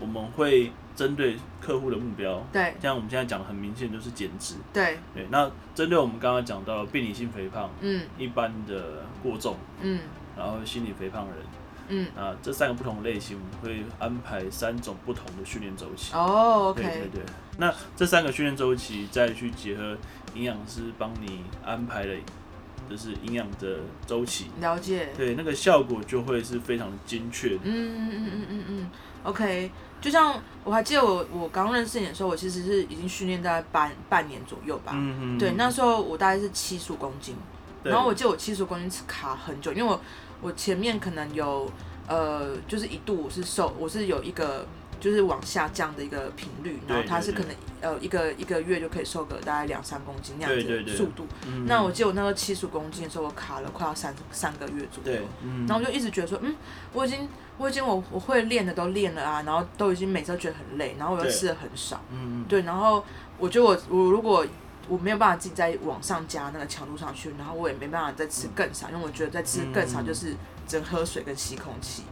[0.00, 4.56] 我们会针对客户的目标，对，像我们现在讲的很明显就是减脂。
[4.72, 5.24] 对，对。
[5.30, 10.00] 那针对我们刚刚讲到病理性肥胖，嗯，一般的过重，嗯。
[10.36, 11.36] 然后心理肥胖人，
[11.86, 16.12] 嗯啊，这三个不同的类型，我们会安排三种不同的训练周期。
[16.14, 16.82] 哦，OK。
[16.82, 17.22] 对对对。
[17.58, 19.96] 那这三个训练周期再去结合
[20.34, 22.16] 营养师帮你安排的，
[22.90, 24.50] 就是营养的周期。
[24.60, 25.10] 了解。
[25.16, 27.60] 对，那个效果就会是非常的精确的。
[27.62, 28.90] 嗯嗯嗯嗯嗯嗯。
[29.24, 29.70] OK，
[30.00, 34.92] 就像我还记得我我刚认识你的时候，我其实是已经训练大概半半年左右吧。
[34.94, 35.38] 嗯嗯。
[35.38, 37.36] 对，那时候我大概是七十五公斤，
[37.82, 40.00] 然后我记得我七十五公斤卡很久，因为我。
[40.40, 41.68] 我前面可能有，
[42.06, 44.64] 呃，就是一度我是瘦，我是有一个
[45.00, 47.48] 就是往下降的一个频率，然后它是可能
[47.80, 51.26] 呃一个一个月就可以瘦个大概两三公斤那样子的速度。
[51.66, 55.20] 那我记得我那个七十公斤的时候，我卡了快要三三个月左右，
[55.66, 56.54] 然后我就一直觉得说，嗯，
[56.92, 57.28] 我已经
[57.58, 63.04] 我已经我我会练的都练了啊，然后都已经每次都觉得很累，然后我又吃的很少，嗯对，然后
[63.38, 64.46] 我觉得我我如果。
[64.90, 70.34] 我没有办法自己再往上加那个强度上去，然后我也没办法再吃更少，因为我觉得再吃更少就是
[70.66, 72.04] 只喝水跟吸空气。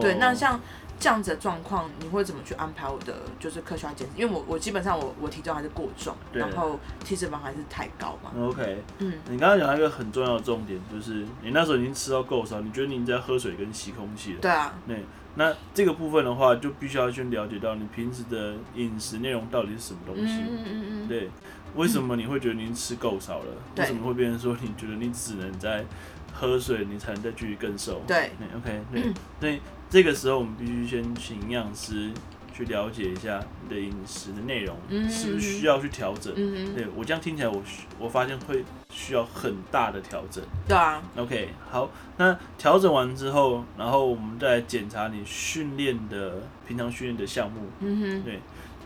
[0.00, 0.58] 对，那像
[1.02, 4.22] 这样子的状况，你会怎么去安排我的就是科学化减脂？
[4.22, 8.30] 因为我我基本上我我体重还是过重，然后体脂肪还是太高嘛。
[8.40, 8.80] OK。
[8.98, 9.14] 嗯。
[9.28, 14.38] 你刚刚讲到一个很重要的重点，就是你那时候已经吃到够少，你觉得你在喝水跟吸空气了。
[14.40, 14.72] 对啊。
[14.86, 15.04] 对。
[15.34, 20.34] 那这个部分的话，就必须要去了解到你平时的饮食内容到底是什么东西。
[20.34, 21.28] 嗯嗯嗯对。
[21.74, 23.46] 为什么你会觉得你吃够少了？
[23.74, 25.84] 嗯、为什么会变成说你觉得你只能在
[26.32, 28.02] 喝水，你才能再继续更瘦？
[28.06, 29.02] 对，OK，对，
[29.40, 29.60] 所以、嗯、
[29.92, 32.10] 这个时候我们必须先请营养师
[32.54, 36.32] 去了解一下你的饮食的内容，嗯、是不是需要去调整？
[36.34, 40.42] 嗯对我这样听起来我，我我发现会需要很大的调整。
[40.66, 47.60] 对啊，OK，好，那调整完之后，然后我们再来检查你训练的平常训练的项目。
[47.80, 48.40] 嗯哼，对。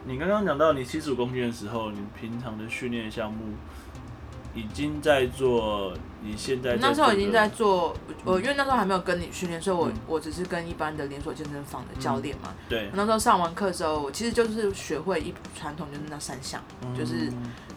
[0.08, 3.54] 你刚刚讲到你七十五公斤的时候，你平常的训练项目
[4.56, 5.92] 已经在做，
[6.26, 12.48] 你现在，在那时候已经在做，我因为那时候还没有跟你训练，所以我、嗯、我只是跟一般的连锁健身房的教练嘛。
[12.50, 12.90] 嗯、对。
[12.92, 17.32] 那时候上完课之后，我其实就是学会一传统就是那三项，嗯、就是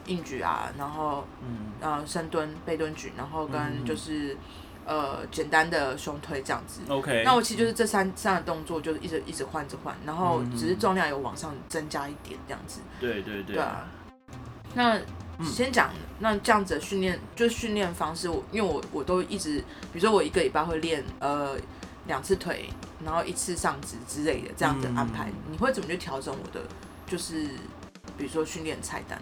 [0.07, 4.35] 硬举啊，然后嗯呃深蹲、背蹲举，然后跟就是。
[4.85, 6.81] 呃，简单的胸推这样子。
[6.89, 7.21] OK。
[7.23, 12.79] 那我其实就是这三三个动作，就是一直一直换着换，然后只是重量有往上增加一点这样子。
[12.99, 13.57] 对对对。
[13.57, 13.85] 对啊。
[14.73, 14.99] 那
[15.43, 19.59] 先讲，那这样子的训练，就是训练方式，我因为我我都一直，
[19.93, 21.55] 比如说我一个礼拜会练呃
[22.07, 22.69] 两次腿，
[23.03, 25.29] 然后一次上肢之类的这样子安排。
[25.29, 26.61] 嗯、你会怎么去调整我的，
[27.07, 27.47] 就是
[28.17, 29.21] 比如说训练菜单？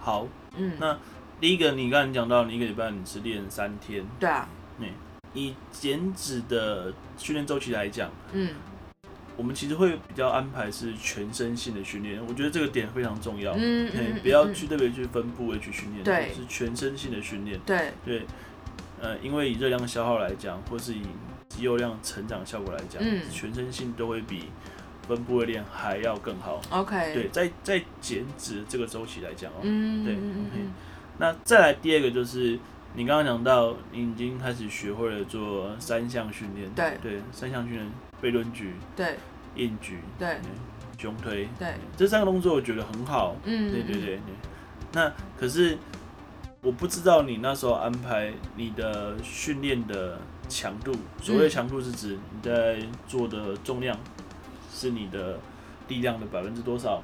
[0.00, 0.98] 好，嗯，那
[1.40, 4.04] 第一个你刚才讲到，你一个礼拜你是练三天。
[4.18, 4.48] 对啊。
[5.32, 8.52] 以减脂的训练周期来讲，嗯，
[9.40, 13.90] 我们其实会比较安排是全身性的训练，我觉得这个点非常重要，嗯，
[14.22, 18.26] 不要去特别去分部位去训练，对，是全身性的训练，对，对，
[19.00, 21.00] 呃，因为以热量消耗来讲，或是以
[21.48, 24.50] 肌肉量成长效果来讲，嗯，全身性都会比
[25.08, 26.60] 分部位练还要更好。
[26.68, 27.14] OK。
[27.14, 30.68] 对，在在减脂这个周期来讲哦，嗯，对，OK。
[31.16, 32.58] 那再来第二个就是
[32.94, 36.68] 你刚刚讲到，你已经开始学会了做三项训练。
[36.72, 36.98] 对。
[37.02, 37.86] 对，三项训练：
[38.20, 39.16] 背蹲举、对，
[39.56, 40.38] 硬举、对，
[40.98, 41.48] 胸推。
[41.58, 43.36] 对，这三个动作我觉得很好。
[43.44, 44.20] 嗯，对对对对。
[44.92, 45.78] 那可是
[46.62, 53.96] 我不知道你那时候安排你的训练的强度，所谓的强度是指你在做的重量
[54.72, 55.38] 是你的
[55.88, 57.02] 力量的百分之多少？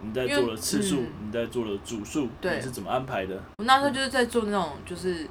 [0.00, 3.38] 你在做的次数，嗯、你在做的组数，你是怎么安排的？
[3.58, 5.28] 我那时候就是在做那种，就是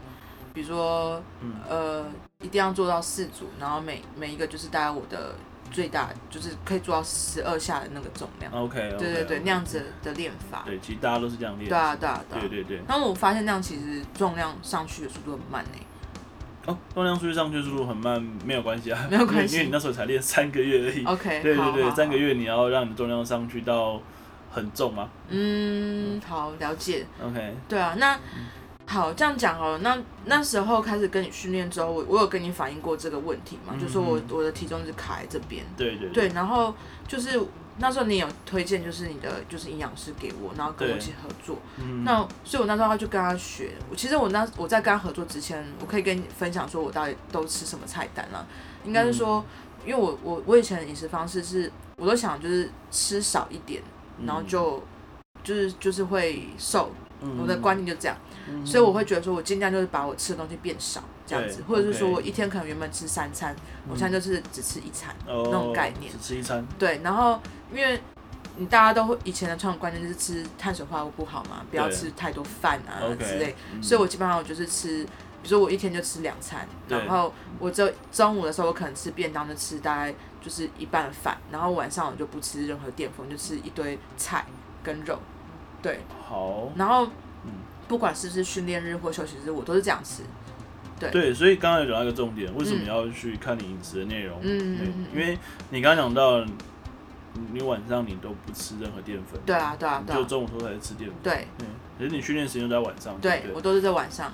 [0.53, 2.05] 比如说，嗯、呃，
[2.43, 5.33] 一定要做到四组，然后每每一个就是大概我的
[5.71, 8.51] 最大就是可以做到十二下的那个重量。
[8.51, 10.63] OK，, okay 对对对，okay, 那样子的练法。
[10.65, 11.69] 对，其实大家都是这样练。
[11.69, 12.41] 对啊，对啊，对啊。
[12.41, 12.81] 对对对。
[12.87, 15.81] 然后我发现那样其实重量上去的速度很慢诶。
[16.65, 21.05] 哦，重量数据上去速度很慢，没有关系啊， 没有关系，因为你那时候才练三个月而已。
[21.07, 24.01] OK，对对对，三个月你要让你重量上去到
[24.51, 25.09] 很重吗？
[25.29, 27.05] 嗯，好，了解。
[27.23, 28.19] OK，对啊，那
[28.87, 33.73] 好，这样讲哦，那那时候开始跟你训练之后，我我有跟你反映过这个问题嘛？
[33.75, 35.63] 嗯、就说我我的体重是卡在这边。
[35.75, 36.73] 对对对，对，然后
[37.07, 37.39] 就是。
[37.79, 41.59] 那时候你有推荐，就是你的就是营养师给我，然后跟我一起合作。
[41.77, 43.69] 嗯、那所以，我那时候他就跟他学。
[43.95, 48.43] 其实我那我在跟他合作之前，我可以跟你分享说，我到底都吃什么菜单啊？
[48.83, 49.45] 应该是说，
[49.85, 53.83] 嗯、因为我我我以前的饮食方式是，我都想就是吃少一点，
[54.25, 56.91] 然后就、嗯、就是就是会瘦。
[57.21, 58.17] 嗯、我的观念就这样，
[58.49, 61.03] 嗯、所以我会觉得说，我尽量就是把我吃的东西变少。
[61.25, 63.53] 这样子，或者是说我一天可能原本吃三餐，
[63.89, 66.09] 我现在就是只吃一餐那种概念。
[66.09, 66.65] 只吃一餐。
[66.79, 67.37] 对，然后
[67.69, 67.99] 因为
[68.55, 75.09] 你大家都会以前的传统观念就是吃碳水化合物不好嘛，不要吃太多饭啊之类，所以我基本上我就是吃，比
[75.43, 84.45] 如说我一天就吃两餐，然后我就中午的时候我可能吃便当就吃大概就是一半饭，然后晚上我就不吃任何淀粉，就吃一堆菜
[84.81, 85.19] 跟肉。
[85.81, 85.99] 对。
[86.25, 86.71] 好。
[86.77, 87.05] 然后，
[87.87, 90.23] 不管是不是训练日或休息日，我都是这样吃。
[90.99, 94.39] 对，对，所以刚刚有讲到一个重点，为什么要去看你饮食的内容？
[94.41, 95.37] 嗯，对，因为
[95.69, 96.43] 你刚刚讲到，
[97.53, 99.39] 你晚上你都不吃任何淀粉。
[99.45, 101.19] 对啊，对啊，就中午时候才吃淀粉。
[101.21, 101.47] 对，
[101.99, 103.15] 可是你训练时间都在晚上。
[103.21, 104.31] 对，我都是在晚上。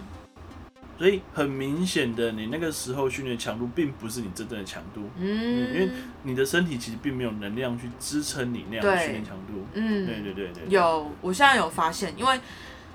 [0.98, 5.02] 所以很明显的，你那个时候训练强度并不是你真正的强度。
[5.18, 5.74] 嗯。
[5.74, 5.90] 因为
[6.22, 9.66] 你的身体其实并没有能量去支撑你那样的训练强度。
[9.74, 10.64] 嗯，对对对对。
[10.70, 12.40] 有，我现在有发现，因为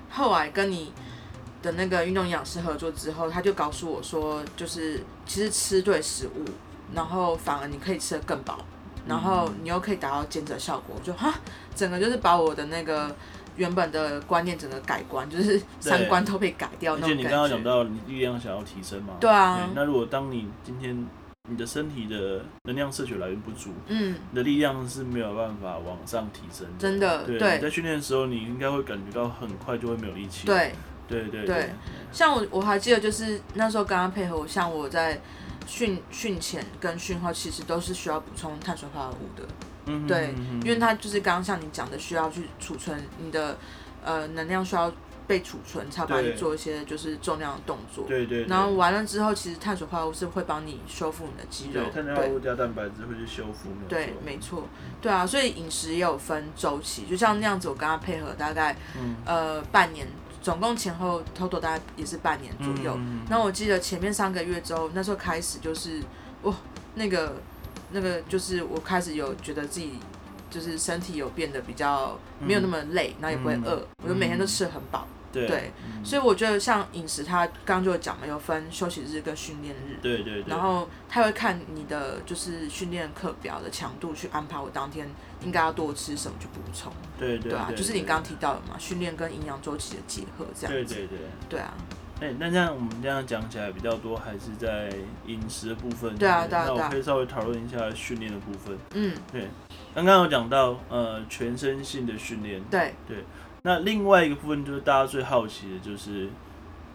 [0.09, 0.91] 后来跟你。
[1.61, 6.45] 的那个运动营养师合作之后，他就告诉我说，就是其实吃对食物，
[6.93, 8.59] 然后反而你可以吃得更饱，
[9.05, 10.95] 然后你又可以达到减脂效果。
[10.97, 11.33] 我就哈，
[11.75, 13.13] 整个就是把我的那个
[13.57, 17.23] 原本的观念整个改观，就是三观都被改掉那种感觉。
[17.23, 19.15] 而且你刚刚讲到你力量想要提升嘛？
[19.19, 19.67] 对啊。
[19.75, 21.05] 那如果当你今天
[21.49, 26.73] 你的身体的能量摄取来源不足，嗯，你的力量是没有办法往上提升的。
[26.77, 27.25] 真的。
[27.25, 27.39] 对。
[27.39, 30.45] 对你在训练的时候，你应该会感觉到很快就会没有力气。
[30.45, 30.71] 对。
[31.07, 31.71] 对对对，
[32.11, 35.19] 像我我还记得，就是那时候刚刚配合，我像我在
[35.65, 39.43] 训训前跟训后，其实都是需要补充碳水化合物的。
[39.87, 43.57] 嗯哼嗯哼，对，因为它就是刚刚像你讲的，需要去储存你的
[44.05, 44.93] 呃能量，需要
[45.29, 48.03] 被储存，才帮你做一些就是重量的动作。
[48.07, 48.47] 对，对对。
[48.47, 51.83] 然后完了之后，其实碳水化合物是会帮你修复你的肌肉。
[51.93, 53.69] 碳水化合物加蛋白质会去修复。
[53.87, 54.67] 对，没错。
[54.99, 60.07] 对啊，所以饮食也有分周期，就像那样子，我跟他配合大概、嗯、呃半年。
[60.41, 62.97] 总共前后 total 大概也是半年左右。
[63.29, 66.01] 那、嗯、我记得前面三个月之后，那时候开始就是，
[66.43, 66.55] 哇，
[66.95, 67.35] 那个
[67.91, 69.99] 那个就是我开始有觉得自己
[70.49, 75.05] 就是身体有变得比较没有那么累，然后也不会饿，嗯、我就每天都吃得很饱。
[75.31, 79.97] 对，对嗯、所以我觉得像饮食，它刚刚就讲了，有分休息日跟训练日。
[80.01, 80.43] 对对对。
[80.47, 85.09] 然后他会看你的就是训练课表的强度，去安排我当天
[85.43, 86.91] 应该要多吃什么去补充。
[87.17, 90.95] 对对，对，对，对啊，就是你刚刚提到的嘛，训练跟营养周期的结合这样子。
[90.95, 91.17] 对对对。
[91.49, 91.73] 对啊。
[92.21, 94.93] 哎、欸，那这样我们这样讲起来比较多，还是在
[95.25, 96.13] 饮食的部分。
[96.17, 96.65] 对啊，对啊。
[96.67, 98.77] 那我可以稍微讨论一下训练的部分。
[98.93, 99.15] 嗯。
[99.31, 99.47] 对，
[99.95, 102.61] 刚刚有讲到呃全身性的训练。
[102.69, 102.93] 对。
[103.07, 103.23] 对。
[103.61, 106.29] 那另外一个部分就是大家最好奇的，就是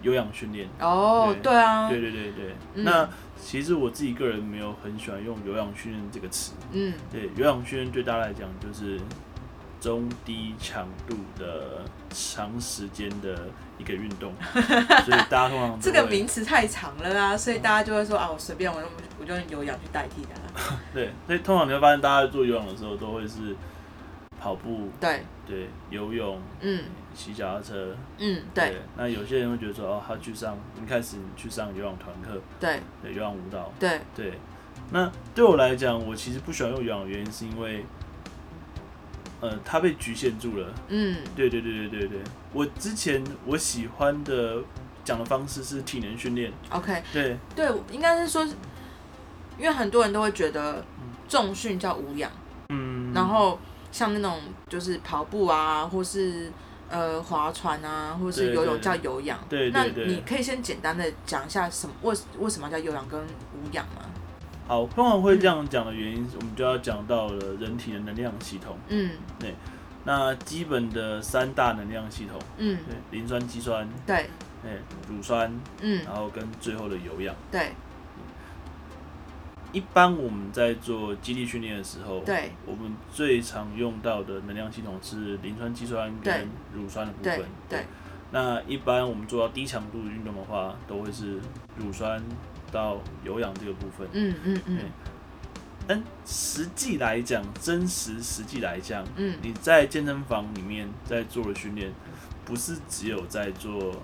[0.00, 0.66] 有氧训练。
[0.80, 2.54] 哦，对，啊，对对对对。
[2.74, 3.06] 嗯、那
[3.38, 6.52] 其实我自己个人没有很喜欢用有氧训练这个词。
[6.72, 8.98] 嗯，对，有氧训练对大家来讲就是
[9.78, 13.46] 中低强度的长时间的
[13.78, 14.32] 一个运动，
[15.04, 18.88] 所以大家通常这个名词太长了啦，所以大家就会说啊，我随便我用
[19.20, 20.74] 我就用有氧去代替它。
[20.94, 23.54] 对，所以通常你会发现，大家做有氧的时候都会是。
[24.44, 26.84] 跑步，对对，游泳，嗯，
[27.14, 28.82] 骑脚踏车，嗯，对，对。
[28.94, 34.34] 那有些人会觉得说，哦，他去上，一开始去上游泳团课，对，对，有氧舞蹈，对对。
[34.90, 37.86] 那对我来讲，我其实不喜欢用游泳的原因是因为，
[39.40, 40.68] 呃，它被局限住了。
[40.88, 42.18] 嗯，对对对对对对。
[42.52, 44.62] 我之前我喜欢的
[45.02, 46.52] 讲的方式是体能训练。
[46.68, 47.02] OK。
[47.14, 48.44] 对对，应该是说，
[49.56, 50.84] 因为很多人都会觉得
[51.26, 52.30] 重训叫无氧。
[52.68, 53.10] 嗯。
[53.14, 53.58] 然后
[53.94, 56.50] 像那种就是跑步啊，或是。
[56.86, 59.38] 呃，划船啊，或者是游泳叫有氧。
[59.48, 64.02] 对，对，对，对，那你可以先简单的讲一下什么为为什么叫有氧跟无氧吗？
[64.68, 68.76] 好，通常会这样讲的原因，嗯、我们就要讲到了人体的能量系统。
[68.88, 69.54] 嗯，对。
[70.04, 74.28] 那基本的三大能量系统，嗯，对，磷酸肌酸，对，
[75.08, 77.72] 乳酸，嗯，然后跟最后的有氧，对。
[79.74, 87.38] 一般我们在做基地训练的时候，对，我们最常用到的能量系统是磷酸肌酸跟乳酸的部分。
[87.68, 87.86] 对，对，
[88.30, 91.40] 那一般我们做到低强度运动的话，都会是
[91.76, 92.22] 乳酸
[92.70, 94.08] 到有氧这个部分。
[94.12, 94.78] 嗯嗯嗯。
[95.86, 101.92] 但实际来讲，真实实际来讲，嗯，你在健身房里面在做的训练，
[102.44, 103.94] 不是只有在做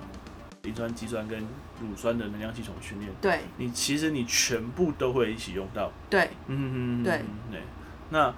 [0.62, 1.42] 磷酸肌酸跟
[1.80, 7.60] 乳酸的能量系统训练，对，你其实你全部都会一起用到，对，嗯嗯对对。
[8.10, 8.32] 那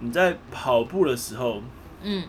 [0.00, 1.62] 你在跑步的时候，
[2.02, 2.24] 嗯，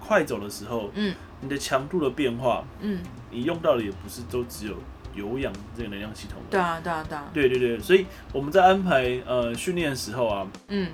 [0.00, 3.00] 快走的时候，嗯，你的强度的变化，嗯，
[3.30, 4.74] 你用到的也不是都只有
[5.14, 7.78] 有氧这个能量系统，对啊对啊对啊，对对对。
[7.78, 10.90] 所以我们在安排呃训练的时候啊，嗯，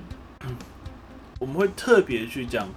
[1.39, 2.69] 我们会特别去讲。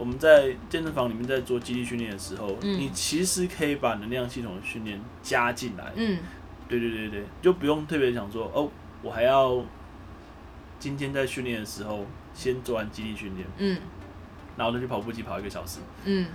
[0.00, 5.92] 我们在健身房里面在做肌力训练的时候，嗯、你其实可以把能量系统的训练加进来。
[5.94, 6.18] 嗯，
[6.66, 8.70] 对对对对，就不用特别想说哦，
[9.02, 9.62] 我还要
[10.78, 13.78] 今天在训练的时候先做完肌力训练，嗯，
[14.56, 16.26] 然后再去跑步机跑一个小时，嗯。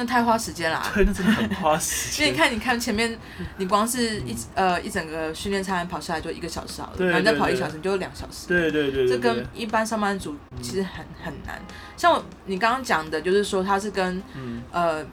[0.00, 2.28] 那太花时间了，对，那真的很花时 间。
[2.28, 3.18] 因为你看，你看前面，
[3.56, 8.46] 你光是一呃一整个训练餐跑下来就一个小时好了，然后再跑一小时你就两小时。
[8.46, 11.60] 对对对，这跟一般上班族其实很很难。
[11.96, 14.22] 像我你刚刚讲的，就是说它是跟
[14.70, 15.04] 呃，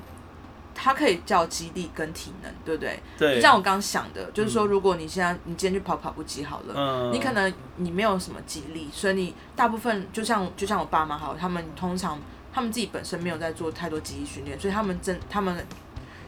[0.76, 3.00] 它可以叫肌力跟体能，对不对？
[3.18, 3.36] 对。
[3.38, 12.20] 就像我刚刚想的，就是说，如果你现在你今天去跑跑步机好了，你可能你没有什么肌力，所以你大部分就像就像我爸妈好，他们通常。
[12.56, 15.54] 他们自己本身没有在做太多肌力训练，所以他们真他们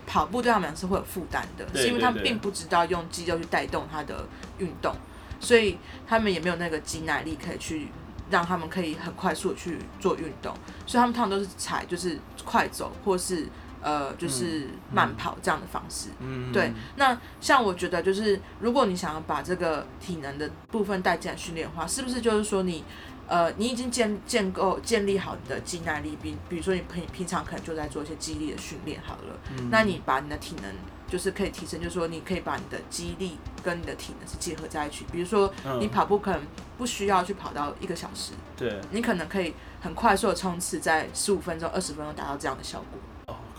[0.06, 4.94] 跑步对他们来讲是会有负担的，是因为他们并不知道用肌肉去带动他的运动，
[5.40, 7.88] 所以他们也没有那个肌耐力可以去
[8.30, 10.54] 让他们可以很快速的去做运动，
[10.86, 13.48] 所以他们通常都是踩就是快走或是
[13.82, 16.10] 呃就是慢跑这样的方式。
[16.20, 16.74] 嗯，对。
[16.98, 22.84] 那像我觉得就是如果你想要把这个体能的部分带进来训练的话，是不是就是说你？
[23.28, 30.72] 呃，你已经建建构建立好你的肌耐力，比比如说你平平常可能就在做一些肌力的训练好了，嗯、那你把你的体能
[31.08, 35.06] 就是可以提升，就是说你可以把你的肌力跟你的体能是结合在一起。
[35.12, 36.42] 比如说你跑步可能
[36.78, 43.00] 不需要去跑到一个小时，对，你可能可以很快速的冲刺，在十五分钟、二十分钟达到这样的效果。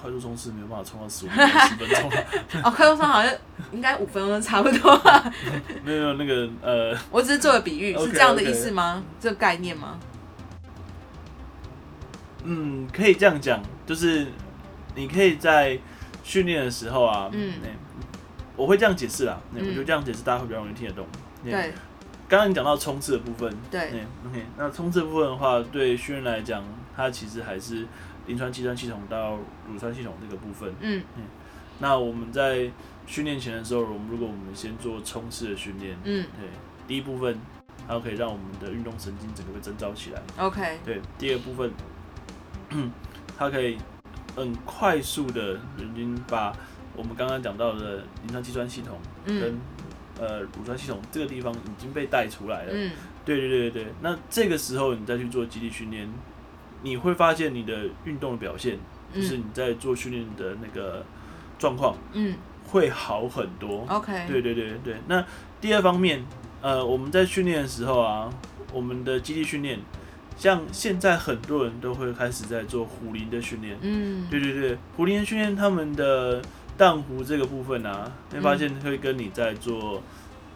[0.00, 3.32] 快速冲刺没有办法冲到十五分钟、十分钟 哦，快速冲好像
[3.72, 5.00] 应该五分钟差不多。
[5.84, 9.02] 没有那个呃，我只是做个比喻，是这样的意思吗？
[9.18, 9.98] 这个概念吗？
[12.44, 14.26] 嗯，可以这样讲，就是
[14.94, 15.76] 你可以在
[16.22, 17.54] 训练的时候啊，嗯，
[18.56, 21.04] 我会这样解释啦，我觉得这样解释大家会比较容易听得懂。
[21.44, 21.72] 对，
[22.28, 23.80] 刚刚你讲到冲刺的部分，对
[24.26, 26.62] ，OK，那冲刺的部分的话，对训练来讲，
[26.96, 27.84] 它其实还是。
[28.28, 31.24] 磷酸肌酸系统到乳酸系统这个部分，嗯嗯，
[31.80, 32.70] 那我们在
[33.06, 36.48] 训练前的时候，我们如果我们先做冲刺的训练，嗯，对，
[36.86, 37.36] 第一部分
[37.88, 41.72] 它可以让我们的运动神经整个被征召起来，OK，对，第二部分，
[43.38, 43.78] 它可以
[44.36, 46.54] 很快速的已经把
[46.94, 49.60] 我们刚刚讲到的磷酸肌酸系统跟、嗯、
[50.20, 52.92] 呃乳酸系统这个地方已经被带出来了，嗯，
[53.24, 56.06] 对对对对对，那这个时候你再去做肌力训练。
[56.82, 58.78] 你会发现你的运动的表现，
[59.12, 61.04] 嗯、就是你在做训练的那个
[61.58, 62.36] 状况，嗯，
[62.68, 63.84] 会好很多。
[63.88, 64.96] OK，对对对对。
[65.08, 65.24] 那
[65.60, 66.24] 第二方面，
[66.60, 68.30] 呃，我们在训练的时候啊，
[68.72, 69.80] 我们的基地训练，
[70.36, 76.40] 像现在很多人都会开始在做壶铃的训练，嗯，对对对，壶铃的训练，他们的
[76.76, 80.02] 荡壶这个部分啊，会发现会跟你在做，嗯、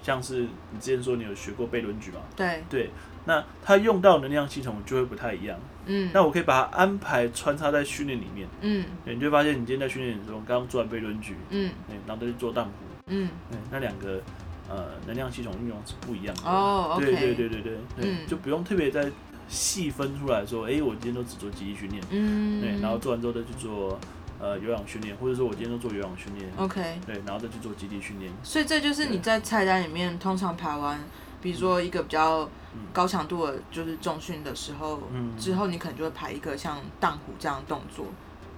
[0.02, 2.20] 像是你之前说你有学过背轮举嘛？
[2.36, 2.90] 对对。
[3.24, 5.56] 那它用到能量系统就会不太一样。
[5.86, 8.48] 嗯，那我可以把它安排穿插在训练里面。
[8.60, 11.70] 嗯，你就会发现你今天在训练的时候，刚刚做完背轮举，嗯，
[12.06, 12.72] 然后再去做荡壶，
[13.06, 13.28] 嗯，
[13.70, 14.22] 那两个
[14.68, 16.42] 呃能量系统运用是不一样的。
[16.44, 19.10] 哦，对对对对对，嗯，就不用特别再
[19.48, 23.98] 细分出来说，哎，我今天都只做肌力训练，嗯，对，然后做完之后再去做
[24.38, 28.32] 呃有氧训练，或者说我今天都做有氧训练，OK，对，然后再去做肌力训练。
[28.42, 31.00] 所以这就是你在菜单里面通常排完。
[31.42, 32.48] 比如说一个比较
[32.92, 38.06] 高强度的，就是重训的时候，嗯，之后你可能就会排一个像荡虎这样的动作。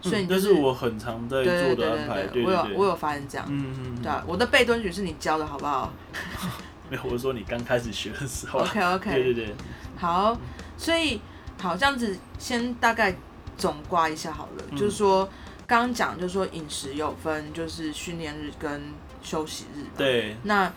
[0.02, 2.26] 所以、你、就是我很常在做的安排。
[2.26, 3.46] 对对对，我有我有发现这样。
[3.48, 4.02] 嗯嗯。
[4.02, 5.90] 对啊，我的背蹲举是你教的好不好？
[6.90, 8.60] 没有，我是说你刚开始学的时候。
[8.68, 9.10] OK OK。
[9.14, 9.54] 对对对。
[9.96, 10.38] 好，
[10.76, 11.18] 所以
[11.58, 13.16] 好这样子，先大概
[13.56, 14.64] 总刮一下好了。
[14.70, 15.26] 嗯、就是说，
[15.66, 18.82] 刚刚讲就是说饮食有分，就是训练日跟
[19.22, 19.86] 休息日。
[19.96, 20.36] 对。
[20.42, 20.70] 那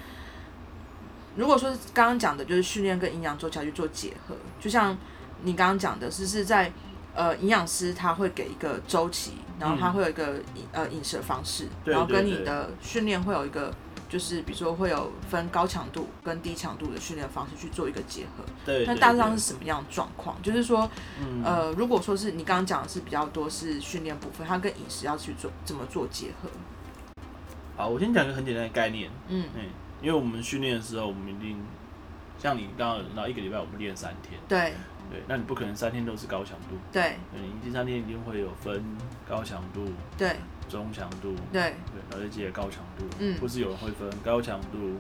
[1.37, 4.97] 如果说刚刚讲的就是训练跟营养周期去做结合，就像
[5.43, 6.71] 你刚刚讲的是是在。
[7.17, 13.73] 呃，营养师他会给一个周期，然后他会有一个饮、嗯、呃饮食的方式，然后跟你的训练会有一个，
[14.07, 18.43] 就是比如说会有分高强度跟低强度的训练方式去做一个结合。
[18.63, 20.39] 对，那大致上是什么样的状况？
[20.43, 20.87] 就是说，
[21.43, 26.49] 呃，如果说是你刚刚讲的是比较多是训练部分，它跟饮食要去做怎么做结合？
[27.75, 29.09] 好，我先讲一个很简单的概念。
[29.27, 29.61] 嗯嗯，
[30.01, 31.57] 因为我们训练的时候，我们一定
[32.37, 34.39] 像你刚刚那一个礼拜我们练三天。
[34.47, 34.73] 对。
[35.09, 36.75] 对，那你不可能三天都是高强度。
[36.91, 38.83] 对，你第三天一定会有分
[39.25, 39.85] 高强度，
[40.17, 40.35] 对，
[40.67, 44.97] 中强度，对，对，然后再接高强度，嗯，或是有人会分高强度、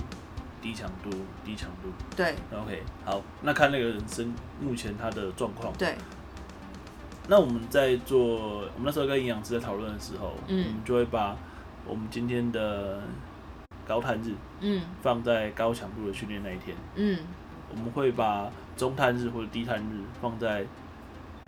[0.61, 1.09] 低强度、
[1.43, 5.93] 低强度，对，OK，好，那看那个人生目前他的状况，对，
[7.27, 11.35] 那我们在做，我们那时候跟营养师在讨论的时候，嗯，我们就会把
[11.85, 13.01] 我们今天的
[13.87, 17.19] 高碳日，嗯，放在高强度的训练那一天，嗯，
[17.71, 18.51] 我们会把。
[18.77, 20.63] 中碳日或者低碳日放在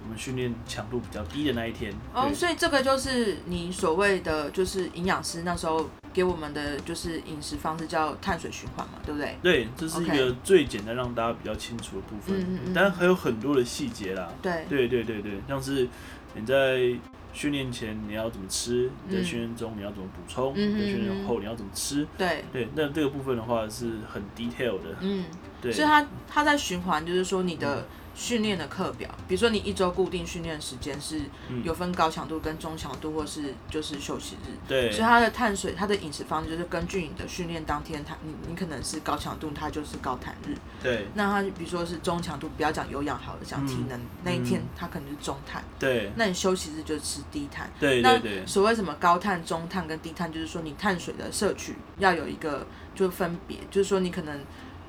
[0.04, 1.94] 我们训练强度比较低的那一天。
[2.12, 9.38] 哦，所以这个就是你所谓的，就是营养师那时候给我们的，就是饮食方式叫碳水循环嘛，对不对？
[9.44, 12.36] 对，这是一个最简单让大家比较清楚的部分。
[12.36, 12.60] 嗯嗯。
[12.66, 14.28] 嗯但还有很多的细节啦。
[14.42, 14.66] 对。
[14.68, 15.88] 对对对对，像是
[16.34, 16.92] 你在
[17.34, 22.06] 训练前你要怎么吃，你在训练中你要怎么补充，嗯、在训练后你要怎么吃。
[22.18, 22.44] 对。
[22.52, 24.96] 对，那这个部分的话是很 detail 的。
[25.02, 25.26] 嗯。
[25.62, 27.86] 对，所以他他在循环，就是说你的
[28.20, 31.22] 训练的课表，嗯、比如说你一周固定训练时间是
[31.64, 34.52] 有分高强度跟中强度，或是就是休息日。
[34.68, 34.92] 对。
[34.92, 40.54] 所以它的碳水，它的饮食方式就是根据你的训练当天，它你你可能是高强度，它就是高碳日。
[40.84, 41.08] 对。
[41.14, 45.64] 那它比如说是中强度，不要讲有氧好了，讲体能、嗯、那一天，它可能是中碳。
[45.80, 46.12] 对。
[46.18, 47.72] 那你休息日就吃低碳。
[47.80, 48.42] 对对对。
[48.42, 54.38] 那所谓什么高碳、中碳跟低碳，就是说你碳水的摄取要有一个就分别，就是说你可能。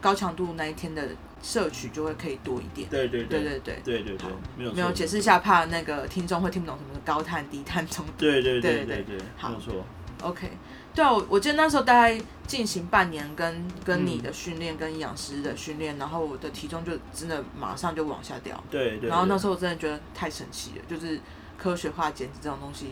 [0.02, 1.06] 高强度那一天的
[1.42, 2.88] 摄取就会可以多一点。
[2.88, 8.04] 对对对对对对对对，没有没有解释一下，怕那个听众会听不懂什么高碳、低碳、中。
[8.18, 9.84] 对对对对对，好，没错。
[10.22, 10.50] OK，
[10.94, 18.62] 对啊，我我记得那时候大概进行半年，跟跟你的训练，跟营养师的训练，然后我的体重就真的马上就往下掉。
[18.70, 19.08] 对对。
[19.08, 21.18] 然后那时候我真的觉得太神奇了，就是
[21.56, 22.86] 科学化减脂这种东西。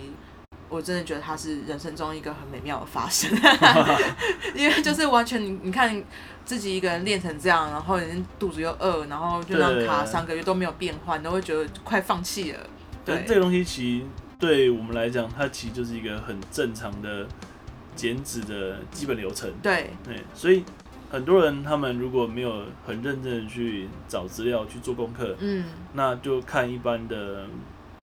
[0.69, 3.31] 我真的觉得它是人生中一个很美妙的发生，
[4.55, 6.05] 因为就是完全你你看
[6.45, 12.59] 自己一个人练成这样，然后人肚子又饿，然后就让卡三个月都没有变化，你都会觉得快放弃了。
[13.05, 14.05] 对，这个东西其实
[14.39, 17.27] 对我们来讲，它其实就是一个很正常的
[17.97, 19.51] 减脂的基本流程。
[19.63, 20.63] 对对，所以
[21.11, 25.65] 很多人他们如果没有很认真的去找资料去做功课，嗯，
[25.95, 27.47] 那就看一般的。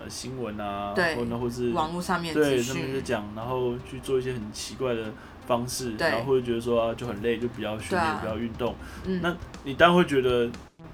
[0.10, 5.12] 新闻啊，对，或者或是网络上面对，上面在讲，然后去做一些很奇怪的
[5.46, 8.76] 方式，然后会觉得说啊，就很累，就比较训练，啊、不要运动。
[9.06, 10.50] 嗯，那你当然会觉得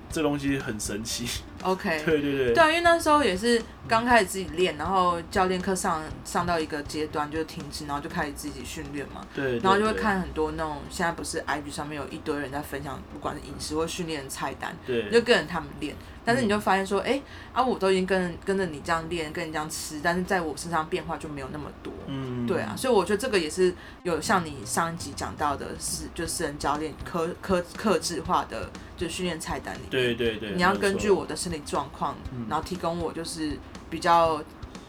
[0.10, 1.44] 这东西很神奇。
[1.64, 9.26] OK， 对对对，对啊，因为那时候也是刚开始自己练，然后教练课上上到一个阶段就停止，然后就开始自己训练嘛。
[9.34, 15.96] 对，对，对，然后就会看很多那种现在不是 IG 上面有一堆人在分享，不管是饮食或训练的菜单，对，就跟着他们练。
[16.24, 21.92] 但是你就发现说，哎、欸，啊，我都已经跟跟着你这样练，跟你这样吃，但是在我身上变化就没有那么多。
[22.06, 29.90] 嗯，对啊，所以我觉得这个也是有像你上一集讲到的是，就私人教练科科克制化的，就训练菜单里面。
[29.90, 30.52] 对对对。
[30.52, 32.16] 你要根据我的身体状况，
[32.50, 33.58] 然后提供我就是
[33.90, 34.42] 比较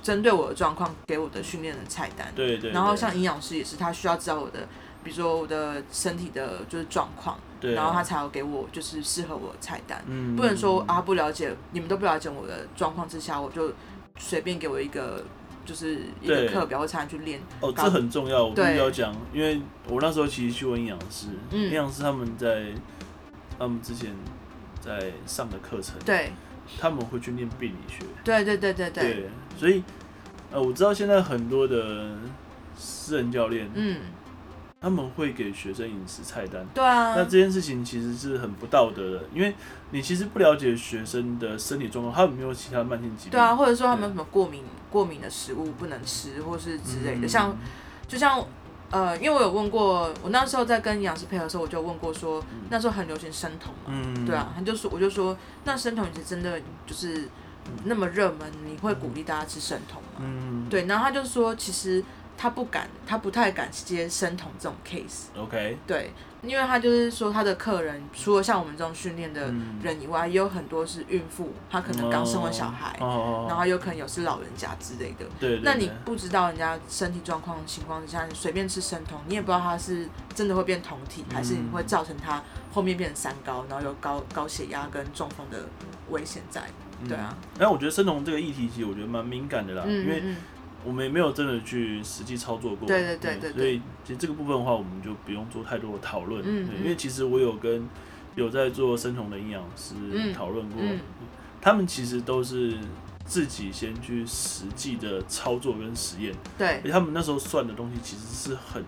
[0.03, 2.33] 针对我的状况给我的训练的菜单。
[2.35, 2.71] 对对，对。
[2.71, 4.61] 然后像营养师也是，他需要知道我的，
[5.03, 7.37] 比如说我的身体的就是状况。
[7.63, 13.73] 然后他才要给我就是适合我的菜单，嗯、不能说啊不了解，你们都不了解我的状况之下，我就
[14.19, 15.25] 随便给我一个
[15.65, 17.41] 就是一个课表我才能去练。
[17.61, 22.65] 哦，这很重要，我必须要讲，因为我那时候其实去问营养师，嗯、营养师他们在
[23.57, 24.13] 他们之前
[24.81, 26.33] 在上的课程，对，
[26.79, 29.83] 他们会去念病理学，对对对对对，对，所以
[30.51, 32.11] 呃我知道现在很多的
[32.77, 33.97] 私人教练，嗯。
[34.85, 39.55] 他们会给学生饮食菜单，对啊，那这件事情其实是很不道德的，因为
[39.93, 43.31] 你其实不了解学生的身体状况，他有没有其他慢性疾病？
[43.31, 47.57] 对啊，或者说他们有什么过敏过敏的食物不能吃，或是之类的，嗯、像
[48.09, 48.45] 就像
[48.93, 57.29] 呃，因为我有问过，我那时候在跟营养师配合的时候，我就问过说，嗯、那时候很流行生酮嘛，嗯、对啊，他就说，我就说，那生酮其实真的就是
[57.85, 60.21] 那么热门，你会鼓励大家吃生酮吗？
[60.21, 62.05] 嗯，对，然后他就说，其实。
[62.37, 65.27] 他不敢，他不太敢接生酮这种 case。
[65.37, 65.79] OK。
[65.87, 66.11] 对，
[66.43, 75.25] 因为他就是说，他的客人除了像我们这种训练的人以外，也有很多是孕妇，她可能刚生完小孩，然后有可能有是老人家之类的。
[75.39, 75.61] 对。
[75.63, 82.43] 那你不知道人家身体状况情况之下，你随便吃生酮，你也不知道他是真的会变酮体，还是你会造成他
[82.73, 85.65] 后面变成三高，然后有高高血压跟中风的
[86.11, 86.63] 危险在。
[87.09, 87.37] 对啊。
[87.59, 90.23] 那我觉得生酮这个议题其实我觉得蛮敏感的啦，因为。
[90.85, 97.89] 我们也没有真的去实际操作过，对对对对，所以其实这个部分的话，我们就不用做太多的讨论，嗯，因为其实我有跟
[98.35, 99.95] 有在做生酮的营养师
[100.33, 100.83] 讨论过，
[101.61, 102.75] 他们其实都是
[103.25, 108.83] 自己先去实际的操作跟实验，对，而且他们那时候算的东西其实是很，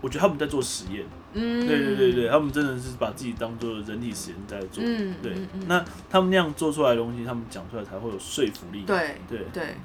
[0.00, 1.04] 我觉得他们在做实验，
[1.34, 5.32] 嗯，对对对对，他们真的是把自己当做人体实验在做，嗯，对，
[5.68, 9.46] 那他们那样做出来的东西，他们讲出来才会有说服力，对对。
[9.52, 9.76] 对。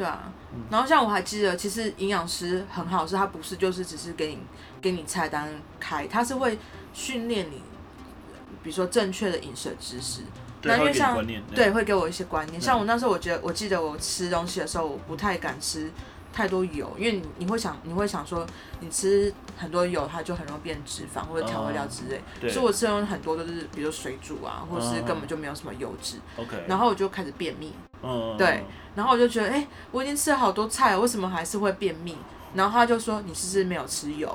[0.00, 0.32] 对啊，
[0.70, 4.38] 然后像我还记得，其实营养师很好，是他不是就是只是给你
[4.80, 5.46] 给你菜单
[5.78, 6.58] 开，他是会
[6.94, 7.60] 训练你，
[8.62, 10.22] 比如说正确的饮食知识。
[10.62, 11.22] 那因为像
[11.54, 12.58] 对，会给我一些观念。
[12.58, 15.90] 像我那时候，我觉得我记得我吃东西的时候，我不太敢吃
[16.32, 18.46] 太多油，因为你你会想你会想说，
[18.80, 22.22] 你吃很多油，它就很容易变脂肪或者调味料之类。
[22.50, 26.16] 所以我吃很多都是，比如水煮啊，或者是根本就没有什么油脂。
[26.38, 27.74] OK，然后我就开始便秘。
[28.02, 28.64] 嗯，对。
[28.94, 32.16] 然后我就觉得，哎，我已经吃了好多菜了，为什么还是会便秘？
[32.52, 34.28] 然后他就说，你是不是没有吃油？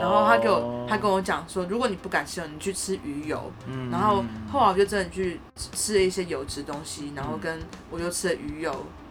[0.00, 3.52] 然后他给我，他跟我讲说，如果你不敢吃油，你去吃鱼油。
[3.66, 5.38] 嗯然后后来我就真的去
[5.72, 7.60] 吃了一些油脂东西，然后跟
[7.90, 8.70] 我就吃了鱼油，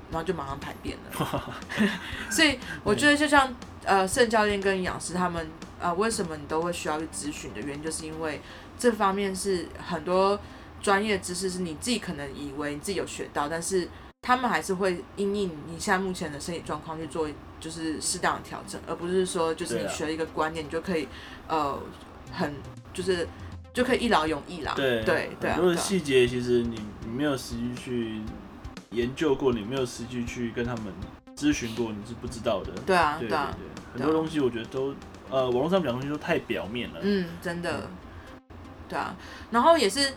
[0.10, 1.54] 然后就马上排便了。
[2.32, 3.54] 所以我觉得，就像
[3.84, 5.46] 呃，盛教练跟营养师他们
[5.80, 8.42] 啊、呃，为什么你都会需要去咨询的原因，就是因为
[8.80, 10.40] 这方面是很多
[10.82, 13.88] 专业知识是你自己可能以为你自己有学到，但是。
[14.22, 17.26] 他们还是会因应你现在目前的身体状况去做，
[17.58, 21.08] 就是适当的调整，而不是说就是你学了一个观念，你就可以，
[21.48, 21.82] 呃，
[22.30, 22.54] 很
[22.94, 23.26] 就是
[23.74, 24.74] 就可以一劳永逸啦。
[24.76, 28.22] 对对对，很多细节其实你你没有实际去
[28.92, 30.94] 研究过，你没有实际去跟他们
[31.34, 32.74] 咨询过，你是不知道的。
[32.86, 33.58] 对啊对啊，
[33.94, 34.94] 很多东西我觉得都
[35.30, 37.00] 呃网络上讲东西都太表面了。
[37.02, 37.90] 嗯，真的。
[38.90, 39.16] 对啊，
[39.50, 40.12] 然后也是。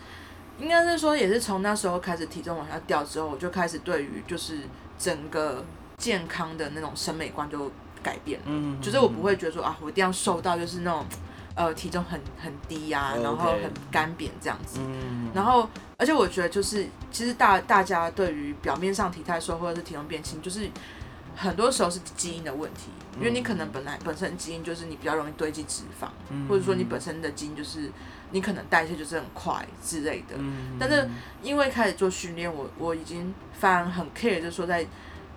[0.59, 4.59] 应该是说，也是从那时候开始体重往下掉之后，我就开始对于就是
[4.97, 5.63] 整个
[5.97, 7.71] 健康的那种审美观就
[8.01, 8.45] 改变了。
[8.47, 11.05] 嗯，就是我不会觉得说啊，我一定要瘦到就是那种
[11.55, 14.79] 呃体重很很低呀、啊，然后很干瘪这样子。
[14.79, 15.67] 嗯，然后
[15.97, 20.69] 而且我觉得就是其实大大家对于表面上体态瘦或者是体重变轻，就是
[21.35, 26.07] 很多时候是基因的问题，因为你可能本来本身基因就是你比较容易堆积脂肪，
[26.47, 27.91] 或者说你本身的基因就是。
[28.35, 31.07] 你可能代谢就是很快之类的，嗯、但是
[31.43, 34.83] 因为开始做训练，我我已经反而很 care，就是说在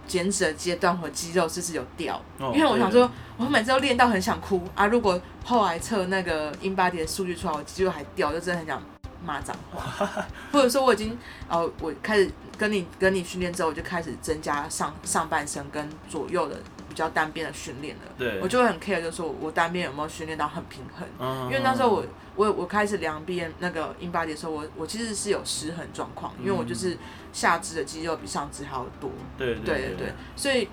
[0.06, 2.18] 减脂的阶段，和肌肉是不是有掉？
[2.38, 4.86] 哦、因为我想说，我每次都练到很想哭啊！
[4.86, 8.82] 如果后来测那个 InBody 的数据出来，我肌肉还掉，就真的很想
[9.24, 10.06] 骂脏话。
[10.52, 11.16] 或者说我已经
[11.48, 16.56] 呃，我开始跟你跟你训练之后，我就开始增加上上半身跟左右的。
[16.88, 21.06] 比较单边的训练了，对我就会很 care，就是说我单边有没有训练到很平衡。
[21.18, 22.02] 嗯、因为那时候我
[22.34, 26.96] 我我开始量 M 那个 InBody 的时候，我我其实是有失衡状况，因为我就是
[27.34, 29.10] 下肢的肌肉比上肢还要多。
[29.36, 30.70] 对对对，所以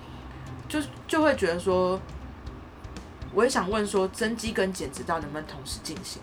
[0.66, 2.00] 就就会觉得说，
[3.34, 6.22] 我也想问说，增肌跟减脂到底能不能同时进行？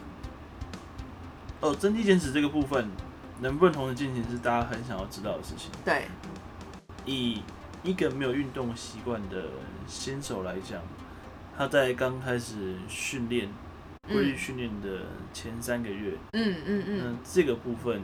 [1.61, 2.89] 哦，增肌减脂这个部分
[3.39, 5.69] 能不能同时进行，是大家很想要知道的事情。
[5.85, 6.07] 对，
[7.05, 7.43] 以
[7.83, 9.45] 一个没有运动习惯的
[9.87, 10.81] 新手来讲，
[11.55, 13.47] 他在刚开始训练、
[14.07, 18.01] 规律训练的前三个月，嗯嗯嗯，那这个部分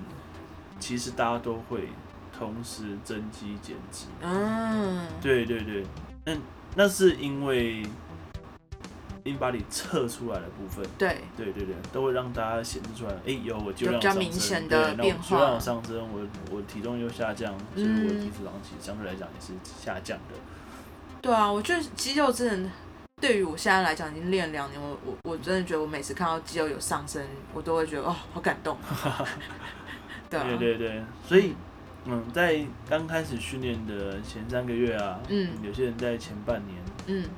[0.79, 1.89] 其实大家都会
[2.37, 4.05] 同时增肌减脂。
[4.21, 5.83] 嗯，对对对，
[6.25, 6.33] 那
[6.75, 7.83] 那是因为。
[9.27, 16.25] InBody 测出来的部分，对对对对，都会让大家显示出来，哎，有我就比较明显的变化，对，那我上升，我
[16.55, 20.35] 我体重又下降，所以我的体脂肪其实相对来讲也是下降的。
[21.21, 22.69] 对啊，我觉得肌肉真的
[23.19, 27.21] 对于我现在来讲已经练两年，我我我真的觉得我每次看到肌肉有上升，
[27.53, 28.77] 我都会觉得哦，好感动。
[30.29, 31.53] 对对对对，所以
[32.05, 36.77] 嗯，在刚开始训练的前三个月啊，嗯，有些人在前半年，
[37.07, 37.29] 嗯。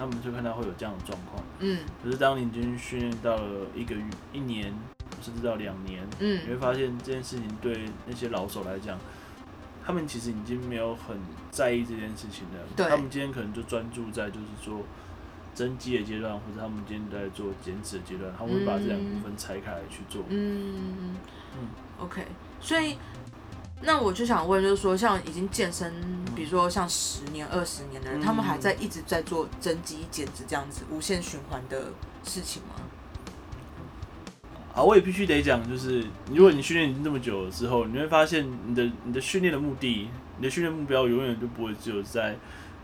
[0.00, 4.02] 他们就看到会有这样的状况，嗯，可是当你已经训练到了一个月、
[4.32, 4.72] 一年，
[5.20, 8.98] 甚至到两年，嗯，你会发现这件事情对那些老手来讲，
[9.84, 11.18] 他们其实已经没有很
[11.50, 12.64] 在意这件事情了。
[12.74, 14.80] 对，他们今天可能就专注在就是说，
[15.54, 20.22] 增肌的阶段，或者他们今天在做减脂的阶段，他们会把这两部分拆开来去做。
[20.30, 21.16] 嗯嗯
[21.58, 21.68] 嗯。
[21.98, 22.24] OK，
[22.58, 22.96] 所以
[23.82, 25.92] 那我就想问，就是说，像已经健身，
[26.34, 31.92] 比如说像十年、二十年的人，嗯、他们还在一直在做增肌、减脂这样子无限循环的
[32.22, 32.74] 事情吗？
[34.74, 40.08] 啊，我也必须得讲，就是如果你训练已经这么久了之后，你会发现你的你的训练的目的，
[40.38, 42.36] 你的训练目标永远都不会只有在。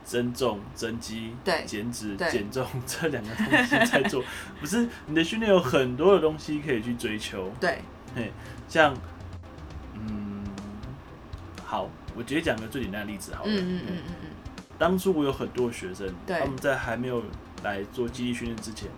[0.06, 1.32] 增重、增肌、
[1.66, 4.22] 减脂、减重 这两个东西在做，
[4.60, 7.50] 不是你的训练有很多的东西可以去追求。
[7.60, 7.80] 对，
[8.14, 8.30] 嘿，
[8.68, 9.00] 像，嗯，
[11.66, 13.50] 好，我直接讲个最简单的例子好了。
[13.50, 14.28] 嗯嗯嗯嗯嗯。
[14.78, 17.20] 当初我有很多学生，他们在还没有
[17.64, 18.88] 来做基地训练之前，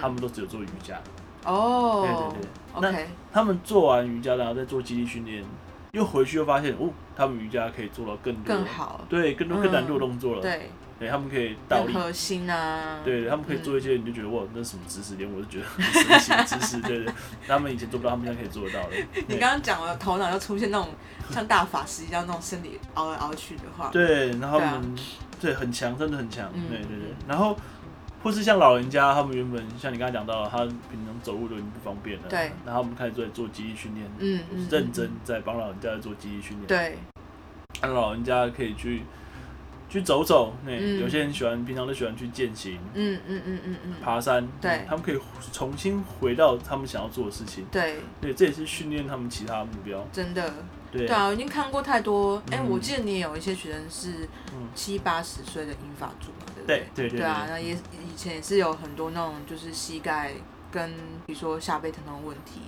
[0.00, 1.00] 他们都只有做瑜伽。
[1.44, 2.02] 哦。
[2.02, 2.50] 对对对。
[2.80, 5.44] 那他们做完瑜伽，然后再做基地训练。
[5.96, 10.42] 又回去又发现，哦，他们瑜伽可以做到更多，更好，对，更多更难做的动作了。
[10.42, 10.68] 对，
[10.98, 15.14] 对，他们可以倒立，核心啊，对，他们可以做一些，你就觉得哇，那是什么知识？
[15.14, 17.14] 连我就觉得很神奇的姿势，对对。
[17.48, 18.96] 他们以前做不到，他们现在可以做得到的。
[19.26, 20.88] 你刚刚讲了，头脑又出现那种
[21.30, 24.94] 像大法师一样那种身体凹来凹去的话，对，然后他们
[25.40, 27.56] 对很强，真的很强，对对对，然后。
[28.26, 36.98] 或是像老人家，他们原本像你刚才讲到，他平常走路都已经不方便了，对，然后我们开始在做肌力训练，嗯，认真在帮老人家做肌力训练，对，
[37.80, 39.02] 让老人家可以去
[39.88, 45.20] 去走走，那有些人喜欢平常都喜欢去健行，嗯嗯嗯嗯嗯，爬山，对，他们可以
[45.52, 50.52] 重新回到他们想要做的事情，对，对，这也是训练他们其他目标，真的，
[50.90, 51.06] 对。
[51.08, 54.28] 啊，我已经看过太多，哎，我记得你也有一些学生是
[54.74, 56.28] 七八十岁的英法族。
[56.66, 57.08] 对对？
[57.08, 60.32] 对啊，那也以前也是有很多那种就是膝盖
[60.72, 60.90] 跟
[61.24, 62.60] 比如说下背疼痛问题，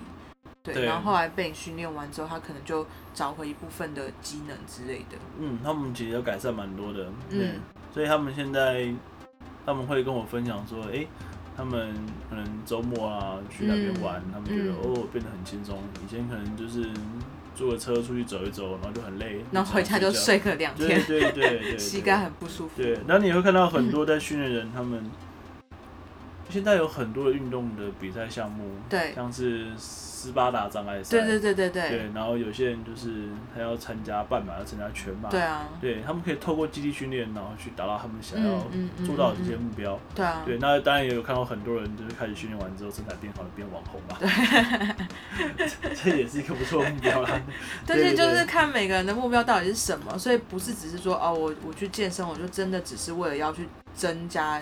[0.63, 5.17] 对，对，然后后来被你训练完之后，他可能就找回一部分的机能之类的。
[5.37, 7.61] 嗯，他们其实有改善蛮多的，对，嗯，
[7.93, 8.89] 所以他们现在
[9.65, 11.07] 他们会跟我分享说，哎，欸，
[11.57, 11.93] 他们
[12.29, 16.89] 可能周末啊去那边玩，嗯，他们觉得，嗯，哦变得很轻松，以前可能就是。
[17.59, 22.81] 坐个车出去走一走，然后就很累，然后回家就睡个两天，对对对对， 膝盖很不舒服。
[22.81, 25.11] 对，然后你会看到很多在训练人，他们
[26.49, 29.67] 现在有很多的运动的比赛项目，对，像是。
[30.19, 31.89] 斯巴达障碍赛，对对对对对。
[31.89, 35.29] 对，然后有些人就是他要参加半马，要参加全马。
[35.29, 35.69] 对啊。
[35.79, 38.67] 对，他们可以透过基地训练，然后去达到他们想要
[39.05, 39.97] 做到的这些目标。
[40.13, 40.41] 对啊。
[40.45, 44.17] 对，那当然也有看到很多人就是开始训练完之后身材变好了，变网红嘛。
[45.57, 45.69] 对。
[45.95, 47.41] 这也是一个不错的目标啦。
[47.87, 54.61] 但是就是看每个人的目标到底是什么，所以不是只是说哦，我我去健身，我就真的只是为了要去增加。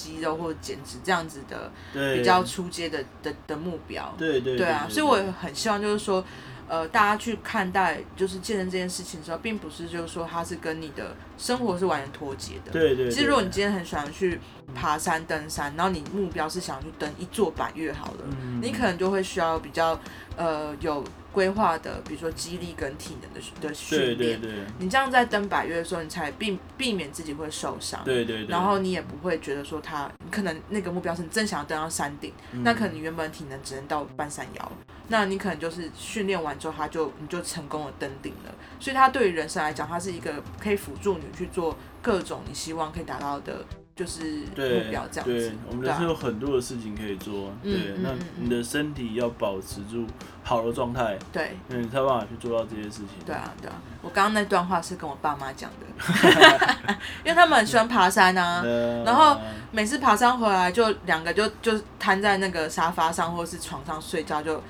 [0.00, 1.70] 肌肉或者减脂这样子的
[2.14, 6.24] 比较出街的的的目标，对对对啊，所以我也很希望就是说，
[6.68, 12.72] 呃，大家去看待就是健身这件事情的时候，并不是就是说它是跟你的生活是完全脱节的。
[12.72, 13.10] 对对。
[13.10, 14.40] 其实如果你今天很喜欢去
[14.74, 18.24] 爬山登山，然后你目标是想去登一座百越好了，
[18.62, 20.00] 你可能就会需要比较
[20.36, 21.04] 呃有。
[21.32, 24.50] 规划的，比如说肌力跟体能的的训练，对对。
[24.50, 34.72] 对，你这样在登百岳的时候，你才避避免自己会受伤，对对对，然后你也不会觉得说他，你可能那个目标是你真想要登到山顶，嗯、那可能你原本体能只能到半山腰，
[35.08, 43.64] 那你可能就是训练完之后，他就你就成功的登顶了，所以他对于人生来讲，它是一个可以辅助你去做各种你希望可以达到的。
[43.96, 44.22] 就是
[44.56, 48.08] 目标这样子，对，我们人生有很多的事情可以做，对，那
[48.40, 50.06] 你的身体要保持住
[50.50, 53.10] 好的状态，对，你才有办法去做到这些事情。
[53.24, 58.60] 对啊，对啊，我刚刚那段话是跟我爸妈讲的， 因为他们很喜欢爬山 啊，
[59.06, 59.36] 然后
[59.70, 64.60] 每次爬山回来就两个就就瘫在那个沙发上或是床上睡觉，就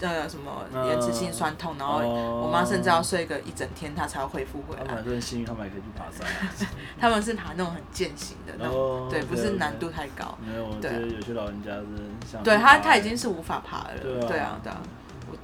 [0.00, 4.84] 呃什么延迟性酸痛，然后我妈甚至要睡个一整天，她才会恢复回来。
[4.86, 6.26] 他们很幸运，他们还可以去爬山。
[6.98, 8.74] 他们是爬那种很健行的那种。
[8.74, 10.38] 哦，对，不是难度太高。
[10.40, 11.86] 没有，对，有些老人家是
[12.32, 12.42] 像。
[12.42, 13.98] 对他，他已经是无法爬了。
[14.02, 14.95] 对啊，对啊，我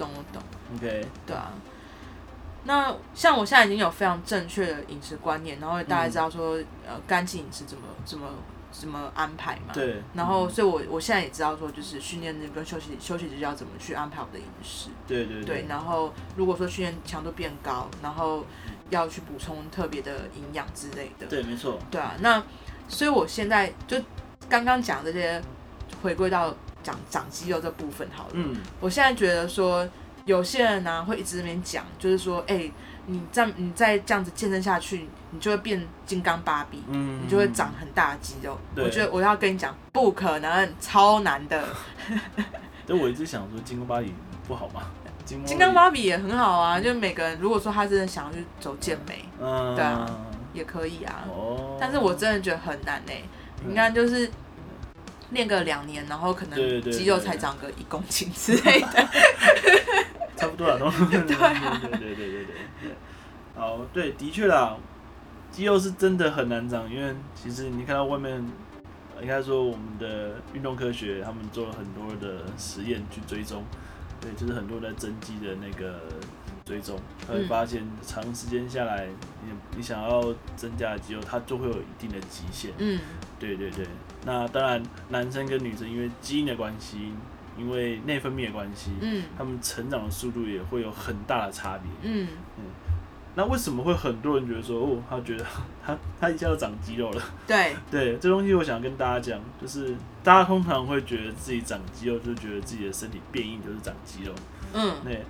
[0.02, 0.42] 懂，我懂。
[0.76, 1.06] OK。
[1.26, 1.52] 对啊。
[2.64, 6.54] 那像我现在已经有非常正确的饮食观念，然后大家知道说，
[6.86, 8.28] 呃，干净饮食怎么怎么
[8.70, 9.72] 怎么安排嘛。
[9.72, 10.02] 对。
[10.14, 14.90] 然后，所以我我现在也知道说，就是训练日跟休息休息日要怎么去安排我的饮食。
[15.06, 15.66] 对对对。
[15.68, 18.44] 然后，如果说训练强度变高，然后
[18.90, 21.26] 要去补充特别的营养之类的。
[21.26, 21.78] 对，没错。
[21.90, 22.42] 对啊，那。
[22.88, 23.96] 所以我现在就
[24.50, 25.40] 刚刚讲这些，
[26.02, 28.30] 回归到讲长肌肉这部分好了。
[28.34, 29.88] 嗯，我现在觉得说，
[30.24, 32.72] 有些人呢、啊、会一直在那边讲，就是说，哎、欸，
[33.06, 38.58] 你这样你再这样子健身下去，你就会变金刚芭比，嗯，你就会长很大的肌肉。
[38.76, 41.64] 我觉得我要跟你讲，不可能，超难的。
[42.86, 44.12] 但我一直想说，金刚芭比
[44.46, 44.82] 不好吗？
[45.24, 50.06] 金刚芭比也很好啊，就每个人如果说他真的想要去走健美，嗯，对啊。
[50.52, 53.12] 也可以啊，哦但是我真的觉得很难呢。
[53.66, 54.30] 你看，就是
[55.32, 56.58] 练个两年，然后可能
[56.90, 59.08] 肌肉才长个一公斤之类的。
[60.36, 62.92] 差不多了，都对对对对对对对。
[63.54, 64.76] 好，对，的确啦，
[65.50, 68.44] 肌肉是真的很难长，因为其实你看到外面，
[69.20, 73.62] 应该说我们的运动科学，他们做了很多的实验去追踪，
[74.20, 76.00] 对，就是很多的增肌的那个。
[76.64, 76.96] 追踪，
[77.26, 79.08] 他会发现长时间下来，
[79.44, 80.22] 你你想要
[80.54, 82.70] 增加的肌肉，它就会有一定的极限。
[82.78, 83.00] 嗯，
[83.40, 83.84] 对对对。
[84.24, 87.12] 那当然，男生跟女生因为基因的关系，
[87.58, 92.10] 因为内分泌的关系，嗯，他们成长的速度也会有很大的差别。
[92.10, 92.28] 嗯
[92.58, 92.64] 嗯。
[93.34, 95.44] 那为什么会很多人觉得说，哦，他觉得
[95.84, 97.22] 他他一下就长肌肉了？
[97.46, 104.32] 对 对，这东西我想跟大家讲，就是大家通常会觉得自己长肌肉，就觉得自己的身体变硬就是长肌肉。
[104.74, 105.22] 嗯，对。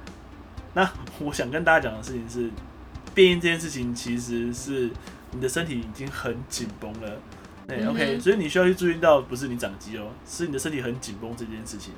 [0.74, 0.90] 那
[1.20, 2.50] 我想跟大家讲的事情是，
[3.14, 4.90] 变硬这件事情其实是
[5.30, 7.20] 你的身体已经很紧绷了，
[7.88, 11.92] ，OK，所以你需要去注意到，不是你长肌肉，是你的身体很紧绷这件事情。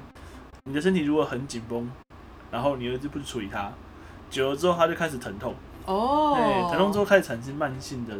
[0.65, 1.91] 你的身体如果很紧绷，
[2.51, 3.73] 然后你又不去处理它，
[4.31, 5.55] 久了之后它就开始疼痛，
[5.87, 8.15] 哦，对，疼痛之后开始产生慢性的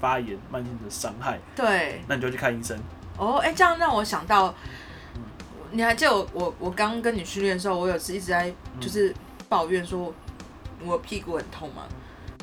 [0.00, 2.78] 发炎、慢性的伤害，对，那你就去看医生。
[3.16, 4.54] 哦，哎、欸，这样让我想到，
[5.70, 9.10] 你还记得我我我刚跟你训练的时候，我有次一直在就是。
[9.10, 9.14] 嗯
[9.50, 10.14] 抱怨说，
[10.84, 11.82] 我屁股很痛嘛，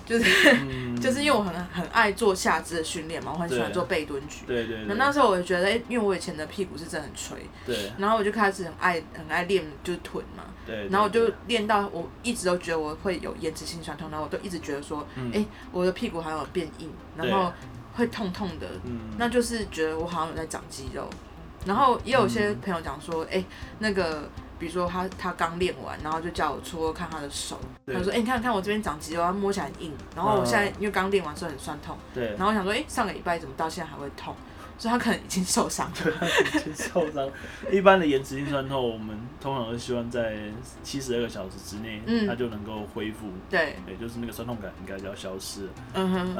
[0.07, 4.45] 就是、嗯、 就是因为我很很爱做下肢的训练嘛，我很喜欢做背蹲举。
[4.47, 4.85] 对对，对。
[4.85, 7.45] 那那时候我就觉得，哎、欸，因为我以前的屁股是真的很垂。
[7.65, 7.91] 对。
[7.97, 10.45] 然后我就开始很爱很爱练，就是臀嘛。
[10.65, 10.88] 对。
[10.88, 17.51] 然后我就练到，我一直都觉得我会有延迟性酸痛，然后我都一直觉得说，哎、嗯欸，我的屁股好像有变硬，然后
[17.93, 18.67] 会痛痛的。
[18.85, 19.11] 嗯。
[19.17, 21.09] 那就是觉得我好像有在长肌肉。
[21.65, 23.45] 然后也有些朋友讲说，哎、欸，
[23.79, 24.29] 那个。
[24.59, 31.97] 比如说他他刚练完，然后就叫我搓搓看他的手，他说：“哎、欸，你看看我这边长肌肉，他摸起来很硬。”然后我现在因为刚练完，所以很酸痛。
[32.13, 32.29] 对。
[32.29, 34.35] 然后我想说：“哎、欸，上个礼拜怎么到现在还会痛？”
[34.79, 35.91] 所以他可能已经受伤。
[35.95, 37.27] 对，已经受伤。
[37.71, 40.38] 一般的延迟性酸痛，我们通常都希望在
[40.84, 43.27] 七十二个小时之内，他就能够恢复。
[43.49, 43.75] 对。
[43.88, 45.67] 也就是那个酸痛感应该就要消失。
[45.93, 46.38] 嗯哼。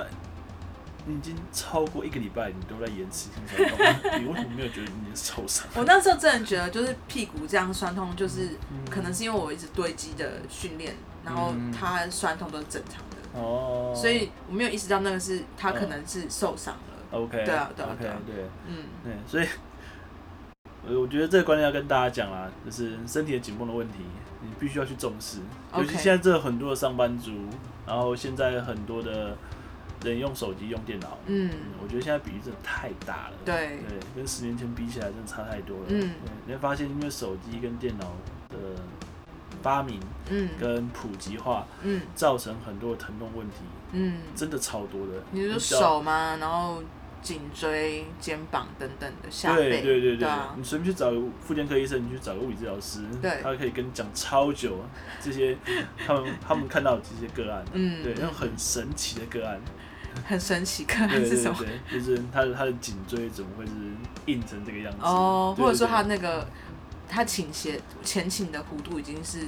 [1.07, 5.65] 你已经超过一个礼拜，你都在延迟性酸痛，你为什么没有觉得你受伤？
[5.73, 8.49] 我那时候真的觉得，就是屁股这样酸痛，就是
[8.89, 10.93] 可能是因为我一直堆积的训练，
[11.23, 13.39] 然后它酸痛都是正常的。
[13.39, 13.93] 哦。
[13.95, 17.17] 所以我没有意识到那个是它可能是受伤了。
[17.17, 17.45] OK。
[17.45, 18.35] 对啊，对啊，对啊，对。
[18.67, 18.84] 嗯。
[19.05, 19.47] 对，所以，
[20.93, 23.99] 我觉得这个观念要跟大家讲啦，就是身体的紧绷的问题，
[24.41, 25.38] 你必须要去重视。
[25.77, 27.31] 尤其现在这很多的上班族，
[27.85, 29.38] 然后现在很多的。
[30.03, 31.49] 人用手机用电脑，嗯，
[31.82, 36.11] 我觉得现在比例真的太大了，对，对，跟十年前比起来，真的差太多了，嗯，
[36.45, 38.06] 你会发现，因为手机跟电脑
[38.49, 38.56] 的
[39.61, 39.99] 发明，
[40.30, 43.56] 嗯，跟普及化，嗯，造成很多的疼痛问题，
[43.94, 45.14] 嗯，真的超多的。
[45.32, 46.38] 你是手吗？
[46.40, 46.84] 然后
[47.19, 50.18] 颈椎、肩膀等等的下背，对对对。
[50.18, 54.78] 对，你随便去找个复健科医生，你去找个物理治疗师，对，他可以跟你讲超久
[55.19, 55.57] 这些
[56.06, 59.60] 他们他们看到的这些个案，嗯，对，那种很神奇的个案。
[60.26, 61.57] 很神奇，可能是什么？
[61.60, 63.72] 对对对，就是他的他的颈椎怎么会是
[64.26, 64.99] 硬成这个样子？
[65.02, 66.48] 哦，或者说他那个
[67.07, 69.39] 他倾斜前倾的弧度已经是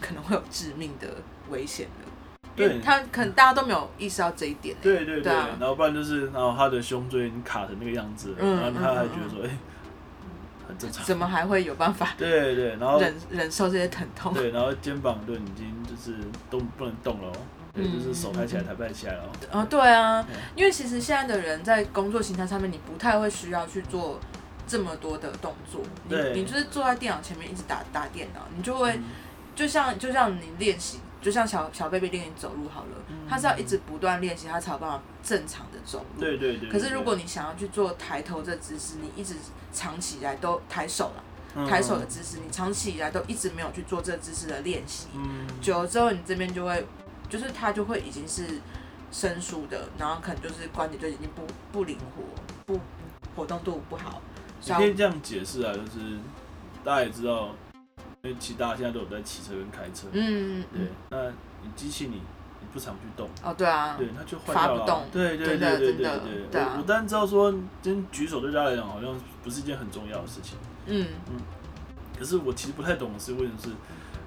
[0.00, 1.08] 可能会有致命的
[1.48, 2.10] 危险了。
[2.56, 4.76] 对，他可能大家都没有意识到这一点。
[4.82, 9.56] 对对对，然后不然就是，然后他的胸椎已经卡成那个样子，然后他还觉得说，哎，
[10.68, 11.04] 很正常。
[11.04, 12.10] 怎么还会有办法？
[12.18, 14.34] 对对，然后忍忍受这些疼痛。
[14.34, 16.18] 对，然后肩膀都已经就是
[16.50, 17.32] 都不能动了。
[17.72, 19.30] 对，就是手抬起来抬不起来了。
[19.50, 20.26] 啊，对啊，
[20.56, 24.18] 因为其实现在的人在工作形态上面，你不太会需要去做
[24.66, 25.80] 这么多的动作。
[26.08, 26.32] 对。
[26.34, 29.00] 你你就是坐在电脑前面一直打打电脑，你就会
[29.54, 32.96] 就像就像你练习，就像小小 baby 练习走路好了，
[33.28, 36.20] 他是要一直不断练习，他才有办法正常的走路。
[36.20, 36.68] 对对对。
[36.68, 39.34] 可是如果你想要去做抬头这姿势，你一直
[39.72, 45.06] 长期以来都抬手了，抬手的姿势，你长期以来都一直没有去做这姿势的练习，
[45.60, 46.84] 久了之后你这边就会。
[47.30, 48.44] 就是他就会已经是
[49.12, 52.22] 生疏的，然后可能就是关节就已经不不灵活，
[52.66, 52.80] 不
[53.36, 54.20] 活动度不好。
[54.66, 56.18] 你可以这样解释啊，就是
[56.84, 57.54] 大家也知道，
[58.22, 60.82] 因为其实大家现在都有在骑车跟开车，嗯，对。
[61.08, 61.30] 那
[61.62, 62.16] 你机器你
[62.60, 65.06] 你不常去动，哦，对啊，对，它就坏掉了。
[65.12, 66.62] 对对对对对对对。
[66.62, 70.58] 我当然知道说，真举手对大家来讲好像不是一件很重要的事情。
[70.86, 71.40] 嗯嗯。
[72.18, 73.70] 可是我其实不太懂的是为什么是。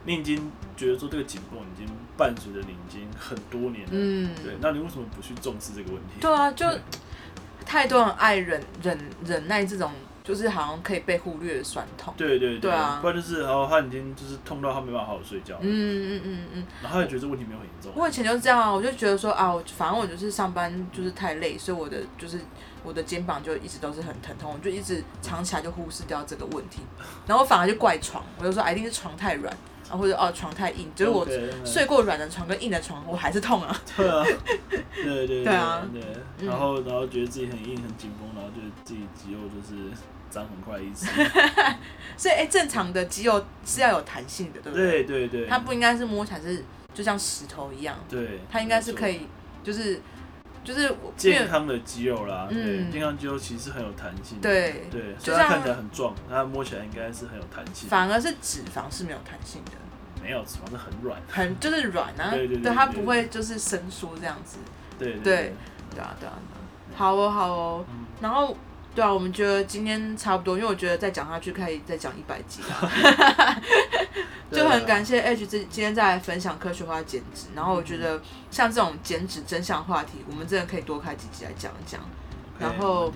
[0.05, 6.19] 你已经觉得说这个紧绷已经伴随着你已经很多年了，嗯，对，那你为什么不去重视这个问题？
[6.19, 6.65] 对啊，就
[7.65, 9.91] 太多人爱忍忍忍耐这种
[10.23, 12.13] 就是好像可以被忽略的酸痛。
[12.17, 15.57] 对对对，对啊，不然就是然后他已经就是痛到他没办法好好睡觉。
[15.61, 17.91] 嗯嗯嗯嗯，然后他也觉得这问题没有很严重。
[17.95, 22.39] 我以前就是这样啊，我就觉得说啊，我反正我就是上班就是太累，所以我的就是
[22.83, 26.81] 我的肩膀就一直都是很疼痛，我就一直藏起来就忽视掉这个问题，
[27.25, 29.55] 然后反而就怪床，我就说啊，一定是床太软。
[29.93, 31.27] 啊，或者哦，床太硬，就是我
[31.63, 33.81] 睡过软的床跟硬的床，我还是痛啊。
[33.95, 34.25] 对啊，
[34.95, 36.47] 对对对， 对啊，对。
[36.47, 39.91] 然后，然后觉得自己很硬很紧绷，然后觉得自己肌肉就是
[40.31, 41.05] 长很快的意思。
[42.17, 45.03] 所以，哎，正常的肌肉是要有弹性的，对不对？
[45.03, 45.47] 对对对。
[45.47, 46.63] 它不应该是摸起来是
[46.93, 47.95] 就像石头一样。
[48.09, 48.39] 对。
[48.49, 49.27] 它应该是可以，
[49.63, 50.01] 就是
[50.63, 52.47] 就是健康的肌肉啦。
[52.49, 52.91] 嗯。
[52.91, 54.39] 健康肌肉其实很有弹性。
[54.41, 54.87] 对。
[54.91, 55.15] 对。
[55.19, 57.87] 虽然看起来很壮，它摸起来应该是很有弹性。
[57.87, 59.71] 反而是脂肪是没有弹性的。
[60.23, 64.57] 没有脂肪是很软，很就是软啊，对，对，对，对它不会就是伸缩这样子，
[64.97, 65.53] 对对对，对，
[65.95, 66.33] 对啊对啊，
[66.95, 68.55] 好哦好哦，嗯、然后
[68.95, 73.59] 对啊，我们觉得今天差不多，因为我觉得再讲下去可以再讲一百集啊，
[74.49, 81.99] 就很感谢 H 今今天再来分享科学化减脂，然后我觉得像这种减脂真相话题，我们真的可以多开几集来讲一讲，
[82.57, 83.11] 然后。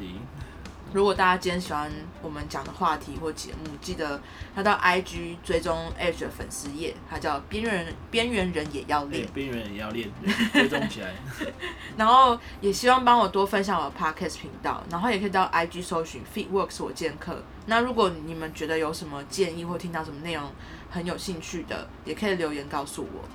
[0.93, 1.91] 如果大家今天喜欢
[2.21, 4.19] 我们讲的话题或节目，记得
[4.55, 10.09] 要到 IG 追踪 Edge 的粉丝页，它叫边缘人，边缘人也要练，边缘人也要练，
[10.53, 11.13] 追踪起来。
[11.97, 17.43] 然后也希望帮我多分享我的 Podcast 频道，然后也可以到 IG 搜寻 FitWorks 我健客。
[17.65, 20.49] 那如果你们觉得有什么建议或听到什么内容
[20.89, 23.27] 很有兴趣的，也可以留言告诉我。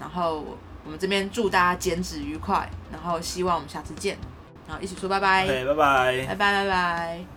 [0.00, 0.42] 然后
[0.84, 4.16] 我们这边祝大家减脂愉快，然后希望我们下次见。
[4.66, 5.46] 好，一起说拜拜。
[5.46, 7.33] 拜拜，拜拜，拜拜。